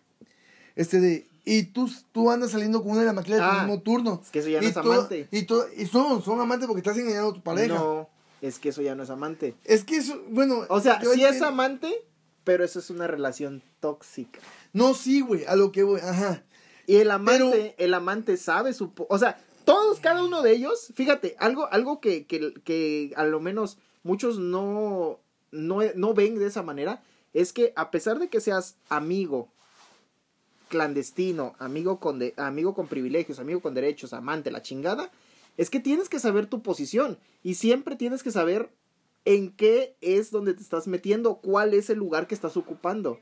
Este 0.76 1.00
de... 1.00 1.28
Y 1.48 1.64
tú, 1.64 1.90
tú 2.12 2.32
andas 2.32 2.52
saliendo 2.52 2.82
con 2.82 2.92
una 2.94 3.02
de 3.02 3.06
la 3.06 3.14
maquila 3.14 3.36
de 3.36 3.42
tu 3.44 3.48
Ah, 3.48 3.64
mismo 3.64 3.82
turno. 3.82 4.20
es 4.24 4.32
que 4.32 4.40
eso 4.40 4.50
ya 4.50 4.60
no 4.62 4.66
y 4.66 4.70
es 4.70 4.78
amante. 4.78 5.28
Y, 5.32 5.44
tú- 5.44 5.64
y 5.78 5.86
son, 5.86 6.24
son 6.24 6.42
amantes 6.42 6.68
porque 6.68 6.80
estás 6.80 6.98
engañando 6.98 7.30
a 7.30 7.34
tu 7.34 7.42
pareja. 7.44 7.76
No, 7.76 8.10
es 8.42 8.58
que 8.60 8.70
eso 8.70 8.82
ya 8.82 8.96
no 8.96 9.04
es 9.04 9.10
amante. 9.12 9.54
Es 9.64 9.84
que 9.84 9.98
eso, 9.98 10.20
bueno. 10.30 10.64
O 10.70 10.80
sea, 10.82 11.00
sí 11.02 11.24
es 11.24 11.42
amante, 11.44 11.94
pero 12.44 12.64
eso 12.66 12.80
es 12.80 12.90
una 12.90 13.06
relación 13.08 13.62
tóxica. 13.80 14.40
No, 14.74 14.94
sí, 14.96 15.22
güey, 15.22 15.46
a 15.46 15.56
lo 15.56 15.72
que 15.72 15.84
voy, 15.84 16.00
ajá. 16.02 16.44
Y 16.88 16.98
el 16.98 17.12
amante, 17.12 17.76
el 17.78 17.94
amante 17.94 18.38
sabe 18.38 18.74
su... 18.74 18.92
O 19.10 19.18
sea, 19.18 19.40
todos, 19.66 20.00
cada 20.00 20.24
uno 20.24 20.42
de 20.44 20.52
ellos, 20.52 20.92
fíjate, 20.96 21.36
algo, 21.40 21.68
algo 21.72 22.00
que, 22.00 22.26
que, 22.28 22.54
que 22.64 23.12
a 23.16 23.24
lo 23.24 23.40
menos 23.40 23.78
muchos 24.04 24.38
no, 24.38 25.20
no, 25.52 25.80
no 25.96 26.14
ven 26.14 26.38
de 26.38 26.46
esa 26.48 26.62
manera, 26.62 27.02
es 27.34 27.54
que 27.54 27.74
a 27.76 27.90
pesar 27.90 28.20
de 28.20 28.30
que 28.30 28.40
seas 28.42 28.76
amigo 28.90 29.50
clandestino, 30.76 31.56
amigo 31.58 32.02
con, 32.02 32.20
de, 32.20 32.34
amigo 32.36 32.74
con 32.74 32.88
privilegios, 32.88 33.40
amigo 33.40 33.62
con 33.62 33.74
derechos, 33.74 34.12
amante, 34.12 34.52
la 34.52 34.62
chingada, 34.62 35.10
es 35.56 35.70
que 35.70 35.80
tienes 35.80 36.10
que 36.10 36.20
saber 36.20 36.48
tu 36.48 36.62
posición 36.62 37.18
y 37.44 37.54
siempre 37.56 37.96
tienes 37.96 38.24
que 38.24 38.32
saber 38.32 38.70
en 39.24 39.54
qué 39.54 39.96
es 40.02 40.32
donde 40.32 40.54
te 40.54 40.62
estás 40.62 40.88
metiendo, 40.88 41.36
cuál 41.36 41.74
es 41.74 41.90
el 41.90 41.98
lugar 41.98 42.28
que 42.28 42.36
estás 42.36 42.58
ocupando. 42.58 43.22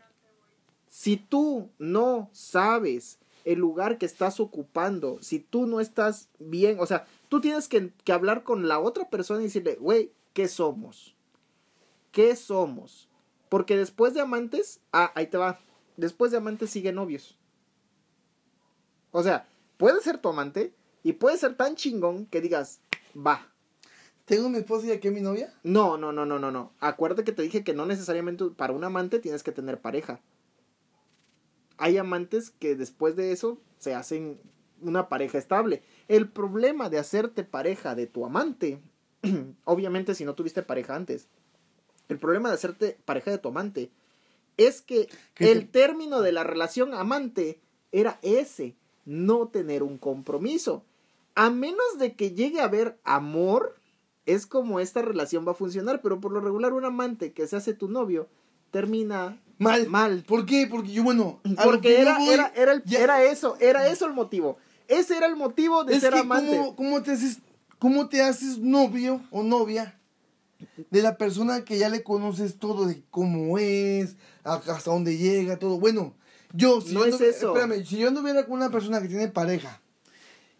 Si 0.89 1.15
tú 1.15 1.69
no 1.77 2.31
sabes 2.33 3.19
el 3.45 3.59
lugar 3.59 3.99
que 3.99 4.07
estás 4.07 4.39
ocupando, 4.39 5.19
si 5.21 5.37
tú 5.37 5.67
no 5.67 5.79
estás 5.79 6.29
bien, 6.39 6.77
o 6.79 6.87
sea, 6.87 7.05
tú 7.29 7.39
tienes 7.39 7.67
que, 7.67 7.91
que 8.03 8.13
hablar 8.13 8.43
con 8.43 8.67
la 8.67 8.79
otra 8.79 9.11
persona 9.11 9.41
y 9.41 9.45
decirle, 9.45 9.75
güey, 9.75 10.11
¿qué 10.33 10.47
somos? 10.47 11.15
¿Qué 12.11 12.35
somos? 12.35 13.07
Porque 13.47 13.77
después 13.77 14.15
de 14.15 14.21
amantes, 14.21 14.79
ah, 14.91 15.11
ahí 15.13 15.27
te 15.27 15.37
va, 15.37 15.59
después 15.97 16.31
de 16.31 16.37
amantes 16.37 16.71
sigue 16.71 16.91
novios. 16.91 17.37
O 19.13 19.23
sea, 19.23 19.47
puede 19.77 20.01
ser 20.01 20.17
tu 20.17 20.27
amante 20.27 20.73
y 21.03 21.13
puede 21.13 21.37
ser 21.37 21.55
tan 21.55 21.75
chingón 21.75 22.25
que 22.25 22.41
digas, 22.41 22.81
va, 23.15 23.47
¿Tengo 24.25 24.49
mi 24.49 24.57
esposa 24.57 24.87
y 24.87 24.91
aquí 24.91 25.09
mi 25.09 25.19
novia? 25.19 25.53
no, 25.63 25.97
no, 25.97 26.13
no, 26.13 26.25
no, 26.25 26.39
no, 26.39 26.49
no. 26.49 26.71
Acuérdate 26.79 27.23
que 27.23 27.33
te 27.33 27.41
dije 27.41 27.63
que 27.63 27.73
no 27.73 27.85
necesariamente 27.85 28.45
para 28.55 28.73
un 28.73 28.83
amante 28.83 29.19
tienes 29.19 29.43
que 29.43 29.51
tener 29.51 29.81
pareja. 29.81 30.21
Hay 31.77 31.97
amantes 31.97 32.51
que 32.51 32.75
después 32.75 33.15
de 33.15 33.33
eso 33.33 33.59
se 33.79 33.93
hacen 33.93 34.39
una 34.81 35.09
pareja 35.09 35.37
estable. 35.37 35.83
El 36.07 36.29
problema 36.29 36.89
de 36.89 36.99
hacerte 36.99 37.43
pareja 37.43 37.95
de 37.95 38.07
tu 38.07 38.25
amante, 38.25 38.79
obviamente 39.65 40.15
si 40.15 40.23
no 40.23 40.35
tuviste 40.35 40.63
pareja 40.63 40.95
antes, 40.95 41.27
el 42.07 42.17
problema 42.17 42.47
de 42.47 42.55
hacerte 42.55 42.97
pareja 43.03 43.31
de 43.31 43.39
tu 43.39 43.49
amante 43.49 43.91
es 44.55 44.81
que 44.81 45.09
¿Qué 45.33 45.51
el 45.51 45.69
término 45.69 46.21
de 46.21 46.31
la 46.31 46.43
relación 46.43 46.93
amante 46.93 47.59
era 47.91 48.19
ese, 48.21 48.75
no 49.05 49.47
tener 49.47 49.83
un 49.83 49.97
compromiso. 49.97 50.83
A 51.35 51.49
menos 51.49 51.97
de 51.99 52.13
que 52.15 52.31
llegue 52.31 52.61
a 52.61 52.65
haber 52.65 52.99
amor, 53.03 53.75
es 54.25 54.45
como 54.45 54.79
esta 54.79 55.01
relación 55.01 55.45
va 55.47 55.51
a 55.51 55.55
funcionar, 55.55 56.01
pero 56.01 56.19
por 56.21 56.31
lo 56.31 56.39
regular 56.41 56.73
un 56.73 56.85
amante 56.85 57.33
que 57.33 57.47
se 57.47 57.55
hace 57.55 57.73
tu 57.73 57.89
novio 57.89 58.27
termina 58.71 59.39
Mal. 59.59 59.87
mal. 59.87 60.23
¿Por 60.27 60.45
qué? 60.45 60.67
Porque 60.67 60.91
yo, 60.91 61.03
bueno. 61.03 61.39
Porque 61.63 62.01
era, 62.01 62.17
voy- 62.17 62.29
era, 62.29 62.51
era, 62.55 62.71
el- 62.73 62.83
ya- 62.85 62.99
era 62.99 63.23
eso, 63.23 63.55
era 63.59 63.87
eso 63.87 64.05
el 64.05 64.13
motivo. 64.13 64.57
Ese 64.87 65.15
era 65.15 65.27
el 65.27 65.35
motivo 65.35 65.83
de 65.85 65.95
es 65.95 66.01
ser 66.01 66.13
que 66.13 66.19
amante. 66.19 66.57
¿cómo, 66.57 66.75
cómo 66.75 67.03
te 67.03 67.11
haces, 67.11 67.39
¿Cómo 67.79 68.09
te 68.09 68.21
haces 68.21 68.57
novio 68.59 69.21
o 69.31 69.43
novia 69.43 69.99
de 70.89 71.01
la 71.01 71.17
persona 71.17 71.63
que 71.65 71.77
ya 71.77 71.89
le 71.89 72.03
conoces 72.03 72.57
todo 72.57 72.85
de 72.85 73.03
cómo 73.11 73.57
es, 73.57 74.15
hasta 74.43 74.91
dónde 74.91 75.17
llega, 75.17 75.59
todo? 75.59 75.79
Bueno, 75.79 76.13
yo, 76.53 76.79
si 76.81 76.93
No 76.93 77.05
yo 77.05 77.15
es 77.15 77.21
eso. 77.21 77.55
Espérame, 77.55 77.83
si 77.83 77.97
yo 77.97 78.07
anduviera 78.07 78.45
con 78.45 78.53
una 78.53 78.69
persona 78.69 79.01
que 79.01 79.07
tiene 79.09 79.27
pareja 79.27 79.81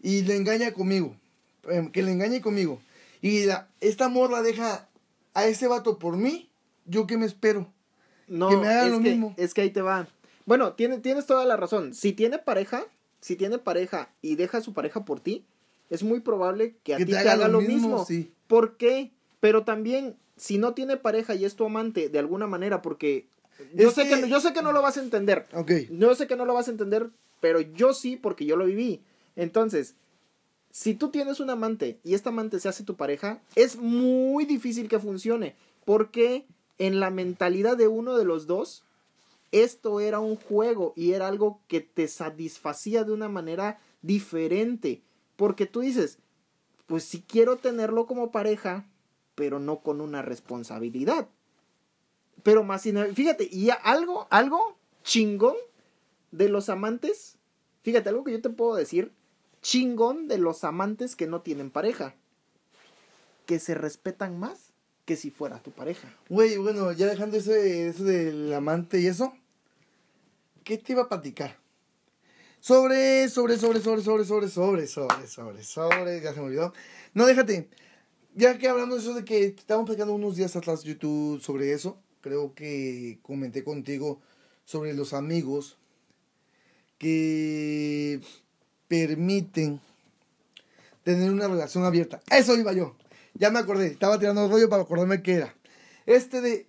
y 0.02 0.24
le 0.24 0.36
engaña 0.36 0.74
conmigo, 0.74 1.16
em, 1.70 1.92
que 1.92 2.04
le 2.04 2.12
engañe 2.12 2.42
conmigo, 2.42 2.82
y 3.22 3.46
la, 3.46 3.70
esta 3.80 4.10
morra 4.10 4.42
deja 4.42 4.90
a 5.34 5.46
ese 5.46 5.68
vato 5.68 6.00
por 6.00 6.18
mí, 6.18 6.50
¿yo 6.86 7.08
qué 7.08 7.18
me 7.18 7.26
espero? 7.26 7.72
No, 8.28 8.50
que 8.50 8.58
me 8.58 8.68
hagan 8.68 8.86
es 8.88 8.92
lo 8.92 9.02
que, 9.02 9.10
mismo. 9.12 9.34
Es 9.38 9.54
que 9.54 9.62
ahí 9.62 9.70
te 9.70 9.82
va. 9.82 10.08
Bueno, 10.46 10.74
tiene, 10.74 10.98
tienes 10.98 11.26
toda 11.26 11.46
la 11.46 11.56
razón. 11.56 11.94
Si 11.94 12.12
tiene 12.12 12.40
pareja, 12.40 12.86
si 13.22 13.36
tiene 13.36 13.60
pareja 13.60 14.10
y 14.22 14.36
deja 14.36 14.58
a 14.58 14.62
su 14.62 14.74
pareja 14.74 15.06
por 15.06 15.20
ti, 15.20 15.46
es 15.90 16.04
muy 16.04 16.20
probable 16.20 16.76
que 16.84 16.96
a 16.96 16.98
ti 16.98 17.06
te 17.06 17.18
haga 17.18 17.34
haga 17.34 17.48
lo 17.48 17.62
lo 17.62 17.68
mismo, 17.68 17.88
mismo. 17.90 18.06
sí. 18.06 18.32
¿Por 18.48 18.78
qué? 18.78 19.12
Pero 19.40 19.64
también, 19.64 20.16
si 20.38 20.58
no 20.58 20.74
tiene 20.74 20.98
pareja 20.98 21.36
y 21.36 21.46
es 21.46 21.56
tu 21.56 21.66
amante, 21.66 22.10
de 22.10 22.20
alguna 22.20 22.48
manera, 22.48 22.82
porque 22.82 23.28
yo 23.74 23.92
sé 23.92 24.08
que- 24.08 24.22
que, 24.22 24.30
yo 24.30 24.40
sé 24.42 24.54
que 24.54 24.62
no 24.62 24.72
lo 24.72 24.82
vas 24.82 24.98
a 24.98 25.02
entender. 25.02 25.46
Ok. 25.54 25.72
Yo 25.92 26.16
sé 26.16 26.28
que 26.28 26.36
no 26.36 26.46
lo 26.46 26.54
vas 26.54 26.68
a 26.68 26.72
entender, 26.72 27.10
pero 27.40 27.62
yo 27.62 27.94
sí, 27.94 28.16
porque 28.16 28.46
yo 28.46 28.56
lo 28.56 28.66
viví. 28.66 29.02
Entonces, 29.36 29.96
si 30.72 30.94
tú 30.96 31.10
tienes 31.10 31.40
un 31.40 31.50
amante 31.50 32.00
y 32.04 32.14
esta 32.16 32.30
amante 32.30 32.60
se 32.60 32.70
hace 32.70 32.84
tu 32.84 32.96
pareja, 32.96 33.42
es 33.56 33.76
muy 33.78 34.46
difícil 34.46 34.88
que 34.90 35.00
funcione. 35.00 35.56
Porque 35.86 36.46
en 36.80 37.00
la 37.00 37.10
mentalidad 37.10 37.78
de 37.78 37.88
uno 37.88 38.16
de 38.18 38.26
los 38.26 38.48
dos, 38.48 38.84
esto 39.52 40.00
era 40.00 40.20
un 40.20 40.36
juego 40.36 40.94
y 40.96 41.12
era 41.14 41.28
algo 41.28 41.60
que 41.68 41.82
te 41.82 42.08
satisfacía 42.08 43.04
de 43.04 43.12
una 43.12 43.30
manera 43.30 43.80
diferente. 44.02 45.02
Porque 45.36 45.66
tú 45.66 45.82
dices, 45.82 46.18
pues 46.88 47.04
si 47.04 47.22
quiero 47.22 47.58
tenerlo 47.58 48.06
como 48.08 48.32
pareja, 48.32 48.86
pero 49.36 49.60
no 49.60 49.80
con 49.82 50.02
una 50.02 50.22
responsabilidad. 50.22 51.28
Pero 52.42 52.64
más 52.64 52.84
fíjate, 52.84 53.48
y 53.52 53.70
algo, 53.84 54.28
algo 54.30 54.78
chingón 55.04 55.56
de 56.32 56.50
los 56.50 56.70
amantes, 56.70 57.38
fíjate, 57.84 58.10
algo 58.10 58.24
que 58.24 58.32
yo 58.32 58.42
te 58.42 58.50
puedo 58.50 58.76
decir, 58.76 59.12
chingón 59.62 60.28
de 60.28 60.38
los 60.38 60.64
amantes 60.64 61.16
que 61.16 61.28
no 61.28 61.42
tienen 61.42 61.72
pareja, 61.72 62.16
que 63.46 63.60
se 63.60 63.76
respetan 63.76 64.40
más 64.40 64.74
que 65.06 65.16
si 65.16 65.32
fuera 65.32 65.62
tu 65.62 65.72
pareja. 65.72 66.14
Güey, 66.30 66.58
bueno, 66.58 66.92
ya 66.92 67.08
dejando 67.08 67.38
eso, 67.38 67.54
eso 67.54 68.04
del 68.04 68.54
amante 68.54 69.00
y 69.00 69.08
eso, 69.08 69.34
¿qué 70.64 70.78
te 70.78 70.94
iba 70.94 71.04
a 71.04 71.10
platicar? 71.10 71.58
Sobre, 72.60 73.28
sobre, 73.28 73.58
sobre, 73.58 73.82
sobre, 73.82 74.02
sobre, 74.02 74.26
sobre, 74.26 74.48
sobre, 74.48 74.88
sobre, 74.88 75.28
sobre, 75.28 75.64
sobre, 75.64 76.22
ya 76.22 76.34
se 76.34 76.40
me 76.40 76.46
olvidó. 76.46 76.74
No, 77.14 77.26
déjate, 77.26 77.70
ya 78.36 78.58
que 78.58 78.70
hablando 78.70 78.96
de 78.96 79.02
eso 79.02 79.14
de 79.14 79.26
que 79.26 79.46
estábamos 79.48 79.88
platicando 79.88 80.14
unos 80.14 80.38
días 80.38 80.56
atrás 80.56 80.84
YouTube 80.84 81.42
sobre 81.42 81.74
eso, 81.74 81.98
creo 82.24 82.56
que 82.56 83.20
comenté 83.22 83.64
contigo 83.66 84.22
sobre 84.64 84.94
los 84.94 85.14
amigos 85.14 85.78
que 86.98 88.22
permiten 88.88 89.82
tener 91.04 91.30
una 91.30 91.50
relación 91.50 91.84
abierta. 91.84 92.22
Eso 92.32 92.56
iba 92.56 92.72
yo. 92.72 92.96
Ya 93.34 93.52
me 93.52 93.60
acordé. 93.60 93.88
Estaba 93.88 94.18
tirando 94.18 94.48
rollo 94.48 94.70
para 94.70 94.84
acordarme 94.84 95.22
qué 95.22 95.34
era. 95.34 95.56
Este 96.06 96.40
de... 96.40 96.66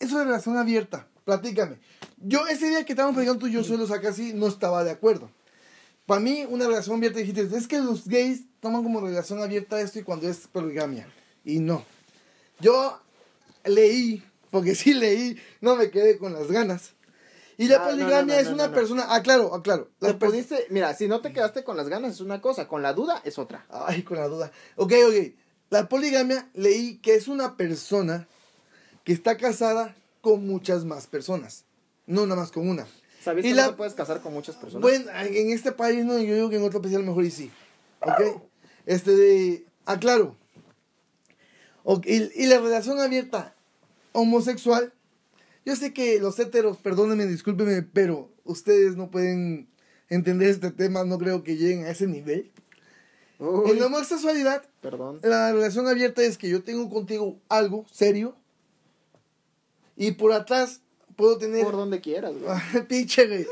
Eso 0.00 0.18
de 0.18 0.24
relación 0.24 0.56
abierta. 0.56 1.06
Platícame. 1.24 1.78
Yo 2.16 2.48
ese 2.48 2.68
día 2.68 2.84
que 2.84 2.92
estábamos 2.92 3.14
platicando 3.14 3.38
tú 3.38 3.46
y 3.46 3.52
yo 3.52 3.62
solo 3.62 3.84
acá 3.94 4.08
así, 4.08 4.32
no 4.34 4.48
estaba 4.48 4.82
de 4.82 4.90
acuerdo. 4.90 5.30
Para 6.06 6.20
mí, 6.20 6.44
una 6.48 6.66
relación 6.66 6.96
abierta, 6.96 7.20
dijiste, 7.20 7.42
es 7.56 7.68
que 7.68 7.78
los 7.78 8.08
gays 8.08 8.46
toman 8.58 8.82
como 8.82 9.00
relación 9.00 9.40
abierta 9.40 9.80
esto 9.80 10.00
y 10.00 10.02
cuando 10.02 10.28
es 10.28 10.48
poligamia. 10.48 11.06
Y 11.44 11.60
no. 11.60 11.84
Yo 12.58 13.00
leí, 13.64 14.24
porque 14.52 14.76
sí 14.76 14.94
leí, 14.94 15.36
no 15.60 15.74
me 15.74 15.90
quedé 15.90 16.18
con 16.18 16.32
las 16.34 16.46
ganas. 16.52 16.92
Y 17.58 17.68
la 17.68 17.76
Ah, 17.76 17.78
no, 17.78 17.84
no, 17.84 17.90
poligamia 17.92 18.34
no, 18.36 18.40
es 18.40 18.48
una 18.48 18.70
persona... 18.72 19.14
Aclaro, 19.14 19.54
aclaro. 19.54 19.90
Te 19.98 20.06
Las 20.06 20.14
pers- 20.16 20.18
pudiste, 20.30 20.66
mira, 20.70 20.94
si 20.94 21.08
no 21.08 21.20
te 21.20 21.32
quedaste 21.32 21.64
con 21.64 21.76
las 21.76 21.88
ganas 21.88 22.12
es 22.12 22.20
una 22.20 22.40
cosa, 22.40 22.68
con 22.68 22.82
la 22.82 22.92
duda 22.92 23.20
es 23.24 23.38
otra. 23.38 23.66
Ay, 23.70 24.02
con 24.02 24.18
la 24.18 24.28
duda. 24.28 24.52
Ok, 24.76 24.92
ok. 25.08 25.32
La 25.70 25.88
poligamia 25.88 26.48
leí 26.54 26.98
que 26.98 27.14
es 27.14 27.28
una 27.28 27.56
persona 27.56 28.28
que 29.04 29.12
está 29.12 29.36
casada 29.36 29.96
con 30.20 30.46
muchas 30.46 30.84
más 30.84 31.06
personas. 31.06 31.64
No 32.06 32.26
nada 32.26 32.40
más 32.42 32.52
con 32.52 32.68
una. 32.68 32.86
¿Sabes 33.22 33.44
Y 33.44 33.48
que 33.50 33.54
la- 33.54 33.64
no 33.64 33.70
te 33.70 33.76
puedes 33.76 33.94
casar 33.94 34.20
con 34.20 34.32
muchas 34.34 34.56
personas? 34.56 34.82
Bueno, 34.82 35.10
en 35.20 35.50
este 35.50 35.72
país 35.72 36.04
no, 36.04 36.18
yo 36.18 36.34
digo 36.34 36.50
que 36.50 36.56
en 36.56 36.64
otro 36.64 36.82
país 36.82 36.94
a 36.94 36.98
lo 36.98 37.04
mejor 37.06 37.24
y 37.24 37.30
sí. 37.30 37.50
¿Ok? 38.00 38.42
Este 38.86 39.12
de... 39.14 39.64
Aclaro. 39.86 40.36
Ok, 41.84 42.06
y, 42.06 42.30
y 42.42 42.46
la 42.46 42.58
relación 42.58 42.98
abierta 43.00 43.54
homosexual. 44.12 44.92
Yo 45.64 45.76
sé 45.76 45.92
que 45.92 46.18
los 46.20 46.38
heteros, 46.38 46.76
perdónenme, 46.78 47.26
discúlpenme, 47.26 47.82
pero 47.82 48.30
ustedes 48.44 48.96
no 48.96 49.10
pueden 49.10 49.68
entender 50.08 50.48
este 50.48 50.70
tema, 50.70 51.04
no 51.04 51.18
creo 51.18 51.42
que 51.44 51.56
lleguen 51.56 51.84
a 51.84 51.90
ese 51.90 52.06
nivel. 52.06 52.50
Uy, 53.38 53.70
En 53.72 53.80
la 53.80 53.86
homosexualidad, 53.86 54.64
perdón. 54.80 55.20
la 55.22 55.52
relación 55.52 55.86
abierta 55.88 56.22
es 56.22 56.38
que 56.38 56.48
yo 56.48 56.62
tengo 56.62 56.88
contigo 56.90 57.38
algo 57.48 57.86
serio 57.90 58.36
y 59.96 60.12
por 60.12 60.32
atrás 60.32 60.80
puedo 61.16 61.38
tener 61.38 61.64
Por 61.64 61.76
donde 61.76 62.00
quieras, 62.00 62.32
güey. 62.36 62.86
pinche 62.88 63.26
güey. 63.26 63.46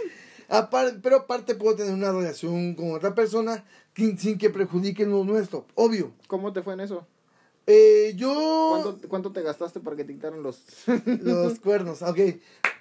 Apar- 0.49 1.01
pero 1.03 1.17
aparte 1.17 1.55
puedo 1.55 1.77
tener 1.77 1.93
una 1.95 2.13
relación 2.13 2.75
con 2.75 2.93
otra 2.93 3.15
persona 3.15 3.65
sin, 3.95 4.19
sin 4.19 4.39
que 4.39 4.51
perjudiquen 4.51 5.11
lo 5.11 5.25
nuestro, 5.25 5.67
obvio. 5.75 6.13
¿Cómo 6.27 6.53
te 6.53 6.63
fue 6.63 6.75
en 6.75 6.81
eso? 6.81 7.07
Eh, 7.67 8.15
yo 8.17 8.81
¿Cuánto, 8.83 9.09
cuánto 9.09 9.33
te 9.33 9.43
gastaste 9.43 9.81
para 9.81 9.97
que 9.97 10.05
te 10.05 10.13
quitaran 10.15 10.43
los... 10.43 10.61
los 11.07 11.59
cuernos, 11.61 12.03
ok. 12.03 12.19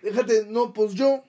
Déjate, 0.02 0.46
no, 0.48 0.74
pues 0.74 0.94
yo 0.94 1.24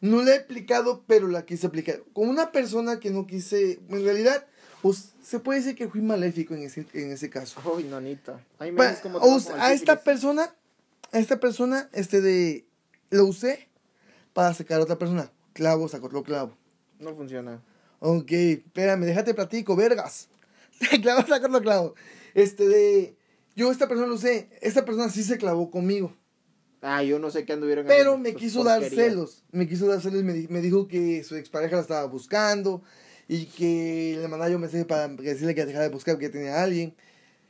no 0.00 0.22
la 0.22 0.34
he 0.34 0.38
aplicado, 0.38 1.04
pero 1.06 1.28
la 1.28 1.44
quise 1.44 1.66
aplicar. 1.66 2.02
Con 2.12 2.28
una 2.28 2.52
persona 2.52 2.98
que 2.98 3.10
no 3.10 3.26
quise, 3.26 3.78
en 3.88 4.04
realidad, 4.04 4.46
pues 4.82 5.12
se 5.22 5.38
puede 5.38 5.60
decir 5.60 5.76
que 5.76 5.88
fui 5.88 6.00
maléfico 6.00 6.54
en 6.54 6.62
ese, 6.62 6.86
en 6.94 7.12
ese 7.12 7.28
caso. 7.30 7.60
Uy, 7.74 7.84
nonita. 7.84 8.44
Ahí 8.58 8.72
me 8.72 8.78
Pa- 8.78 8.90
ves 8.90 9.00
cómo 9.00 9.20
te 9.20 9.26
o 9.26 9.32
va 9.32 9.40
sea, 9.40 9.50
con 9.52 9.60
el 9.60 9.66
a 9.66 9.72
esta 9.74 10.00
persona, 10.02 10.54
a 11.12 11.18
esta 11.18 11.38
persona, 11.38 11.88
este 11.92 12.20
de, 12.20 12.64
lo 13.10 13.26
usé 13.26 13.68
para 14.32 14.54
sacar 14.54 14.80
a 14.80 14.84
otra 14.84 14.98
persona. 14.98 15.30
Clavo, 15.52 15.86
sacó 15.88 16.06
otro 16.06 16.22
clavo. 16.22 16.56
No 16.98 17.14
funciona. 17.14 17.60
Ok, 17.98 18.30
espérame, 18.32 19.04
déjate 19.04 19.34
platico, 19.34 19.76
vergas. 19.76 20.28
clavo, 21.02 21.26
saco 21.26 21.46
otro 21.46 21.60
clavo. 21.60 21.94
Este 22.34 22.68
de, 22.68 23.16
yo 23.56 23.70
esta 23.70 23.88
persona 23.88 24.06
lo 24.08 24.14
usé, 24.14 24.48
esta 24.60 24.84
persona 24.84 25.08
sí 25.10 25.22
se 25.22 25.38
clavó 25.38 25.70
conmigo. 25.70 26.16
Ah, 26.82 27.02
yo 27.02 27.18
no 27.18 27.30
sé 27.30 27.44
qué 27.44 27.52
anduvieron 27.52 27.86
Pero 27.86 28.16
me 28.16 28.34
quiso 28.34 28.64
dar 28.64 28.80
porquería. 28.80 29.04
celos. 29.10 29.44
Me 29.52 29.68
quiso 29.68 29.86
dar 29.86 30.00
celos 30.00 30.20
y 30.20 30.24
me, 30.24 30.46
me 30.48 30.60
dijo 30.62 30.88
que 30.88 31.22
su 31.24 31.36
expareja 31.36 31.76
la 31.76 31.82
estaba 31.82 32.06
buscando. 32.06 32.82
Y 33.28 33.44
que 33.46 34.16
le 34.18 34.26
mandaba 34.28 34.48
yo 34.48 34.56
un 34.56 34.62
mensaje 34.62 34.84
para 34.84 35.06
decirle 35.08 35.54
que 35.54 35.64
dejara 35.64 35.84
de 35.84 35.90
buscar 35.90 36.14
porque 36.14 36.30
tenía 36.30 36.56
a 36.56 36.62
alguien. 36.64 36.96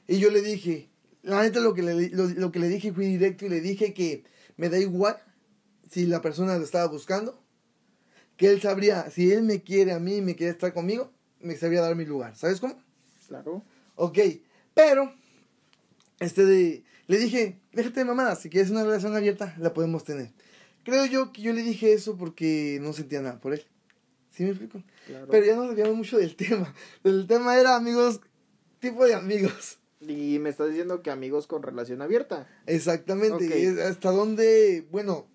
Y 0.08 0.18
yo 0.18 0.30
le 0.30 0.42
dije, 0.42 0.90
la 1.22 1.42
neta 1.42 1.60
lo 1.60 1.72
que 1.74 1.82
le, 1.82 2.10
lo, 2.10 2.26
lo 2.26 2.52
que 2.52 2.58
le 2.58 2.68
dije 2.68 2.92
fui 2.92 3.06
directo 3.06 3.46
y 3.46 3.48
le 3.48 3.60
dije 3.60 3.94
que 3.94 4.24
me 4.56 4.68
da 4.68 4.78
igual 4.78 5.16
si 5.90 6.06
la 6.06 6.20
persona 6.20 6.58
lo 6.58 6.64
estaba 6.64 6.86
buscando. 6.86 7.40
Que 8.36 8.48
él 8.50 8.60
sabría, 8.60 9.10
si 9.10 9.32
él 9.32 9.42
me 9.42 9.62
quiere 9.62 9.92
a 9.92 9.98
mí 10.00 10.16
y 10.16 10.20
me 10.22 10.34
quiere 10.34 10.52
estar 10.52 10.74
conmigo, 10.74 11.12
me 11.40 11.56
sabría 11.56 11.80
dar 11.82 11.94
mi 11.94 12.04
lugar. 12.04 12.36
¿Sabes 12.36 12.60
cómo? 12.60 12.82
Claro. 13.28 13.62
Ok, 13.94 14.18
pero, 14.74 15.12
este 16.18 16.44
de, 16.44 16.84
le 17.06 17.18
dije, 17.18 17.58
déjate 17.72 18.00
de 18.00 18.04
mamada, 18.04 18.36
si 18.36 18.50
quieres 18.50 18.70
una 18.70 18.84
relación 18.84 19.16
abierta, 19.16 19.54
la 19.58 19.74
podemos 19.74 20.04
tener. 20.04 20.30
Creo 20.84 21.06
yo 21.06 21.32
que 21.32 21.42
yo 21.42 21.52
le 21.52 21.62
dije 21.62 21.92
eso 21.92 22.16
porque 22.16 22.78
no 22.80 22.92
sentía 22.92 23.20
nada 23.20 23.40
por 23.40 23.52
él. 23.52 23.64
¿Sí 24.30 24.44
me 24.44 24.50
explico? 24.50 24.82
claro. 25.06 25.26
Pero 25.30 25.44
ya 25.44 25.56
nos 25.56 25.68
desviamos 25.68 25.96
mucho 25.96 26.18
del 26.18 26.36
tema. 26.36 26.74
El 27.04 27.26
tema 27.26 27.58
era 27.58 27.76
amigos, 27.76 28.20
tipo 28.78 29.04
de 29.04 29.14
amigos. 29.14 29.78
Y 30.00 30.38
me 30.38 30.48
estás 30.48 30.68
diciendo 30.68 31.02
que 31.02 31.10
amigos 31.10 31.46
con 31.46 31.62
relación 31.62 32.00
abierta. 32.00 32.48
Exactamente. 32.66 33.46
Ok. 33.46 33.54
y 33.54 33.64
es 33.64 33.78
hasta 33.78 34.10
dónde, 34.10 34.86
bueno, 34.90 35.26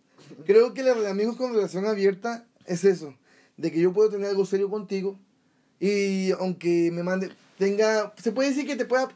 creo 0.45 0.73
que 0.73 0.81
la 0.81 0.95
de 0.95 1.07
amigos 1.07 1.35
con 1.35 1.53
relación 1.53 1.85
abierta 1.85 2.47
es 2.65 2.83
eso. 2.83 3.15
De 3.57 3.71
que 3.71 3.79
yo 3.79 3.93
puedo 3.93 4.09
tener 4.09 4.27
algo 4.27 4.45
serio 4.45 4.69
contigo. 4.69 5.19
Y 5.79 6.31
aunque 6.31 6.89
me 6.91 7.03
mande, 7.03 7.29
tenga, 7.59 8.13
se 8.17 8.31
puede 8.31 8.49
decir 8.49 8.65
que 8.65 8.75
te 8.75 8.85
pueda, 8.85 9.09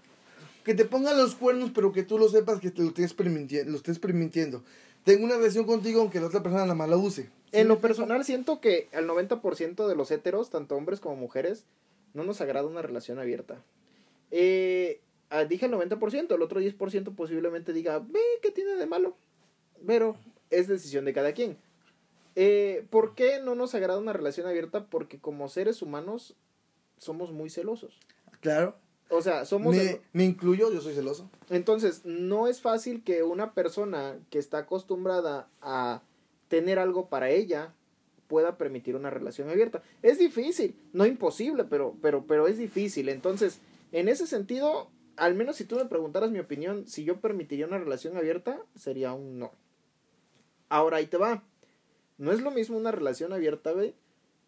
que 0.63 0.73
te 0.73 0.85
ponga 0.85 1.13
los 1.13 1.35
cuernos, 1.35 1.71
pero 1.73 1.91
que 1.91 2.03
tú 2.03 2.17
lo 2.17 2.29
sepas 2.29 2.59
que 2.59 2.71
te 2.71 2.81
lo 2.81 2.89
estés 2.89 3.13
permitiendo. 3.13 3.71
Lo 3.71 3.77
estés 3.77 3.99
permitiendo. 3.99 4.63
Tengo 5.03 5.25
una 5.25 5.37
relación 5.37 5.65
contigo 5.65 6.01
aunque 6.01 6.19
la 6.19 6.27
otra 6.27 6.43
persona 6.43 6.65
la 6.65 6.75
mala 6.75 6.97
use. 6.97 7.23
¿Sí 7.23 7.29
En 7.53 7.67
me 7.67 7.73
lo 7.73 7.79
personal 7.79 8.23
siento 8.25 8.59
que 8.59 8.89
al 8.93 9.07
90% 9.07 9.87
de 9.87 9.95
los 9.95 10.11
heteros, 10.11 10.49
tanto 10.49 10.75
hombres 10.75 10.99
como 10.99 11.15
mujeres, 11.15 11.65
no 12.13 12.23
nos 12.23 12.41
agrada 12.41 12.67
una 12.67 12.81
relación 12.81 13.19
abierta. 13.19 13.61
Eh, 14.31 14.99
ah, 15.29 15.45
dije 15.45 15.65
el 15.65 15.71
90%, 15.71 16.35
el 16.35 16.41
otro 16.41 16.61
10% 16.61 17.15
posiblemente 17.15 17.73
diga, 17.73 17.99
ve, 17.99 18.19
¿qué 18.41 18.51
tiene 18.51 18.75
de 18.75 18.85
malo? 18.85 19.15
Pero 19.85 20.17
es 20.49 20.67
decisión 20.67 21.05
de 21.05 21.13
cada 21.13 21.33
quien. 21.33 21.57
Eh, 22.35 22.85
¿Por 22.89 23.15
qué 23.15 23.39
no 23.43 23.55
nos 23.55 23.73
agrada 23.75 23.99
una 23.99 24.13
relación 24.13 24.47
abierta? 24.47 24.85
Porque 24.85 25.19
como 25.19 25.49
seres 25.49 25.81
humanos 25.81 26.35
somos 26.97 27.31
muy 27.31 27.49
celosos. 27.49 27.99
Claro. 28.41 28.75
O 29.09 29.21
sea, 29.21 29.45
somos... 29.45 29.75
Me, 29.75 30.01
me 30.13 30.23
incluyo, 30.23 30.71
yo 30.71 30.81
soy 30.81 30.93
celoso. 30.93 31.29
Entonces, 31.49 32.05
no 32.05 32.47
es 32.47 32.61
fácil 32.61 33.03
que 33.03 33.23
una 33.23 33.53
persona 33.53 34.19
que 34.29 34.37
está 34.37 34.59
acostumbrada 34.59 35.49
a 35.61 36.03
tener 36.47 36.79
algo 36.79 37.09
para 37.09 37.29
ella 37.29 37.73
pueda 38.27 38.57
permitir 38.57 38.95
una 38.95 39.09
relación 39.09 39.49
abierta. 39.49 39.81
Es 40.03 40.19
difícil, 40.19 40.75
no 40.93 41.05
imposible, 41.07 41.63
pero, 41.63 41.95
pero, 42.01 42.25
pero 42.27 42.47
es 42.47 42.59
difícil. 42.59 43.09
Entonces, 43.09 43.59
en 43.91 44.07
ese 44.07 44.27
sentido, 44.27 44.91
al 45.17 45.33
menos 45.33 45.55
si 45.55 45.65
tú 45.65 45.75
me 45.75 45.85
preguntaras 45.85 46.29
mi 46.29 46.39
opinión, 46.39 46.87
si 46.87 47.03
yo 47.03 47.19
permitiría 47.19 47.65
una 47.65 47.79
relación 47.79 48.15
abierta, 48.15 48.61
sería 48.75 49.13
un 49.13 49.39
no. 49.39 49.51
Ahora 50.69 50.97
ahí 50.97 51.07
te 51.07 51.17
va. 51.17 51.43
No 52.19 52.31
es 52.31 52.41
lo 52.41 52.51
mismo 52.51 52.77
una 52.77 52.91
relación 52.91 53.33
abierta, 53.33 53.71
güey, 53.71 53.95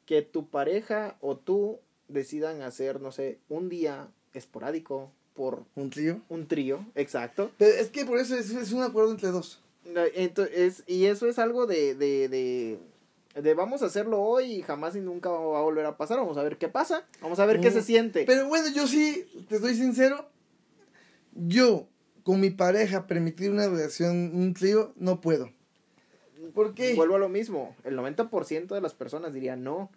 que 0.06 0.22
tu 0.22 0.48
pareja 0.50 1.18
o 1.20 1.36
tú 1.38 1.80
decidan 2.08 2.62
hacer, 2.62 3.02
no 3.02 3.12
sé, 3.12 3.40
un 3.50 3.70
día 3.70 4.12
esporádico 4.40 5.12
por 5.34 5.64
Un 5.76 5.90
trío. 5.90 6.20
un 6.30 6.48
trío, 6.48 6.86
exacto. 6.96 7.52
Pero 7.58 7.74
es 7.76 7.90
que 7.90 8.06
por 8.06 8.18
eso 8.20 8.36
es, 8.38 8.50
es 8.52 8.72
un 8.72 8.84
acuerdo 8.84 9.12
entre 9.12 9.30
dos. 9.30 9.62
Entonces, 10.14 10.84
y 10.88 11.06
eso 11.06 11.28
es 11.28 11.40
algo 11.40 11.66
de, 11.66 11.96
de, 11.96 12.28
de, 12.30 12.80
de 13.42 13.54
vamos 13.54 13.82
a 13.82 13.86
hacerlo 13.88 14.22
hoy 14.22 14.46
y 14.56 14.62
jamás 14.62 14.96
y 14.96 15.00
nunca 15.00 15.30
va 15.30 15.60
a 15.60 15.64
volver 15.64 15.86
a 15.86 15.98
pasar. 15.98 16.18
Vamos 16.20 16.38
a 16.38 16.44
ver 16.44 16.58
qué 16.58 16.68
pasa. 16.68 17.06
Vamos 17.22 17.40
a 17.40 17.46
ver 17.46 17.60
qué 17.62 17.70
Mm. 17.70 17.74
se 17.74 17.82
siente. 17.82 18.24
Pero 18.26 18.48
bueno, 18.48 18.68
yo 18.76 18.86
sí, 18.88 19.26
te 19.50 19.56
estoy 19.56 19.74
sincero. 19.76 20.30
Yo, 21.34 21.88
con 22.24 22.40
mi 22.40 22.50
pareja, 22.52 23.08
permitir 23.08 23.52
una 23.52 23.68
relación, 23.68 24.32
un 24.36 24.54
trío, 24.54 24.94
no 24.98 25.22
puedo. 25.22 25.50
¿Por 26.54 26.74
qué? 26.74 26.94
Vuelvo 26.96 27.16
a 27.16 27.20
lo 27.20 27.30
mismo. 27.30 27.76
El 27.84 27.96
90% 27.98 28.68
de 28.76 28.82
las 28.82 28.94
personas 28.94 29.34
diría 29.34 29.56
no. 29.56 29.90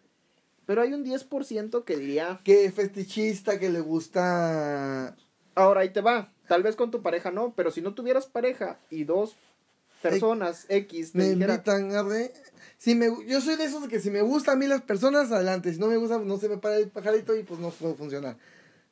Pero 0.66 0.82
hay 0.82 0.92
un 0.94 1.04
10% 1.04 1.84
que 1.84 1.96
diría, 1.96 2.40
Que 2.44 2.70
fetichista, 2.72 3.58
que 3.58 3.68
le 3.70 3.80
gusta. 3.80 5.14
ahora 5.54 5.80
ahí 5.82 5.90
te 5.92 6.00
va. 6.00 6.32
Tal 6.48 6.62
vez 6.62 6.76
con 6.76 6.90
tu 6.90 7.02
pareja 7.02 7.30
no, 7.30 7.54
pero 7.56 7.70
si 7.70 7.80
no 7.80 7.94
tuvieras 7.94 8.26
pareja 8.26 8.78
y 8.90 9.04
dos 9.04 9.36
personas 10.02 10.66
X 10.68 11.12
te 11.12 11.18
Me 11.18 11.30
dijera, 11.30 11.54
invitan 11.54 11.94
a 11.94 12.02
re- 12.02 12.32
Si 12.78 12.94
me, 12.94 13.06
yo 13.26 13.40
soy 13.40 13.56
de 13.56 13.64
esos 13.64 13.82
de 13.82 13.88
que 13.88 14.00
si 14.00 14.10
me 14.10 14.20
gustan 14.22 14.56
a 14.56 14.58
mí 14.58 14.66
las 14.66 14.82
personas, 14.82 15.32
adelante. 15.32 15.72
Si 15.72 15.78
no 15.80 15.86
me 15.86 15.96
gusta, 15.96 16.18
no 16.18 16.36
se 16.38 16.48
me 16.48 16.58
para 16.58 16.76
el 16.76 16.88
pajarito 16.88 17.34
y 17.36 17.42
pues 17.42 17.60
no 17.60 17.70
puede 17.70 17.94
funcionar. 17.94 18.36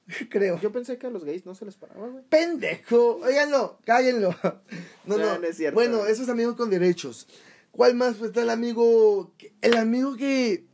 Creo. 0.30 0.58
yo 0.60 0.72
pensé 0.72 0.98
que 0.98 1.06
a 1.06 1.10
los 1.10 1.24
gays 1.24 1.44
no 1.46 1.54
se 1.54 1.64
les 1.64 1.76
paraba, 1.76 2.08
güey. 2.08 2.24
pendejo. 2.28 3.16
Óiganlo, 3.22 3.78
cállenlo. 3.84 4.34
No, 5.04 5.16
No, 5.18 5.26
no. 5.26 5.38
no 5.38 5.46
es 5.46 5.56
cierto. 5.56 5.74
Bueno, 5.74 6.06
esos 6.06 6.28
amigos 6.28 6.56
con 6.56 6.70
derechos. 6.70 7.26
¿Cuál 7.72 7.94
más? 7.94 8.14
Pues 8.16 8.28
está 8.28 8.42
el 8.42 8.50
amigo. 8.50 9.32
El 9.60 9.76
amigo 9.76 10.16
que. 10.16 10.64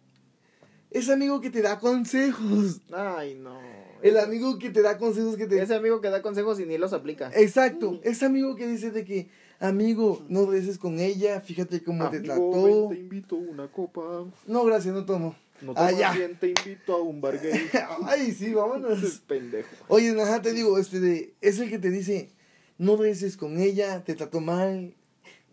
Ese 0.91 1.13
amigo 1.13 1.41
que 1.41 1.51
te 1.51 1.61
da 1.63 1.79
consejos. 1.79 2.81
Ay, 2.93 3.35
no. 3.35 3.59
El 4.03 4.17
amigo 4.19 4.59
que 4.59 4.71
te 4.71 4.81
da 4.81 4.97
consejos 4.97 5.37
que 5.37 5.47
te. 5.47 5.61
Ese 5.61 5.75
amigo 5.75 6.01
que 6.01 6.09
da 6.09 6.23
consejos 6.23 6.59
y 6.61 6.67
ni 6.67 6.79
los 6.79 6.93
aplica. 6.93 7.31
Exacto. 7.35 8.01
Ese 8.05 8.25
amigo 8.27 8.55
que 8.57 8.67
dice 8.67 8.91
de 8.91 9.05
que, 9.05 9.29
amigo, 9.61 10.25
no 10.29 10.47
beses 10.47 10.79
con 10.79 10.99
ella, 11.01 11.41
fíjate 11.41 11.83
cómo 11.83 12.09
te 12.11 12.19
Amigo, 12.19 12.35
trató. 12.35 12.65
ven, 12.65 12.89
te 12.89 12.95
invito 13.01 13.37
a 13.37 13.39
una 13.41 13.69
copa. 13.73 14.25
No, 14.47 14.65
gracias, 14.65 14.95
no 14.95 15.05
tomo. 15.05 15.35
No 15.61 15.73
Ah, 15.75 15.91
ya. 15.91 16.13
bien, 16.13 16.39
te 16.39 16.47
invito 16.49 16.95
a 16.95 17.03
un 17.03 17.21
bar 17.21 17.41
gay. 17.43 17.69
Ay, 18.05 18.31
sí, 18.33 18.55
vámonos. 18.55 19.01
Pendejo. 19.27 19.69
Oye, 19.89 20.11
ajá, 20.23 20.41
te 20.41 20.53
digo, 20.53 20.79
este 20.79 21.01
de, 21.01 21.35
es 21.41 21.59
el 21.59 21.69
que 21.69 21.81
te 21.81 21.91
dice, 21.91 22.31
no 22.79 22.97
beses 22.97 23.37
con 23.37 23.59
ella, 23.59 24.05
te 24.05 24.15
trató 24.15 24.41
mal, 24.41 24.95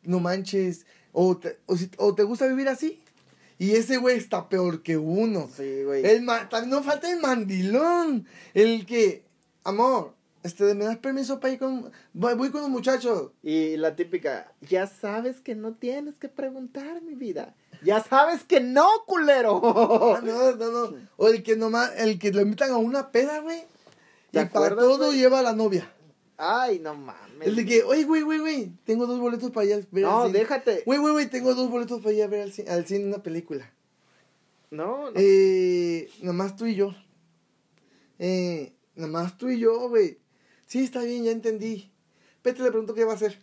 no 0.04 0.20
manches, 0.20 0.86
o 1.12 1.36
te, 1.38 1.58
o, 1.66 1.76
si- 1.76 1.90
o 1.98 2.14
te 2.14 2.22
gusta 2.22 2.46
vivir 2.46 2.68
así. 2.68 3.02
Y 3.58 3.72
ese 3.72 3.98
güey 3.98 4.18
está 4.18 4.50
peor 4.50 4.84
que 4.84 4.98
uno. 4.98 5.50
Sí, 5.56 5.84
güey. 5.84 6.06
El 6.06 6.22
ma- 6.24 6.50
también 6.50 6.72
no 6.72 6.84
falta 6.84 7.12
el 7.12 7.20
mandilón, 7.22 8.28
el 8.54 8.86
que, 8.86 9.24
amor, 9.64 10.14
este, 10.44 10.74
¿me 10.76 10.86
das 10.86 10.98
permiso 10.98 11.40
para 11.40 11.54
ir 11.54 11.60
con, 11.60 11.92
voy, 12.14 12.34
voy 12.36 12.52
con 12.52 12.62
los 12.62 12.70
muchachos? 12.70 13.32
Y 13.42 13.78
la 13.78 13.96
típica, 13.96 14.52
ya 14.62 14.88
sabes 14.88 15.40
que 15.40 15.56
no 15.56 15.74
tienes 15.74 16.16
que 16.20 16.28
preguntar, 16.30 17.02
mi 17.02 17.16
vida. 17.16 17.56
Ya 17.84 18.02
sabes 18.04 18.44
que 18.44 18.60
no, 18.60 18.88
culero. 19.08 19.62
Ah, 20.16 20.22
no, 20.24 20.56
no, 20.56 20.72
no. 20.92 20.98
O 21.18 21.28
el 21.30 21.42
que 21.44 21.56
nomás, 21.56 21.92
el 21.98 22.20
que 22.20 22.32
lo 22.32 22.42
invitan 22.42 22.72
a 22.72 22.78
una 22.78 23.12
peda, 23.12 23.40
güey. 23.40 23.64
¿Te 24.32 24.42
Y 24.42 24.46
para 24.46 24.76
todo 24.76 25.14
lleva 25.14 25.40
a 25.40 25.44
la 25.44 25.54
novia. 25.54 25.90
Ay, 26.38 26.80
no 26.80 26.94
mames. 26.96 27.48
El 27.48 27.56
de 27.56 27.66
que, 27.66 27.84
oye, 27.84 28.04
güey, 28.04 28.22
güey, 28.24 28.40
güey, 28.40 28.72
tengo 28.84 29.06
dos 29.08 29.20
boletos 29.20 29.52
para 29.52 29.66
ir 29.68 29.74
a 29.74 29.78
ver 29.92 30.04
No, 30.04 30.22
al 30.24 30.28
cine". 30.28 30.40
déjate. 30.40 30.84
Güey, 30.86 31.00
güey, 31.00 31.14
güey, 31.14 31.30
tengo 31.30 31.54
dos 31.56 31.70
boletos 31.70 32.02
para 32.02 32.14
ir 32.14 32.24
a 32.24 32.28
ver 32.28 32.42
al 32.42 32.52
cine, 32.52 32.70
al 32.70 32.86
cine 32.86 33.06
una 33.06 33.24
película. 33.24 33.72
No, 34.72 35.12
no. 35.12 35.14
Eh, 35.16 36.10
nomás 36.22 36.56
tú 36.58 36.66
y 36.66 36.76
yo. 36.76 36.94
Eh, 38.20 38.74
nomás 38.96 39.38
tú 39.38 39.50
y 39.50 39.60
yo, 39.60 39.88
güey. 39.90 40.18
Sí, 40.66 40.84
está 40.84 41.02
bien, 41.04 41.24
ya 41.24 41.32
entendí. 41.32 41.92
Pete 42.42 42.62
le 42.64 42.70
pregunto 42.70 42.94
qué 42.94 43.06
va 43.06 43.14
a 43.14 43.16
hacer. 43.16 43.40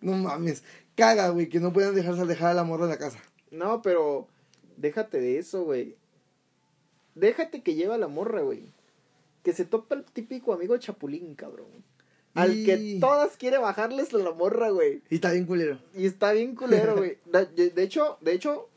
No 0.00 0.12
mames. 0.12 0.62
Caga, 0.94 1.28
güey, 1.30 1.48
que 1.48 1.58
no 1.60 1.72
puedan 1.72 1.94
dejarse 1.94 2.24
dejar 2.26 2.48
a 2.50 2.54
la 2.54 2.64
morra 2.64 2.84
en 2.84 2.90
la 2.90 2.98
casa. 2.98 3.18
No, 3.50 3.82
pero 3.82 4.28
déjate 4.76 5.20
de 5.20 5.38
eso, 5.38 5.64
güey. 5.64 5.96
Déjate 7.14 7.62
que 7.62 7.74
lleva 7.74 7.98
la 7.98 8.08
morra, 8.08 8.42
güey. 8.42 8.72
Que 9.42 9.52
se 9.52 9.64
topa 9.64 9.94
el 9.94 10.04
típico 10.04 10.52
amigo 10.52 10.76
chapulín, 10.76 11.34
cabrón. 11.34 11.66
Al 12.36 12.56
Y- 12.56 12.64
que 12.64 12.98
todas 13.00 13.36
quiere 13.36 13.58
bajarles 13.58 14.12
la 14.12 14.30
morra, 14.32 14.70
güey. 14.70 15.02
Y 15.10 15.16
está 15.16 15.32
bien 15.32 15.46
culero. 15.46 15.78
Y 15.94 16.06
está 16.06 16.32
bien 16.32 16.54
culero, 16.54 16.96
güey. 16.96 17.18
De, 17.56 17.70
de 17.70 17.82
hecho, 17.82 18.18
de 18.20 18.32
hecho, 18.32 18.68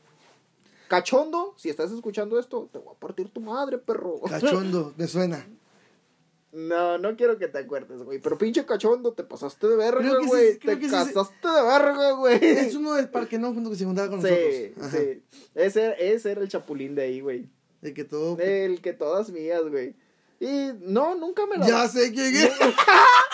cachondo, 0.88 1.54
si 1.56 1.68
estás 1.70 1.90
escuchando 1.92 2.38
esto, 2.38 2.68
te 2.72 2.78
voy 2.78 2.94
a 2.94 2.98
partir 2.98 3.28
tu 3.28 3.40
madre, 3.40 3.78
perro. 3.78 4.20
Cachondo, 4.20 4.92
me 4.98 5.06
suena. 5.06 5.46
No, 6.52 6.98
no 6.98 7.16
quiero 7.16 7.38
que 7.38 7.46
te 7.46 7.58
acuerdes, 7.58 8.02
güey. 8.02 8.18
Pero 8.18 8.36
pinche 8.36 8.66
cachondo, 8.66 9.12
te 9.12 9.22
pasaste 9.22 9.68
de 9.68 9.76
verga, 9.76 10.02
sí, 10.20 10.26
güey. 10.26 10.58
creo 10.58 10.74
te 10.74 10.80
que 10.80 10.88
sí, 10.88 10.94
sí. 10.96 11.04
casaste 11.14 11.46
de 11.48 11.62
verga, 11.62 12.10
güey. 12.12 12.38
Es 12.42 12.74
uno 12.74 12.94
del 12.94 13.08
parque, 13.08 13.38
¿no? 13.38 13.54
Junto 13.54 13.70
que 13.70 13.76
se 13.76 13.84
juntaba 13.84 14.08
con 14.10 14.20
Sí, 14.20 14.72
nosotros. 14.76 14.86
Ajá. 14.86 14.96
sí. 14.98 15.22
Ese, 15.54 15.94
ese 16.12 16.32
era 16.32 16.40
el 16.40 16.48
chapulín 16.48 16.96
de 16.96 17.02
ahí, 17.02 17.20
güey. 17.20 17.48
De 17.82 17.94
que 17.94 18.02
todo. 18.02 18.36
El 18.40 18.80
que 18.82 18.92
todas 18.92 19.30
mías, 19.30 19.62
güey. 19.70 19.94
Y 20.40 20.72
no, 20.80 21.14
nunca 21.14 21.46
me 21.46 21.56
la 21.56 21.68
Ya 21.68 21.86
sé 21.88 22.10
quién 22.12 22.34
es. 22.34 22.50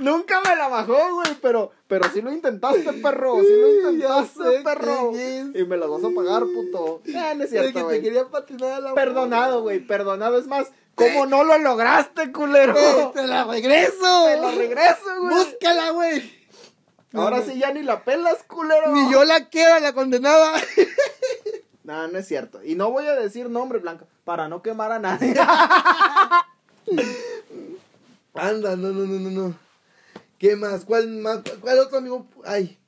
Nunca 0.00 0.40
me 0.40 0.56
la 0.56 0.68
bajó, 0.68 1.14
güey, 1.14 1.36
pero, 1.40 1.72
pero 1.86 2.10
sí 2.12 2.20
lo 2.22 2.32
intentaste, 2.32 2.92
perro. 2.94 3.40
Sí 3.40 3.56
lo 3.56 3.68
intentaste, 3.68 4.60
perro. 4.62 5.12
Y 5.12 5.64
me 5.64 5.76
las 5.76 5.88
vas 5.88 6.04
a 6.04 6.10
pagar, 6.14 6.42
puto. 6.44 7.02
No 7.04 7.20
es 7.20 7.32
El 7.32 7.38
que 7.40 7.46
cierto, 7.48 7.88
te 7.88 8.02
quería 8.02 8.28
patinar 8.28 8.72
a 8.72 8.80
la 8.80 8.94
Perdonado, 8.94 9.62
güey, 9.62 9.80
perdonado. 9.80 10.38
Es 10.38 10.46
más, 10.46 10.70
¿cómo 10.94 11.26
no 11.26 11.44
lo 11.44 11.58
lograste, 11.58 12.32
culero? 12.32 12.76
Eh, 12.76 13.10
¡Te 13.14 13.26
la 13.26 13.44
regreso! 13.44 14.24
Te 14.26 14.40
lo 14.40 14.50
regreso, 14.50 15.20
güey. 15.20 15.34
¡Búscala, 15.34 15.90
güey! 15.90 16.44
Ahora 17.12 17.38
no. 17.38 17.44
sí 17.44 17.58
ya 17.58 17.72
ni 17.72 17.82
la 17.82 18.02
pelas, 18.04 18.42
culero. 18.44 18.92
Ni 18.92 19.12
yo 19.12 19.24
la 19.24 19.48
quiero, 19.48 19.78
la 19.80 19.92
condenada. 19.92 20.52
No, 21.84 22.08
no 22.08 22.18
es 22.18 22.26
cierto. 22.26 22.64
Y 22.64 22.74
no 22.76 22.90
voy 22.90 23.06
a 23.06 23.14
decir 23.14 23.50
nombre, 23.50 23.78
Blanca, 23.78 24.06
para 24.24 24.48
no 24.48 24.62
quemar 24.62 24.90
a 24.90 24.98
nadie. 24.98 25.34
Anda, 28.34 28.74
no, 28.74 28.88
no, 28.88 29.04
no, 29.04 29.20
no, 29.20 29.30
no. 29.30 29.54
¿Qué 30.38 30.56
más? 30.56 30.84
¿Cuál 30.84 31.08
más? 31.08 31.40
¿Cuál 31.60 31.78
otro 31.78 31.98
amigo? 31.98 32.26
Ay, 32.44 32.78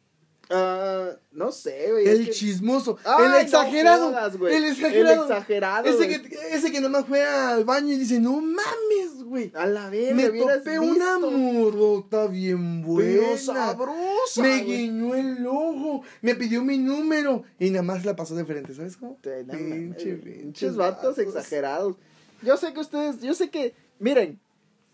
Ah, 0.49 1.11
no 1.33 1.51
sé, 1.51 1.91
güey. 1.91 2.07
es 2.07 2.19
el 2.21 2.25
que- 2.27 2.31
chismoso, 2.31 2.97
Ay, 3.05 3.25
el 3.25 3.31
no 3.33 3.37
exagerado, 3.39 4.07
jodas, 4.11 4.35
el 4.35 4.65
exagerado, 4.65 5.25
El 5.25 5.31
exagerado, 5.33 5.89
ese 5.89 5.97
güey. 6.07 6.23
que, 6.23 6.39
ese 6.53 6.71
que 6.71 6.81
nomás 6.81 7.05
fue 7.07 7.25
al 7.25 7.65
baño 7.65 7.93
y 7.93 7.97
dice, 7.99 8.21
no 8.21 8.41
mames, 8.41 9.25
güey. 9.25 9.51
A 9.57 9.67
la 9.67 9.91
verga, 9.91 10.15
Me 10.15 10.29
topé 10.29 10.79
una 10.79 11.19
morrota 11.19 12.29
bien 12.29 12.83
buena. 12.83 13.23
Pero 13.25 13.37
sabrosa, 13.39 14.41
Me 14.41 14.63
güey. 14.63 14.65
guiñó 14.87 15.17
el 15.17 15.45
ojo, 15.49 16.03
me 16.23 16.37
pidió 16.37 16.63
mi 16.63 16.79
número 16.79 17.43
y 17.59 17.71
nada 17.71 17.83
más 17.83 18.05
la 18.05 18.15
pasó 18.15 18.37
de 18.37 18.45
frente, 18.45 18.73
¿sabes 18.73 18.97
cómo? 18.97 19.19
Pinche, 19.21 20.15
pinches 20.15 20.77
vatos. 20.77 21.19
exagerados. 21.19 21.97
Yo 22.43 22.57
sé 22.57 22.73
que 22.73 22.79
ustedes, 22.79 23.21
yo 23.21 23.35
sé 23.35 23.51
que, 23.51 23.75
miren, 23.99 24.39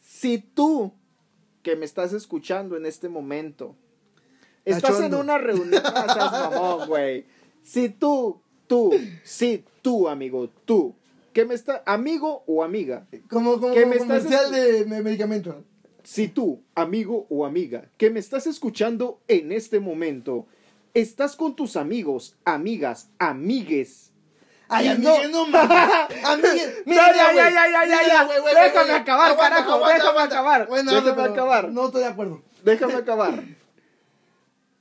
si 0.02 0.38
tú 0.38 0.94
que 1.62 1.76
me 1.76 1.84
estás 1.84 2.12
escuchando 2.12 2.76
en 2.76 2.86
este 2.86 3.08
momento, 3.08 3.76
estás 4.64 5.00
en 5.00 5.14
una 5.14 5.38
reunión, 5.38 5.82
mamón, 6.16 6.88
güey. 6.88 7.24
Si 7.62 7.88
tú, 7.88 8.40
tú, 8.66 8.92
si 9.24 9.64
tú, 9.82 10.08
amigo, 10.08 10.48
tú, 10.64 10.94
que 11.32 11.44
me 11.44 11.54
está, 11.54 11.82
amigo 11.86 12.42
o 12.46 12.62
amiga, 12.62 13.06
Como, 13.30 13.60
como, 13.60 13.72
Que 13.74 13.82
estás 13.82 13.98
comercial 13.98 14.52
de 14.52 14.84
me- 14.86 15.02
medicamento. 15.02 15.64
si 16.02 16.28
tú, 16.28 16.60
amigo 16.74 17.26
o 17.30 17.46
amiga, 17.46 17.88
que 17.96 18.10
me 18.10 18.20
estás 18.20 18.46
escuchando 18.46 19.20
en 19.28 19.52
este 19.52 19.80
momento, 19.80 20.46
estás 20.94 21.36
con 21.36 21.54
tus 21.56 21.76
amigos, 21.76 22.36
amigas, 22.44 23.08
amigues, 23.18 24.11
Ay, 24.72 24.86
Y 24.86 24.88
amigue, 24.88 25.28
no, 25.28 25.46
mames. 25.46 25.70
Amigue, 26.24 26.82
No, 26.86 26.94
ya, 26.94 27.12
ya, 27.12 27.32
ya, 27.34 27.50
ya, 27.50 27.86
ya, 27.86 28.24
Mira, 28.24 28.24
ya. 28.54 28.62
Déjame 28.64 28.92
acabar, 28.92 29.36
carajo, 29.36 29.86
déjame 29.86 30.20
acabar, 30.20 30.66
Bueno, 30.68 30.92
déjame 30.92 31.22
no, 31.22 31.32
acabar. 31.32 31.68
No 31.68 31.86
estoy 31.86 32.00
de 32.02 32.08
acuerdo. 32.08 32.42
déjame 32.64 32.94
acabar. 32.94 33.44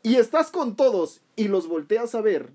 Y 0.04 0.16
estás 0.16 0.50
con 0.50 0.76
todos 0.76 1.22
y 1.36 1.48
los 1.48 1.68
volteas 1.68 2.16
a 2.16 2.22
ver 2.22 2.50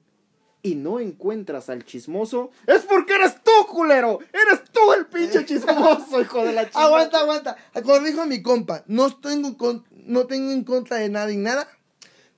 y 0.63 0.75
no 0.75 0.99
encuentras 0.99 1.69
al 1.69 1.85
chismoso, 1.85 2.51
es 2.67 2.83
porque 2.83 3.15
eres 3.15 3.37
tú, 3.45 3.53
culero. 3.71 4.19
Eres 4.33 4.65
tú 4.73 4.93
el 4.95 5.07
pinche 5.07 5.45
chismoso, 5.47 6.21
hijo 6.21 6.45
de 6.45 6.53
la 6.53 6.65
chingada. 6.65 6.87
Aguanta, 6.87 7.19
aguanta. 7.21 7.57
Corrijo 7.85 8.23
a 8.23 8.27
mi 8.27 8.43
compa. 8.43 8.83
No 8.87 9.15
tengo, 9.15 9.57
con- 9.57 9.85
no 9.93 10.27
tengo 10.27 10.51
en 10.51 10.65
contra 10.65 10.97
de 10.97 11.09
nada 11.09 11.31
y 11.31 11.37
nada. 11.37 11.69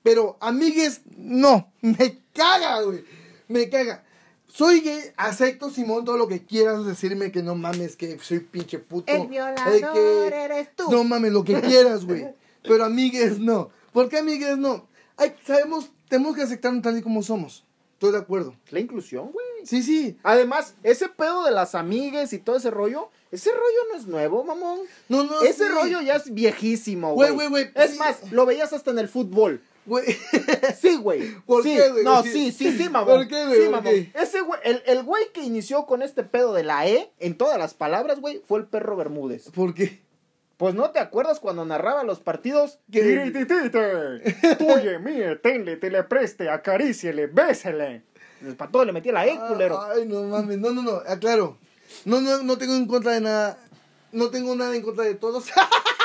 Pero 0.03 0.37
amigues, 0.41 1.01
no. 1.17 1.73
Me 1.81 2.19
caga, 2.35 2.83
güey. 2.83 3.03
Me 3.49 3.71
caga. 3.71 4.05
Soy 4.49 4.81
gay, 4.81 5.01
acepto, 5.17 5.71
Simón, 5.71 6.05
todo 6.05 6.17
lo 6.17 6.27
que 6.27 6.45
quieras 6.45 6.85
decirme 6.87 7.31
que 7.31 7.43
no 7.43 7.55
mames, 7.55 7.97
que 7.97 8.19
soy 8.19 8.41
pinche 8.41 8.79
puto. 8.79 9.13
El 9.13 9.23
eh, 9.23 9.27
violador 9.29 9.93
que- 9.93 10.27
eres 10.45 10.75
tú. 10.75 10.91
No 10.91 11.05
mames, 11.05 11.33
lo 11.33 11.45
que 11.45 11.61
quieras, 11.61 12.05
güey. 12.07 12.27
Pero 12.63 12.85
amigues, 12.85 13.39
no. 13.39 13.71
¿Por 13.93 14.09
qué 14.09 14.19
amigues, 14.19 14.57
no? 14.59 14.87
Hay, 15.17 15.35
sabemos, 15.47 15.91
tenemos 16.09 16.35
que 16.35 16.43
aceptarnos 16.43 16.83
tal 16.83 16.97
y 16.99 17.03
como 17.03 17.23
somos. 17.23 17.65
Estoy 17.95 18.13
de 18.13 18.19
acuerdo. 18.19 18.55
La 18.71 18.81
inclusión, 18.81 19.31
güey. 19.33 19.47
Sí, 19.65 19.83
sí. 19.83 20.17
Además, 20.23 20.75
ese 20.83 21.09
pedo 21.09 21.45
de 21.45 21.51
las 21.51 21.75
amigues 21.75 22.33
y 22.33 22.39
todo 22.39 22.57
ese 22.57 22.71
rollo, 22.71 23.11
ese 23.33 23.51
rollo 23.51 23.93
no 23.93 23.99
es 23.99 24.07
nuevo, 24.07 24.45
mamón. 24.45 24.79
No, 25.09 25.25
no, 25.25 25.43
ese 25.43 25.67
sí. 25.67 25.69
rollo 25.73 26.01
ya 26.01 26.15
es 26.15 26.33
viejísimo, 26.33 27.15
Güey, 27.15 27.33
güey. 27.33 27.49
güey, 27.49 27.65
güey, 27.73 27.85
Es 27.85 27.93
sí. 27.93 27.99
más, 27.99 28.31
lo 28.33 28.47
veías 28.47 28.73
hasta 28.73 28.93
en 28.93 29.01
el 29.01 29.09
fútbol. 29.09 29.61
Güey. 29.89 30.05
Sí, 30.81 30.97
güey. 30.97 31.35
¿Por 31.47 31.63
Sí. 31.63 31.75
qué, 31.77 31.89
güey? 31.91 32.05
No, 32.05 32.23
Sí. 32.23 32.53
sí, 32.53 32.77
sí, 32.77 32.89
mamón. 32.89 33.17
¿Por 33.17 33.29
qué, 33.29 33.47
güey? 33.47 33.59
Sí, 33.59 33.65
¿Por 33.65 33.71
mamón. 33.77 33.93
qué? 33.93 34.13
Ese 34.15 34.41
güey, 34.43 34.61
el, 34.65 34.83
el 34.87 35.03
güey 35.03 35.25
que 35.33 35.43
inició 35.43 35.87
con 35.87 36.03
este 36.03 36.23
pedo 36.23 36.53
de 36.53 36.63
la 36.65 36.87
E 36.87 37.11
en 37.19 37.37
todas 37.37 37.59
las 37.59 37.75
palabras, 37.75 38.21
güey, 38.21 38.43
fue 38.47 38.61
el 38.61 38.67
perro 38.67 38.97
Bermúdez. 38.97 39.51
¿Por 39.51 39.75
qué? 39.75 40.03
Pues 40.57 40.75
no 40.75 40.91
te 40.91 40.99
acuerdas 40.99 41.41
cuando 41.41 41.65
narraba 41.65 42.03
los 42.05 42.21
partidos. 42.21 42.79
Tuye, 42.91 44.99
mire, 44.99 45.37
tenle, 45.37 45.77
te 45.77 45.91
le 45.91 46.03
preste, 46.05 46.49
acaríciele, 46.51 47.27
bésele. 47.29 48.03
Para 48.57 48.71
todo 48.71 48.85
le 48.85 48.93
metía 48.93 49.13
la 49.13 49.27
E, 49.27 49.39
culero. 49.49 49.81
Ay, 49.83 50.07
no 50.07 50.23
mames. 50.25 50.59
No, 50.59 50.71
no, 50.71 50.83
no. 50.83 50.93
Aclaro. 51.07 51.59
No, 52.05 52.21
no, 52.21 52.43
no 52.43 52.59
tengo 52.59 52.75
en 52.75 52.87
contra 52.87 53.13
de 53.13 53.21
nada. 53.21 53.59
No 54.13 54.31
tengo 54.31 54.55
nada 54.55 54.75
en 54.75 54.83
contra 54.83 55.05
de 55.05 55.15
todos. 55.15 55.47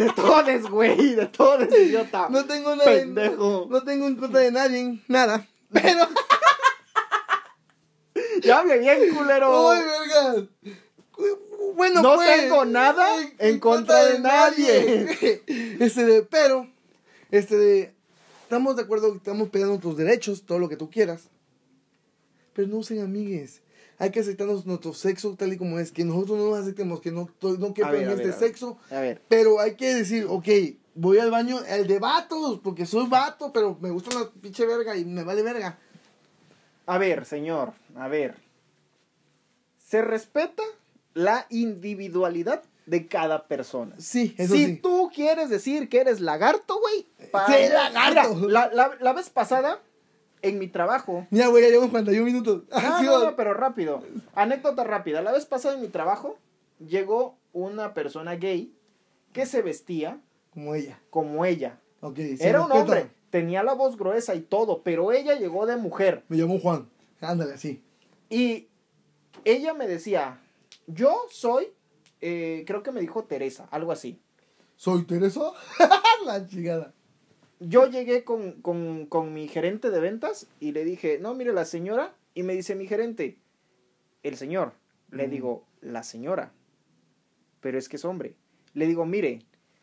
De 0.00 0.10
todes, 0.14 0.62
güey, 0.62 1.14
de 1.14 1.26
todes, 1.26 1.68
idiota. 1.78 2.30
No 2.30 2.46
tengo 2.46 2.74
nada 2.74 2.90
en, 2.90 3.14
Pendejo. 3.14 3.66
No 3.68 3.82
tengo 3.82 4.06
en 4.06 4.16
contra 4.16 4.40
de 4.40 4.50
nadie. 4.50 4.98
Nada. 5.08 5.46
Pero. 5.70 6.08
Ya 8.42 8.60
hable 8.60 8.78
bien, 8.78 9.14
culero. 9.14 9.70
¡Ay, 9.70 9.82
verga! 9.82 10.46
Bueno, 11.74 12.00
No 12.00 12.14
pues, 12.14 12.40
tengo 12.40 12.64
nada 12.64 13.06
en 13.38 13.60
contra 13.60 14.02
de 14.06 14.18
nadie. 14.20 15.42
Este 15.78 16.06
de, 16.06 16.22
pero, 16.22 16.66
este 17.30 17.56
de, 17.58 17.94
estamos 18.42 18.76
de 18.76 18.82
acuerdo 18.82 19.10
que 19.12 19.18
estamos 19.18 19.50
peleando 19.50 19.74
nuestros 19.74 19.98
derechos, 19.98 20.46
todo 20.46 20.58
lo 20.58 20.70
que 20.70 20.76
tú 20.76 20.88
quieras. 20.90 21.28
Pero 22.54 22.68
no 22.68 22.78
usen 22.78 23.02
amigues. 23.02 23.60
Hay 24.00 24.10
que 24.10 24.18
aceptarnos 24.20 24.66
nuestro 24.66 24.92
sexo 24.94 25.36
tal 25.36 25.52
y 25.52 25.56
como 25.56 25.78
es. 25.78 25.92
Que 25.92 26.04
nosotros 26.04 26.38
no 26.38 26.50
nos 26.50 26.58
aceptemos, 26.58 27.00
que 27.00 27.12
no, 27.12 27.28
no 27.42 27.74
quepa 27.74 27.94
en 27.96 28.08
este 28.10 28.22
a 28.24 28.26
ver. 28.26 28.34
sexo. 28.34 28.78
A 28.90 29.00
ver, 29.00 29.22
Pero 29.28 29.60
hay 29.60 29.76
que 29.76 29.94
decir, 29.94 30.26
ok, 30.28 30.48
voy 30.94 31.18
al 31.18 31.30
baño, 31.30 31.60
el 31.68 31.86
de 31.86 31.98
vatos, 31.98 32.58
porque 32.64 32.86
soy 32.86 33.06
vato, 33.08 33.52
pero 33.52 33.76
me 33.80 33.90
gusta 33.90 34.18
la 34.18 34.28
pinche 34.40 34.66
verga 34.66 34.96
y 34.96 35.04
me 35.04 35.22
vale 35.22 35.42
verga. 35.42 35.78
a 36.86 36.98
ver, 36.98 37.24
señor, 37.26 37.72
a 37.94 38.08
ver. 38.08 38.36
Se 39.78 40.02
respeta 40.02 40.62
la 41.14 41.46
individualidad 41.50 42.62
de 42.86 43.06
cada 43.06 43.46
persona. 43.46 43.94
Sí, 43.98 44.34
eso 44.38 44.54
si 44.54 44.64
sí. 44.66 44.76
tú 44.76 45.10
quieres 45.14 45.50
decir 45.50 45.88
que 45.88 46.00
eres 46.00 46.20
lagarto, 46.20 46.80
güey. 46.80 47.06
Sí, 47.20 47.72
lagarto. 47.72 48.34
Mira, 48.34 48.48
la, 48.48 48.70
la- 48.74 48.96
la 49.00 49.12
vez 49.12 49.30
pasada, 49.30 49.80
en 50.42 50.58
mi 50.58 50.68
trabajo. 50.68 51.26
Mira, 51.30 51.48
güey, 51.48 51.62
ya 51.62 51.68
llevamos 51.70 51.90
41 51.90 52.24
minutos. 52.24 52.62
No, 52.70 52.98
Sí, 52.98 53.04
no, 53.06 53.12
va. 53.20 53.24
no, 53.30 53.36
pero 53.36 53.54
rápido. 53.54 54.02
Anécdota 54.34 54.84
rápida. 54.84 55.22
La 55.22 55.32
vez 55.32 55.46
pasada 55.46 55.74
en 55.74 55.80
mi 55.80 55.88
trabajo, 55.88 56.38
llegó 56.84 57.36
una 57.52 57.94
persona 57.94 58.36
gay 58.36 58.72
que 59.32 59.46
se 59.46 59.62
vestía 59.62 60.20
Como 60.52 60.74
ella. 60.74 60.98
como 61.10 61.44
ella. 61.44 61.78
Ok, 62.00 62.16
sí, 62.16 62.36
Era 62.40 62.62
un 62.62 62.70
respeta. 62.70 62.80
hombre. 63.00 63.10
Tenía 63.30 63.62
la 63.62 63.74
voz 63.74 63.96
gruesa 63.96 64.34
y 64.34 64.40
todo, 64.40 64.82
pero 64.82 65.12
ella 65.12 65.34
llegó 65.38 65.66
de 65.66 65.76
mujer. 65.76 66.24
Me 66.28 66.36
llamó 66.36 66.58
Juan. 66.58 66.88
Ándale, 67.20 67.54
así. 67.54 67.82
Y 68.28 68.68
ella 69.44 69.74
me 69.74 69.86
decía, 69.86 70.40
yo 70.86 71.14
soy, 71.30 71.68
eh, 72.20 72.64
creo 72.66 72.82
que 72.82 72.90
me 72.92 73.00
dijo 73.00 73.24
Teresa, 73.24 73.68
algo 73.70 73.92
así. 73.92 74.20
¿Soy 74.76 75.04
Teresa? 75.04 75.40
la 76.24 76.46
chingada. 76.46 76.92
Yo 77.60 77.86
llegué 77.86 78.24
con, 78.24 78.60
con, 78.62 79.06
con 79.06 79.32
mi 79.34 79.46
gerente 79.46 79.90
de 79.90 80.00
ventas 80.00 80.46
y 80.60 80.72
le 80.72 80.84
dije, 80.84 81.18
no, 81.20 81.34
mire 81.34 81.52
la 81.52 81.64
señora. 81.64 82.14
Y 82.34 82.42
me 82.42 82.54
dice 82.54 82.74
mi 82.74 82.86
gerente, 82.86 83.38
el 84.22 84.36
señor. 84.36 84.72
Le 85.10 85.26
Mm. 85.26 85.30
digo, 85.30 85.64
la 85.80 86.02
señora. 86.02 86.52
Pero 87.60 87.78
es 87.78 87.88
que 87.88 87.96
es 87.96 88.04
hombre. 88.04 88.34
Le 88.74 88.86
digo, 88.86 89.04
mire, 89.04 89.42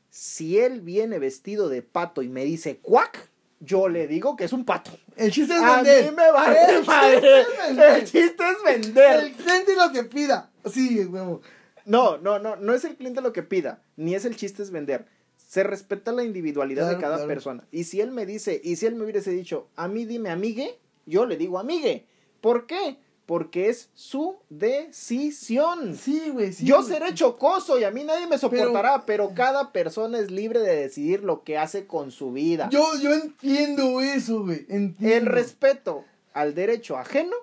si 0.10 0.58
él 0.58 0.82
viene 0.82 1.20
vestido 1.20 1.70
de 1.70 1.82
pato 1.84 2.22
y 2.24 2.30
me 2.30 2.46
dice 2.46 2.78
cuac, 2.78 3.30
yo 3.60 3.90
le 3.90 4.08
digo 4.08 4.36
que 4.36 4.46
es 4.46 4.54
un 4.54 4.66
pato. 4.66 4.92
El 5.16 5.32
chiste 5.32 5.54
es 5.56 5.62
A 5.62 5.82
mí 5.82 5.90
vender. 5.90 6.14
me 6.14 6.32
vale 6.32 6.58
El 6.70 6.86
madre. 6.86 7.22
vender. 7.68 7.90
El 8.00 8.06
chiste 8.06 8.44
es 8.50 8.64
vender. 8.64 9.20
El 9.26 9.32
cliente 9.34 9.76
lo 9.76 9.92
que 9.92 10.04
pida. 10.04 10.52
Sí, 10.66 11.04
huevo. 11.06 11.42
No, 11.86 12.18
no, 12.18 12.40
no, 12.40 12.56
no 12.56 12.74
es 12.74 12.84
el 12.86 12.96
cliente 12.96 13.22
lo 13.22 13.34
que 13.34 13.44
pida, 13.44 13.82
ni 13.96 14.14
es 14.16 14.26
el 14.26 14.36
chiste 14.36 14.62
es 14.64 14.72
vender. 14.72 15.06
Se 15.48 15.64
respeta 15.64 16.12
la 16.12 16.26
individualidad 16.26 16.90
de 16.90 16.98
cada 16.98 17.16
claro. 17.16 17.28
persona. 17.28 17.64
Y 17.72 17.86
si 17.86 18.02
él 18.02 18.12
me 18.12 18.26
dice, 18.26 18.60
y 18.62 18.76
si 18.76 18.86
él 18.86 18.96
me 18.96 19.06
hubiese 19.06 19.32
dicho, 19.32 19.70
a 19.78 19.88
mí 19.88 20.04
dime 20.04 20.30
amigue, 20.30 20.78
yo 21.06 21.26
le 21.26 21.38
digo 21.38 21.58
amigue. 21.58 22.06
¿Por 22.42 22.68
qué? 22.68 22.98
Porque 23.26 23.70
es 23.70 23.90
su 23.94 24.36
decisión. 24.50 25.96
Sí, 25.96 26.32
güey, 26.32 26.52
sí. 26.52 26.66
yo 26.66 26.84
seré 26.84 27.14
chocoso 27.14 27.80
y 27.80 27.86
a 27.86 27.92
mí 27.92 28.04
nadie 28.04 28.28
me 28.28 28.38
soportará, 28.38 29.06
pero, 29.06 29.34
cada 29.34 29.72
persona 29.72 30.20
es 30.20 30.32
libre 30.32 30.60
de 30.60 30.76
decidir 30.76 31.24
lo 31.24 31.44
que 31.44 31.58
hace 31.58 31.88
con 31.88 32.12
su 32.12 32.34
vida. 32.34 32.68
Yo, 32.70 32.86
yo 33.02 33.14
entiendo 33.14 34.02
eso, 34.02 34.44
güey. 34.44 34.66
Entiendo. 34.68 35.16
el 35.16 35.26
respeto 35.28 36.04
al 36.34 36.56
derecho 36.56 36.98
ajeno 36.98 37.36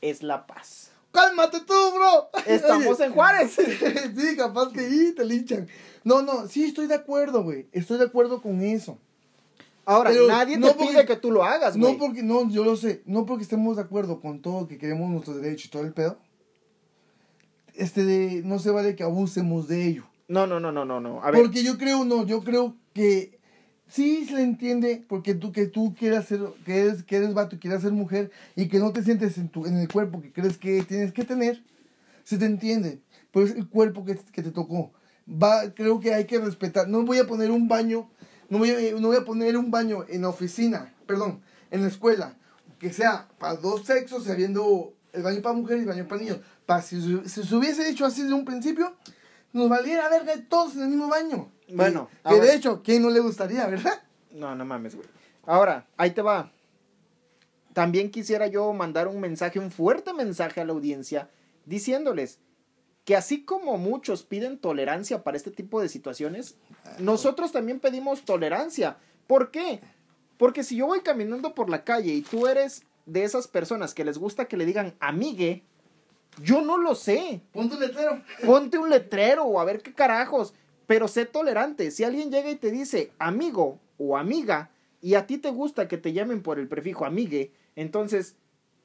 es 0.00 0.24
la 0.24 0.46
paz. 0.48 0.87
¡Cálmate 1.12 1.60
tú, 1.60 1.74
bro! 1.94 2.30
Estamos 2.46 2.86
Oye, 2.86 3.06
en 3.06 3.12
Juárez. 3.12 3.52
sí, 4.16 4.36
capaz 4.36 4.72
que 4.72 4.80
ahí 4.80 5.12
te 5.12 5.24
linchan. 5.24 5.68
No, 6.04 6.22
no, 6.22 6.46
sí 6.46 6.64
estoy 6.64 6.86
de 6.86 6.94
acuerdo, 6.94 7.42
güey. 7.42 7.66
Estoy 7.72 7.98
de 7.98 8.04
acuerdo 8.04 8.40
con 8.40 8.62
eso. 8.62 8.98
Ahora, 9.84 10.10
Pero 10.10 10.26
nadie 10.26 10.58
te 10.58 10.74
pide 10.74 11.06
que 11.06 11.16
tú 11.16 11.30
lo 11.30 11.44
hagas, 11.44 11.76
güey. 11.76 11.92
No 11.92 11.98
porque, 11.98 12.22
no, 12.22 12.48
yo 12.50 12.62
lo 12.62 12.76
sé. 12.76 13.02
No 13.06 13.24
porque 13.24 13.44
estemos 13.44 13.76
de 13.76 13.82
acuerdo 13.82 14.20
con 14.20 14.40
todo, 14.40 14.68
que 14.68 14.76
queremos 14.76 15.08
nuestros 15.10 15.40
derechos 15.40 15.66
y 15.66 15.70
todo 15.70 15.82
el 15.82 15.92
pedo. 15.92 16.18
Este 17.74 18.04
de, 18.04 18.42
no 18.44 18.58
se 18.58 18.70
vale 18.70 18.96
que 18.96 19.02
abusemos 19.02 19.66
de 19.66 19.86
ello. 19.86 20.04
No, 20.28 20.46
no, 20.46 20.60
no, 20.60 20.72
no, 20.72 20.84
no, 20.84 21.00
no. 21.00 21.22
A 21.22 21.30
ver, 21.30 21.40
Porque 21.40 21.62
yo 21.62 21.78
creo, 21.78 22.04
no, 22.04 22.26
yo 22.26 22.44
creo 22.44 22.76
que 22.92 23.37
sí 23.88 24.26
se 24.26 24.34
le 24.34 24.42
entiende 24.42 25.04
porque 25.08 25.34
tú 25.34 25.52
que 25.52 25.66
tú 25.66 25.94
quieras 25.98 26.26
ser 26.26 26.40
que 26.64 26.82
eres 26.82 27.02
que 27.02 27.16
eres 27.16 27.34
vato 27.34 27.56
y 27.56 27.58
quieras 27.58 27.82
ser 27.82 27.92
mujer 27.92 28.30
y 28.54 28.68
que 28.68 28.78
no 28.78 28.92
te 28.92 29.02
sientes 29.02 29.38
en 29.38 29.48
tu 29.48 29.66
en 29.66 29.78
el 29.78 29.88
cuerpo 29.88 30.20
que 30.20 30.32
crees 30.32 30.58
que 30.58 30.82
tienes 30.82 31.12
que 31.12 31.24
tener 31.24 31.62
se 32.24 32.36
te 32.36 32.44
entiende. 32.44 33.00
Pero 33.32 33.46
es 33.46 33.54
el 33.54 33.68
cuerpo 33.68 34.04
que, 34.04 34.16
que 34.16 34.42
te 34.42 34.50
tocó. 34.50 34.92
Va 35.30 35.72
creo 35.74 35.98
que 35.98 36.12
hay 36.12 36.26
que 36.26 36.38
respetar. 36.38 36.88
No 36.88 37.02
voy 37.02 37.18
a 37.18 37.26
poner 37.26 37.50
un 37.50 37.68
baño 37.68 38.10
no 38.50 38.58
voy 38.58 38.70
a, 38.70 39.00
no 39.00 39.08
voy 39.08 39.16
a 39.16 39.24
poner 39.24 39.56
un 39.56 39.70
baño 39.70 40.04
en 40.08 40.22
la 40.22 40.28
oficina 40.30 40.94
perdón 41.06 41.42
en 41.70 41.82
la 41.82 41.88
escuela 41.88 42.36
que 42.78 42.92
sea 42.92 43.28
para 43.38 43.56
dos 43.56 43.84
sexos 43.84 44.28
habiendo 44.28 44.94
el 45.12 45.22
baño 45.22 45.42
para 45.42 45.54
mujeres 45.54 45.80
y 45.80 45.82
el 45.82 45.88
baño 45.88 46.06
para 46.06 46.20
niños. 46.20 46.38
Para 46.64 46.82
si, 46.82 47.00
si 47.00 47.42
se 47.42 47.56
hubiese 47.56 47.88
hecho 47.88 48.04
así 48.04 48.22
desde 48.22 48.34
un 48.34 48.44
principio 48.44 48.94
nos 49.52 49.68
valiera 49.68 50.08
verga 50.08 50.34
todos 50.48 50.76
en 50.76 50.82
el 50.82 50.88
mismo 50.88 51.08
baño 51.08 51.50
Bueno, 51.70 52.08
que, 52.26 52.40
de 52.40 52.54
hecho 52.54 52.82
quién 52.82 53.02
no 53.02 53.10
le 53.10 53.20
gustaría 53.20 53.66
verdad 53.66 54.02
No, 54.32 54.54
no 54.54 54.64
mames, 54.64 54.94
güey. 54.94 55.08
Ahora, 55.44 55.86
ahí 55.96 56.10
te 56.10 56.22
va. 56.22 56.50
También 57.72 58.10
quisiera 58.10 58.46
yo 58.46 58.72
mandar 58.72 59.08
un 59.08 59.20
mensaje, 59.20 59.58
un 59.58 59.70
fuerte 59.70 60.12
mensaje 60.12 60.60
a 60.60 60.64
la 60.64 60.72
audiencia, 60.72 61.30
diciéndoles 61.64 62.38
que 63.04 63.16
así 63.16 63.44
como 63.44 63.78
muchos 63.78 64.22
piden 64.22 64.58
tolerancia 64.58 65.22
para 65.22 65.36
este 65.36 65.50
tipo 65.50 65.80
de 65.80 65.88
situaciones, 65.88 66.56
nosotros 66.98 67.52
también 67.52 67.80
pedimos 67.80 68.26
tolerancia. 68.26 68.98
¿Por 69.26 69.50
qué? 69.50 69.80
Porque 70.36 70.62
si 70.62 70.76
yo 70.76 70.86
voy 70.86 71.00
caminando 71.00 71.54
por 71.54 71.70
la 71.70 71.84
calle 71.84 72.12
y 72.12 72.20
tú 72.20 72.46
eres 72.46 72.82
de 73.06 73.24
esas 73.24 73.48
personas 73.48 73.94
que 73.94 74.04
les 74.04 74.18
gusta 74.18 74.44
que 74.44 74.58
le 74.58 74.66
digan 74.66 74.94
amigue, 75.00 75.64
yo 76.42 76.60
no 76.60 76.78
lo 76.78 76.94
sé. 76.94 77.40
Pon 77.52 77.70
tu 77.70 77.78
letrero. 77.80 78.22
Ponte 78.44 78.76
un 78.76 78.90
letrero 78.90 79.44
o 79.44 79.58
a 79.58 79.64
ver 79.64 79.82
qué 79.82 79.94
carajos. 79.94 80.52
Pero 80.88 81.06
sé 81.06 81.26
tolerante. 81.26 81.90
Si 81.90 82.02
alguien 82.02 82.32
llega 82.32 82.50
y 82.50 82.56
te 82.56 82.70
dice 82.70 83.12
amigo 83.18 83.78
o 83.98 84.16
amiga 84.16 84.70
y 85.02 85.14
a 85.14 85.26
ti 85.26 85.36
te 85.36 85.50
gusta 85.50 85.86
que 85.86 85.98
te 85.98 86.14
llamen 86.14 86.42
por 86.42 86.58
el 86.58 86.66
prefijo 86.66 87.04
amigue, 87.04 87.52
entonces 87.76 88.36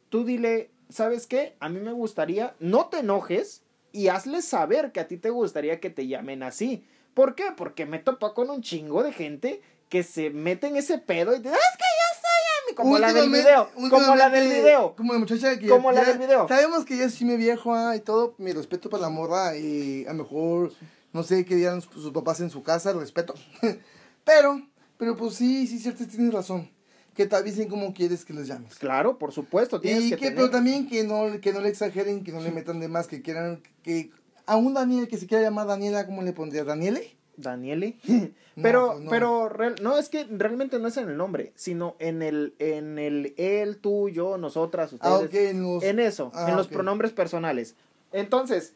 tú 0.09 0.25
dile, 0.25 0.69
¿sabes 0.89 1.27
qué? 1.27 1.55
A 1.61 1.69
mí 1.69 1.79
me 1.79 1.93
gustaría, 1.93 2.55
no 2.59 2.87
te 2.87 2.99
enojes 2.99 3.61
y 3.93 4.09
hazle 4.09 4.41
saber 4.41 4.91
que 4.91 4.99
a 4.99 5.07
ti 5.07 5.15
te 5.15 5.29
gustaría 5.29 5.79
que 5.79 5.89
te 5.89 6.05
llamen 6.05 6.43
así. 6.43 6.83
¿Por 7.13 7.35
qué? 7.35 7.45
Porque 7.55 7.85
me 7.85 7.99
topo 7.99 8.33
con 8.33 8.49
un 8.49 8.61
chingo 8.61 9.01
de 9.01 9.13
gente 9.13 9.61
que 9.87 10.03
se 10.03 10.29
mete 10.29 10.67
en 10.67 10.75
ese 10.75 10.97
pedo 10.97 11.33
y 11.33 11.39
te 11.39 11.47
es 11.47 11.55
que 11.55 11.55
yo 11.55 12.19
soy 12.19 12.65
amigo. 12.65 12.83
Como 12.83 12.99
la 12.99 13.13
del 13.13 13.29
video. 13.29 13.69
Como 13.89 14.15
la 14.15 14.29
del 14.29 14.49
video. 14.49 14.95
Como 14.97 15.13
la 15.13 15.19
muchacha 15.19 15.57
que 15.57 15.69
Como 15.69 15.89
la 15.93 16.03
del 16.03 16.17
video. 16.17 16.49
Sabemos 16.49 16.83
que 16.83 16.97
ya 16.97 17.09
sí 17.09 17.23
me 17.23 17.37
viejo 17.37 17.73
ah, 17.73 17.95
y 17.95 18.01
todo. 18.01 18.35
Mi 18.39 18.51
respeto 18.51 18.89
para 18.89 19.03
la 19.03 19.09
morra 19.09 19.55
y 19.55 20.05
a 20.05 20.11
lo 20.11 20.23
mejor 20.23 20.73
no 21.13 21.23
sé 21.23 21.45
qué 21.45 21.55
dirán 21.55 21.81
sus, 21.81 22.11
papás 22.11 22.41
en 22.41 22.49
su 22.49 22.63
casa, 22.63 22.91
respeto. 22.93 23.33
pero, 24.25 24.61
pero 24.97 25.15
pues 25.15 25.35
sí, 25.35 25.67
sí, 25.67 25.79
cierto, 25.79 26.05
tienes 26.07 26.33
razón. 26.33 26.69
Que 27.15 27.27
te 27.27 27.35
avisen 27.35 27.69
cómo 27.69 27.93
quieres 27.93 28.25
que 28.25 28.33
les 28.33 28.47
llames. 28.47 28.75
Claro, 28.79 29.19
por 29.19 29.31
supuesto. 29.31 29.79
Tienes 29.79 30.05
Y 30.05 30.09
que 30.09 30.15
que, 30.15 30.21
tener- 30.25 30.35
pero 30.35 30.49
también 30.49 30.87
que 30.87 31.03
no, 31.03 31.39
que 31.41 31.53
no 31.53 31.61
le 31.61 31.69
exageren, 31.69 32.23
que 32.23 32.31
no 32.31 32.41
le 32.41 32.49
metan 32.51 32.79
de 32.79 32.87
más, 32.87 33.07
que 33.07 33.21
quieran, 33.21 33.61
que 33.83 34.09
a 34.47 34.55
un 34.55 34.73
Daniel 34.73 35.07
que 35.07 35.17
se 35.17 35.27
quiera 35.27 35.43
llamar 35.43 35.67
Daniela, 35.67 36.07
¿cómo 36.07 36.23
le 36.23 36.33
pondrías? 36.33 36.65
¿Daniele? 36.65 37.15
Daniele. 37.37 37.97
Pero, 38.61 38.91
pues 38.93 38.99
no. 39.03 39.09
pero, 39.09 39.49
real- 39.49 39.75
no, 39.81 39.97
es 39.97 40.09
que 40.09 40.25
realmente 40.25 40.77
no 40.79 40.87
es 40.87 40.97
en 40.97 41.09
el 41.09 41.17
nombre, 41.17 41.53
sino 41.55 41.95
en 41.99 42.21
el, 42.21 42.53
en 42.59 42.97
el 42.99 43.33
él, 43.37 43.77
tú, 43.77 44.09
yo, 44.09 44.37
nosotras, 44.37 44.93
ustedes. 44.93 45.29
Ah, 45.33 45.37
en 45.49 45.61
los- 45.63 45.83
En 45.83 45.99
eso, 45.99 46.31
Ah, 46.35 46.47
en 46.49 46.55
los 46.55 46.67
pronombres 46.67 47.11
personales. 47.13 47.75
Entonces, 48.11 48.73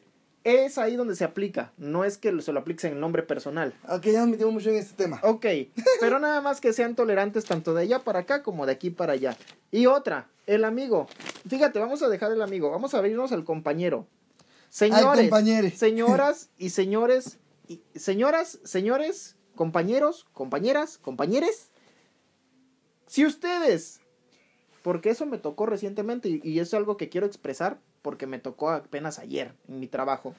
es 0.48 0.78
ahí 0.78 0.96
donde 0.96 1.16
se 1.16 1.26
aplica, 1.26 1.74
no 1.78 2.06
es 2.06 2.18
que 2.18 2.42
se 2.42 2.54
lo 2.54 2.60
apliques 2.60 2.86
en 2.86 2.94
el 2.94 3.00
nombre 3.00 3.22
personal. 3.22 3.74
Ok, 3.90 4.06
ya 4.06 4.22
nos 4.22 4.30
metimos 4.30 4.54
mucho 4.54 4.70
en 4.70 4.78
este 4.78 4.96
tema. 4.96 5.20
Ok, 5.24 5.46
pero 6.00 6.20
nada 6.20 6.40
más 6.42 6.62
que 6.62 6.72
sean 6.72 6.96
tolerantes 6.96 7.44
tanto 7.44 7.74
de 7.74 7.82
allá 7.84 8.00
para 8.00 8.20
acá 8.20 8.44
como 8.44 8.66
de 8.66 8.72
aquí 8.72 8.90
para 8.90 9.14
allá. 9.14 9.38
Y 9.72 9.88
otra, 9.88 10.30
el 10.46 10.64
amigo. 10.64 11.08
Fíjate, 11.48 11.80
vamos 11.80 12.02
a 12.02 12.08
dejar 12.08 12.32
el 12.32 12.42
amigo, 12.42 12.72
vamos 12.72 12.94
a 12.94 13.00
abrirnos 13.00 13.32
al 13.34 13.44
compañero. 13.44 14.08
Señores, 14.70 15.30
señoras 15.78 16.50
y 16.58 16.70
señores, 16.70 17.40
y, 17.68 17.82
señoras, 17.96 18.60
señores, 18.64 19.36
compañeros, 19.56 20.26
compañeras, 20.34 20.98
compañeres. 20.98 21.72
Si 23.06 23.26
ustedes, 23.26 24.00
porque 24.82 25.10
eso 25.10 25.26
me 25.26 25.38
tocó 25.38 25.66
recientemente 25.66 26.30
y, 26.30 26.42
y 26.44 26.60
es 26.60 26.74
algo 26.74 26.96
que 26.96 27.10
quiero 27.10 27.28
expresar 27.28 27.80
porque 28.08 28.26
me 28.26 28.40
tocó 28.40 28.70
apenas 28.70 29.20
ayer 29.20 29.54
en 29.68 29.82
mi 29.82 29.88
trabajo. 29.88 30.34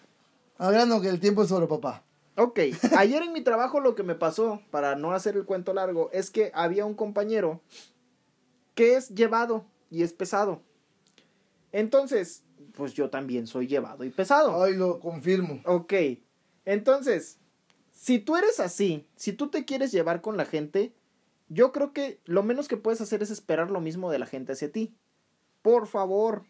Hablando 0.57 1.03
que 1.03 1.11
el 1.11 1.21
tiempo 1.21 1.43
es 1.43 1.53
oro, 1.53 1.69
papá. 1.69 2.03
Ok, 2.35 2.61
ayer 2.97 3.23
en 3.23 3.35
mi 3.35 3.43
trabajo 3.43 3.79
lo 3.79 3.95
que 3.95 4.03
me 4.03 4.15
pasó, 4.15 4.63
para 4.71 4.97
no 4.97 5.13
hacer 5.13 5.37
el 5.37 5.45
cuento 5.45 5.75
largo, 5.75 6.09
es 6.11 6.31
que 6.31 6.51
había 6.55 6.87
un 6.87 6.95
compañero 6.95 7.61
que 8.75 8.97
es 8.97 9.11
llevado 9.11 9.67
y 9.91 10.03
es 10.03 10.15
pesado. 10.15 10.63
Entonces, 11.71 12.43
pues 12.73 12.95
yo 12.95 13.11
también 13.11 13.47
soy 13.47 13.67
llevado 13.67 14.03
y 14.03 14.09
pesado. 14.09 14.65
Ay, 14.65 14.75
lo 14.75 14.99
confirmo. 14.99 15.61
Ok, 15.67 15.93
entonces, 16.65 17.37
si 17.93 18.19
tú 18.19 18.39
eres 18.39 18.61
así, 18.61 19.07
si 19.15 19.35
tú 19.35 19.51
te 19.51 19.67
quieres 19.67 19.93
llevar 19.93 20.23
con 20.23 20.39
la 20.39 20.47
gente, 20.47 20.95
yo 21.51 21.71
creo 21.73 21.93
que 21.93 22.19
lo 22.25 22.43
menos 22.43 22.67
que 22.67 22.79
puedes 22.79 23.03
hacer 23.03 23.23
es 23.23 23.31
esperar 23.31 23.71
lo 23.71 23.83
mismo 23.83 24.11
de 24.11 24.21
la 24.21 24.25
gente 24.25 24.53
hacia 24.53 24.73
ti. 24.73 24.95
Por 25.61 25.87
favor, 25.87 26.47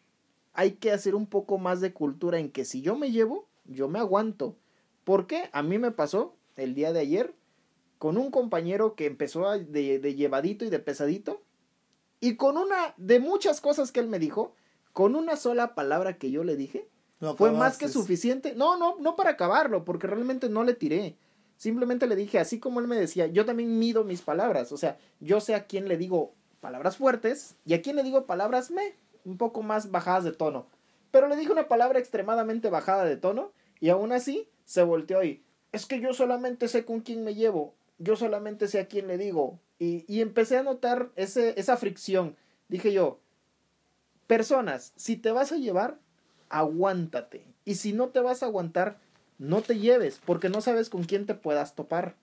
hay 0.59 0.73
que 0.73 0.91
hacer 0.91 1.15
un 1.15 1.29
poco 1.29 1.57
más 1.57 1.81
de 1.81 1.93
cultura 1.93 2.41
en 2.41 2.51
que 2.51 2.65
si 2.65 2.83
yo 2.83 2.97
me 2.97 3.13
llevo, 3.13 3.47
yo 3.65 3.87
me 3.87 4.01
aguanto. 4.01 4.57
¿Por 5.05 5.29
qué? 5.29 5.49
A 5.53 5.63
mí 5.63 5.79
me 5.79 5.93
pasó 5.93 6.35
el 6.57 6.75
día 6.75 6.93
de 6.93 6.99
ayer 6.99 7.33
con 7.99 8.19
un 8.19 8.33
compañero 8.33 8.97
que 8.97 9.07
empezó 9.07 9.49
de, 9.57 10.01
de 10.01 10.15
llevadito 10.17 10.65
y 10.65 10.71
de 10.71 10.81
pesadito. 10.81 11.43
Y 12.19 12.35
con 12.35 12.57
una 12.57 12.93
de 12.97 13.21
muchas 13.21 13.61
cosas 13.61 13.93
que 13.93 14.01
él 14.01 14.09
me 14.09 14.19
dijo, 14.19 14.53
con 14.93 15.15
una 15.15 15.37
sola 15.37 15.77
palabra 15.77 16.19
que 16.19 16.33
yo 16.33 16.43
le 16.43 16.57
dije, 16.57 16.89
Lo 17.21 17.37
fue 17.37 17.53
más 17.53 17.79
que 17.79 17.87
suficiente. 17.87 18.57
No, 18.57 18.77
no, 18.77 18.97
no 18.99 19.15
para 19.15 19.31
acabarlo, 19.31 19.85
porque 19.85 20.09
realmente 20.09 20.49
no 20.49 20.65
le 20.65 20.75
tiré. 20.75 21.19
Simplemente 21.57 22.09
le 22.09 22.17
dije, 22.17 22.41
así 22.41 22.59
como 22.59 22.81
él 22.81 22.89
me 22.89 22.99
decía, 22.99 23.29
yo 23.29 23.47
también 23.47 23.79
mido 23.79 24.03
mis 24.03 24.23
palabras. 24.23 24.73
O 24.73 24.77
sea, 24.77 24.99
yo 25.21 25.41
sé 25.41 25.55
a 25.55 25.69
quién 25.69 25.87
le 25.87 25.97
digo 25.97 26.35
palabras 26.61 26.97
fuertes 26.97 27.55
y 27.65 27.75
a 27.75 27.81
quién 27.83 27.95
le 27.95 28.03
digo 28.03 28.27
palabras 28.27 28.73
me, 28.73 28.97
un 29.25 29.37
poco 29.37 29.63
más 29.63 29.91
bajadas 29.91 30.25
de 30.25 30.33
tono. 30.33 30.67
Pero 31.11 31.29
le 31.29 31.37
dije 31.37 31.53
una 31.53 31.69
palabra 31.69 31.99
extremadamente 31.99 32.71
bajada 32.71 33.05
de 33.05 33.17
tono 33.17 33.53
y 33.81 33.89
aún 33.89 34.13
así 34.13 34.49
se 34.65 34.83
volteó 34.83 35.23
y 35.25 35.43
es 35.73 35.87
que 35.87 36.01
yo 36.01 36.13
solamente 36.13 36.69
sé 36.69 36.85
con 36.85 37.01
quién 37.01 37.25
me 37.25 37.35
llevo, 37.35 37.75
yo 37.99 38.17
solamente 38.17 38.69
sé 38.69 38.81
a 38.81 38.87
quién 38.87 39.07
le 39.07 39.19
digo. 39.19 39.59
Y, 39.79 40.05
y 40.13 40.23
empecé 40.23 40.57
a 40.57 40.63
notar 40.63 41.11
ese, 41.15 41.59
esa 41.59 41.77
fricción. 41.77 42.37
Dije 42.69 42.93
yo, 42.93 43.21
personas, 44.27 44.93
si 44.97 45.17
te 45.17 45.31
vas 45.31 45.53
a 45.53 45.57
llevar, 45.57 45.99
aguántate. 46.49 47.47
Y 47.65 47.77
si 47.77 47.93
no 47.93 48.09
te 48.09 48.21
vas 48.21 48.43
a 48.43 48.47
aguantar, 48.47 48.99
no 49.39 49.63
te 49.63 49.79
lleves, 49.79 50.21
porque 50.25 50.49
no 50.49 50.61
sabes 50.61 50.91
con 50.91 51.05
quién 51.05 51.27
te 51.27 51.35
puedas 51.35 51.75
topar. 51.75 52.17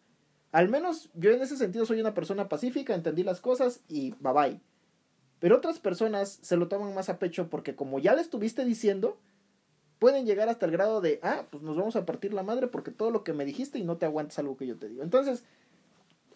Al 0.51 0.69
menos 0.69 1.09
yo 1.13 1.31
en 1.31 1.41
ese 1.41 1.57
sentido 1.57 1.85
soy 1.85 1.99
una 1.99 2.13
persona 2.13 2.49
pacífica, 2.49 2.95
entendí 2.95 3.23
las 3.23 3.41
cosas 3.41 3.81
y 3.87 4.11
bye 4.19 4.33
bye. 4.33 4.61
Pero 5.45 5.57
otras 5.57 5.77
personas 5.77 6.39
se 6.41 6.57
lo 6.57 6.67
toman 6.67 6.95
más 6.95 7.07
a 7.07 7.19
pecho 7.19 7.51
porque 7.51 7.75
como 7.75 7.99
ya 7.99 8.15
le 8.15 8.23
estuviste 8.23 8.65
diciendo, 8.65 9.15
pueden 9.99 10.25
llegar 10.25 10.49
hasta 10.49 10.65
el 10.65 10.71
grado 10.71 11.01
de, 11.01 11.19
ah, 11.21 11.45
pues 11.51 11.61
nos 11.61 11.77
vamos 11.77 11.95
a 11.95 12.03
partir 12.03 12.33
la 12.33 12.41
madre 12.41 12.65
porque 12.65 12.89
todo 12.89 13.11
lo 13.11 13.23
que 13.23 13.31
me 13.31 13.45
dijiste 13.45 13.77
y 13.77 13.83
no 13.83 13.97
te 13.97 14.07
aguantas 14.07 14.39
algo 14.39 14.57
que 14.57 14.65
yo 14.65 14.75
te 14.75 14.89
digo. 14.89 15.03
Entonces, 15.03 15.43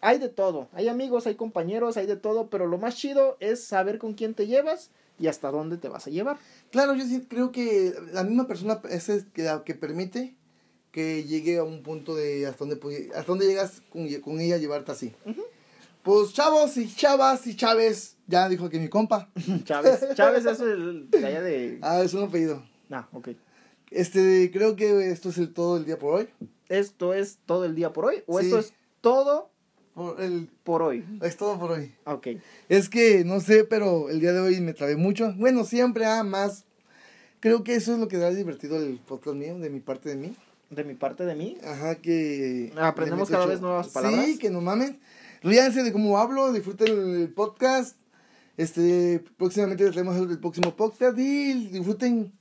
hay 0.00 0.20
de 0.20 0.28
todo. 0.28 0.68
Hay 0.72 0.86
amigos, 0.86 1.26
hay 1.26 1.34
compañeros, 1.34 1.96
hay 1.96 2.06
de 2.06 2.14
todo, 2.14 2.50
pero 2.50 2.68
lo 2.68 2.78
más 2.78 2.94
chido 2.94 3.36
es 3.40 3.64
saber 3.64 3.98
con 3.98 4.14
quién 4.14 4.34
te 4.34 4.46
llevas 4.46 4.90
y 5.18 5.26
hasta 5.26 5.50
dónde 5.50 5.76
te 5.76 5.88
vas 5.88 6.06
a 6.06 6.10
llevar. 6.10 6.38
Claro, 6.70 6.94
yo 6.94 7.04
sí 7.04 7.26
creo 7.28 7.50
que 7.50 7.92
la 8.12 8.22
misma 8.22 8.46
persona 8.46 8.80
es 8.90 9.10
la 9.34 9.64
que 9.64 9.74
permite 9.74 10.36
que 10.92 11.24
llegue 11.24 11.58
a 11.58 11.64
un 11.64 11.82
punto 11.82 12.14
de 12.14 12.46
hasta 12.46 12.64
dónde, 12.64 13.10
hasta 13.12 13.26
dónde 13.26 13.48
llegas 13.48 13.82
con, 13.90 14.08
con 14.20 14.38
ella 14.38 14.54
a 14.54 14.58
llevarte 14.58 14.92
así. 14.92 15.12
Pues 16.02 16.32
chavos 16.32 16.76
y 16.76 16.92
chavas 16.94 17.46
y 17.46 17.54
chaves, 17.56 18.16
ya 18.26 18.48
dijo 18.48 18.70
que 18.70 18.78
mi 18.78 18.88
compa. 18.88 19.28
Chávez, 19.64 20.00
Chávez 20.14 20.46
es 20.46 20.60
el 20.60 21.10
de 21.10 21.26
allá 21.26 21.42
de... 21.42 21.78
Ah, 21.82 22.00
es 22.02 22.14
un 22.14 22.24
apellido. 22.24 22.64
Ah, 22.90 23.06
ok. 23.12 23.28
Este, 23.90 24.50
creo 24.52 24.76
que 24.76 25.10
esto 25.10 25.28
es 25.28 25.38
el 25.38 25.52
todo 25.52 25.76
el 25.76 25.84
día 25.84 25.98
por 25.98 26.14
hoy. 26.20 26.28
¿Esto 26.68 27.12
es 27.12 27.38
todo 27.44 27.64
el 27.64 27.74
día 27.74 27.92
por 27.92 28.06
hoy? 28.06 28.22
¿O 28.26 28.38
Sí. 28.40 28.46
esto 28.46 28.58
es 28.60 28.72
todo 29.00 29.50
Por 29.94 30.20
el, 30.22 30.48
por 30.64 30.82
hoy? 30.82 31.04
es 31.22 31.36
todo 31.36 31.58
por 31.58 31.72
hoy. 31.72 31.94
Ok. 32.04 32.28
Es 32.68 32.88
que, 32.88 33.24
no 33.24 33.40
sé, 33.40 33.64
pero 33.64 34.08
el 34.08 34.20
día 34.20 34.32
de 34.32 34.40
hoy 34.40 34.60
me 34.60 34.72
trabé 34.72 34.96
mucho. 34.96 35.34
Bueno, 35.36 35.64
siempre, 35.64 36.06
ah, 36.06 36.22
más. 36.22 36.64
Creo 37.40 37.64
que 37.64 37.74
eso 37.74 37.92
es 37.94 37.98
lo 37.98 38.08
que 38.08 38.18
da 38.18 38.30
divertido 38.30 38.76
el 38.76 38.98
podcast 38.98 39.36
mío, 39.36 39.58
de 39.58 39.68
mi 39.70 39.80
parte 39.80 40.08
de 40.10 40.16
mí. 40.16 40.36
De 40.70 40.84
mi 40.84 40.94
parte 40.94 41.24
de 41.24 41.34
mí. 41.34 41.58
Ajá, 41.64 41.96
que... 41.96 42.72
Aprendemos 42.78 43.28
cada 43.28 43.44
cho- 43.44 43.50
vez 43.50 43.60
nuevas 43.60 43.88
palabras. 43.88 44.24
Sí, 44.24 44.38
que 44.38 44.50
no 44.50 44.60
mames. 44.60 44.92
Ríanse 45.42 45.82
de 45.82 45.92
cómo 45.92 46.18
hablo, 46.18 46.52
disfruten 46.52 46.88
el 46.88 47.32
podcast. 47.32 47.96
Este, 48.56 49.24
próximamente 49.38 49.84
les 49.84 49.92
traemos 49.92 50.16
el 50.16 50.38
próximo 50.38 50.76
podcast 50.76 51.18
y 51.18 51.68
disfruten 51.68 52.32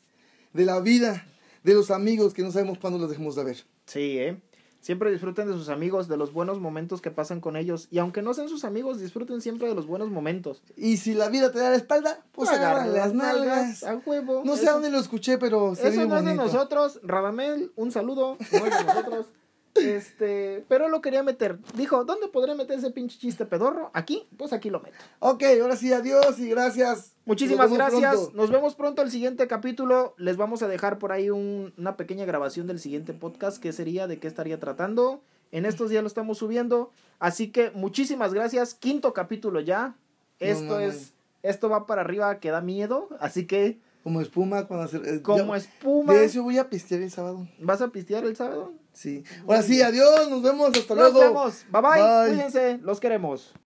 de 0.54 0.66
la 0.66 0.82
vida, 0.82 1.26
de 1.64 1.74
los 1.74 1.92
amigos 1.92 2.34
que 2.34 2.42
no 2.42 2.52
sabemos 2.52 2.78
cuándo 2.78 3.00
los 3.00 3.10
dejemos 3.10 3.36
de 3.36 3.44
ver. 3.46 3.58
Sí, 3.86 4.18
¿eh? 4.20 4.42
Siempre 4.82 5.12
disfruten 5.12 5.48
de 5.48 5.54
sus 5.54 5.70
amigos, 5.70 6.08
de 6.08 6.18
los 6.18 6.32
buenos 6.34 6.60
momentos 6.60 7.02
que 7.02 7.12
pasan 7.12 7.42
con 7.42 7.56
ellos. 7.56 7.88
Y 7.92 8.00
aunque 8.00 8.22
no 8.22 8.34
sean 8.34 8.48
sus 8.50 8.64
amigos, 8.64 9.00
disfruten 9.00 9.42
siempre 9.42 9.68
de 9.68 9.76
los 9.76 9.88
buenos 9.88 10.10
momentos. 10.10 10.62
Y 10.78 10.98
si 10.98 11.14
la 11.14 11.30
vida 11.30 11.52
te 11.52 11.60
da 11.60 11.70
la 11.70 11.76
espalda, 11.76 12.26
pues 12.32 12.50
agarra 12.50 12.86
las 12.86 13.14
nalgas. 13.14 13.84
A 13.84 13.96
huevo. 14.06 14.42
No 14.46 14.56
sé 14.56 14.64
Eso- 14.64 14.72
a 14.72 14.74
dónde 14.76 14.90
lo 14.90 15.00
escuché, 15.00 15.38
pero 15.38 15.76
se 15.76 15.90
Eso 15.90 16.06
no 16.06 16.18
es 16.18 16.26
de 16.26 16.34
nosotros. 16.36 17.00
Radamel, 17.04 17.72
un 17.76 17.92
saludo. 17.92 18.38
No 18.52 18.66
es 18.66 18.78
de 18.78 18.84
nosotros. 18.84 19.26
Este, 19.84 20.64
pero 20.68 20.88
lo 20.90 21.02
quería 21.02 21.24
meter. 21.24 21.60
Dijo, 21.76 22.04
¿dónde 22.06 22.28
podré 22.28 22.56
meter 22.56 22.78
ese 22.80 22.92
pinche 22.92 23.18
chiste 23.18 23.46
pedorro? 23.46 23.92
Aquí, 23.94 24.28
pues 24.38 24.54
aquí 24.54 24.70
lo 24.70 24.80
meto. 24.80 24.96
Ok, 25.20 25.44
ahora 25.62 25.76
sí, 25.76 25.92
adiós 25.94 26.40
y 26.40 26.50
gracias. 26.50 27.14
Muchísimas 27.26 27.70
Nos 27.70 27.78
gracias. 27.78 28.16
pronto. 28.16 28.32
Nos 28.38 28.52
vemos 28.52 28.76
pronto 28.76 29.02
el 29.02 29.12
siguiente 29.12 29.48
capítulo. 29.48 30.14
Les 30.18 30.38
vamos 30.38 30.62
a 30.64 30.68
dejar 30.68 30.98
por 31.00 31.12
ahí 31.12 31.30
un- 31.30 31.74
una 31.78 31.96
pequeña 31.98 32.26
grabación 32.26 32.68
del 32.68 32.80
siguiente 32.80 33.14
podcast. 33.14 33.62
¿Qué 33.62 33.72
sería? 33.74 34.08
¿De 34.08 34.20
qué 34.20 34.28
estaría 34.28 34.60
tratando? 34.60 35.22
En 35.52 35.66
estos 35.66 35.90
días 35.90 36.04
lo 36.04 36.08
estamos 36.08 36.38
subiendo. 36.38 36.92
Así 37.20 37.50
que 37.52 37.72
muchísimas 37.72 38.34
gracias. 38.34 38.74
Quinto 38.74 39.14
capítulo 39.14 39.60
ya. 39.60 39.96
Esto 40.40 40.80
es. 40.80 41.14
Esto 41.44 41.70
va 41.70 41.86
para 41.86 42.02
arriba 42.02 42.40
que 42.40 42.52
da 42.52 42.62
miedo. 42.62 43.10
Así 43.20 43.46
que, 43.48 43.78
Como 44.04 44.22
espuma 44.22 44.66
cuando 44.66 44.86
hacer. 44.86 45.02
eh, 45.06 45.22
como 45.22 45.40
yo- 45.46 45.56
espuma. 45.56 46.14
De 46.14 46.24
eso 46.26 46.42
voy 46.44 46.58
a 46.58 46.70
pistear 46.70 47.02
el 47.02 47.12
sábado. 47.12 47.48
¿Vas 47.60 47.82
a 47.82 47.90
pistear 47.90 48.24
el 48.26 48.36
sábado? 48.36 48.74
Sí. 48.94 49.24
Ahora 49.48 49.62
sí, 49.62 49.82
adiós, 49.82 50.30
nos 50.30 50.42
vemos, 50.42 50.70
hasta 50.76 50.96
Nos 50.96 51.14
luego. 51.14 51.20
vemos. 51.20 51.66
Bye 51.72 51.82
bye. 51.82 52.02
Bye. 52.02 52.30
Cuídense. 52.30 52.78
Los 52.82 53.00
queremos. 53.00 53.54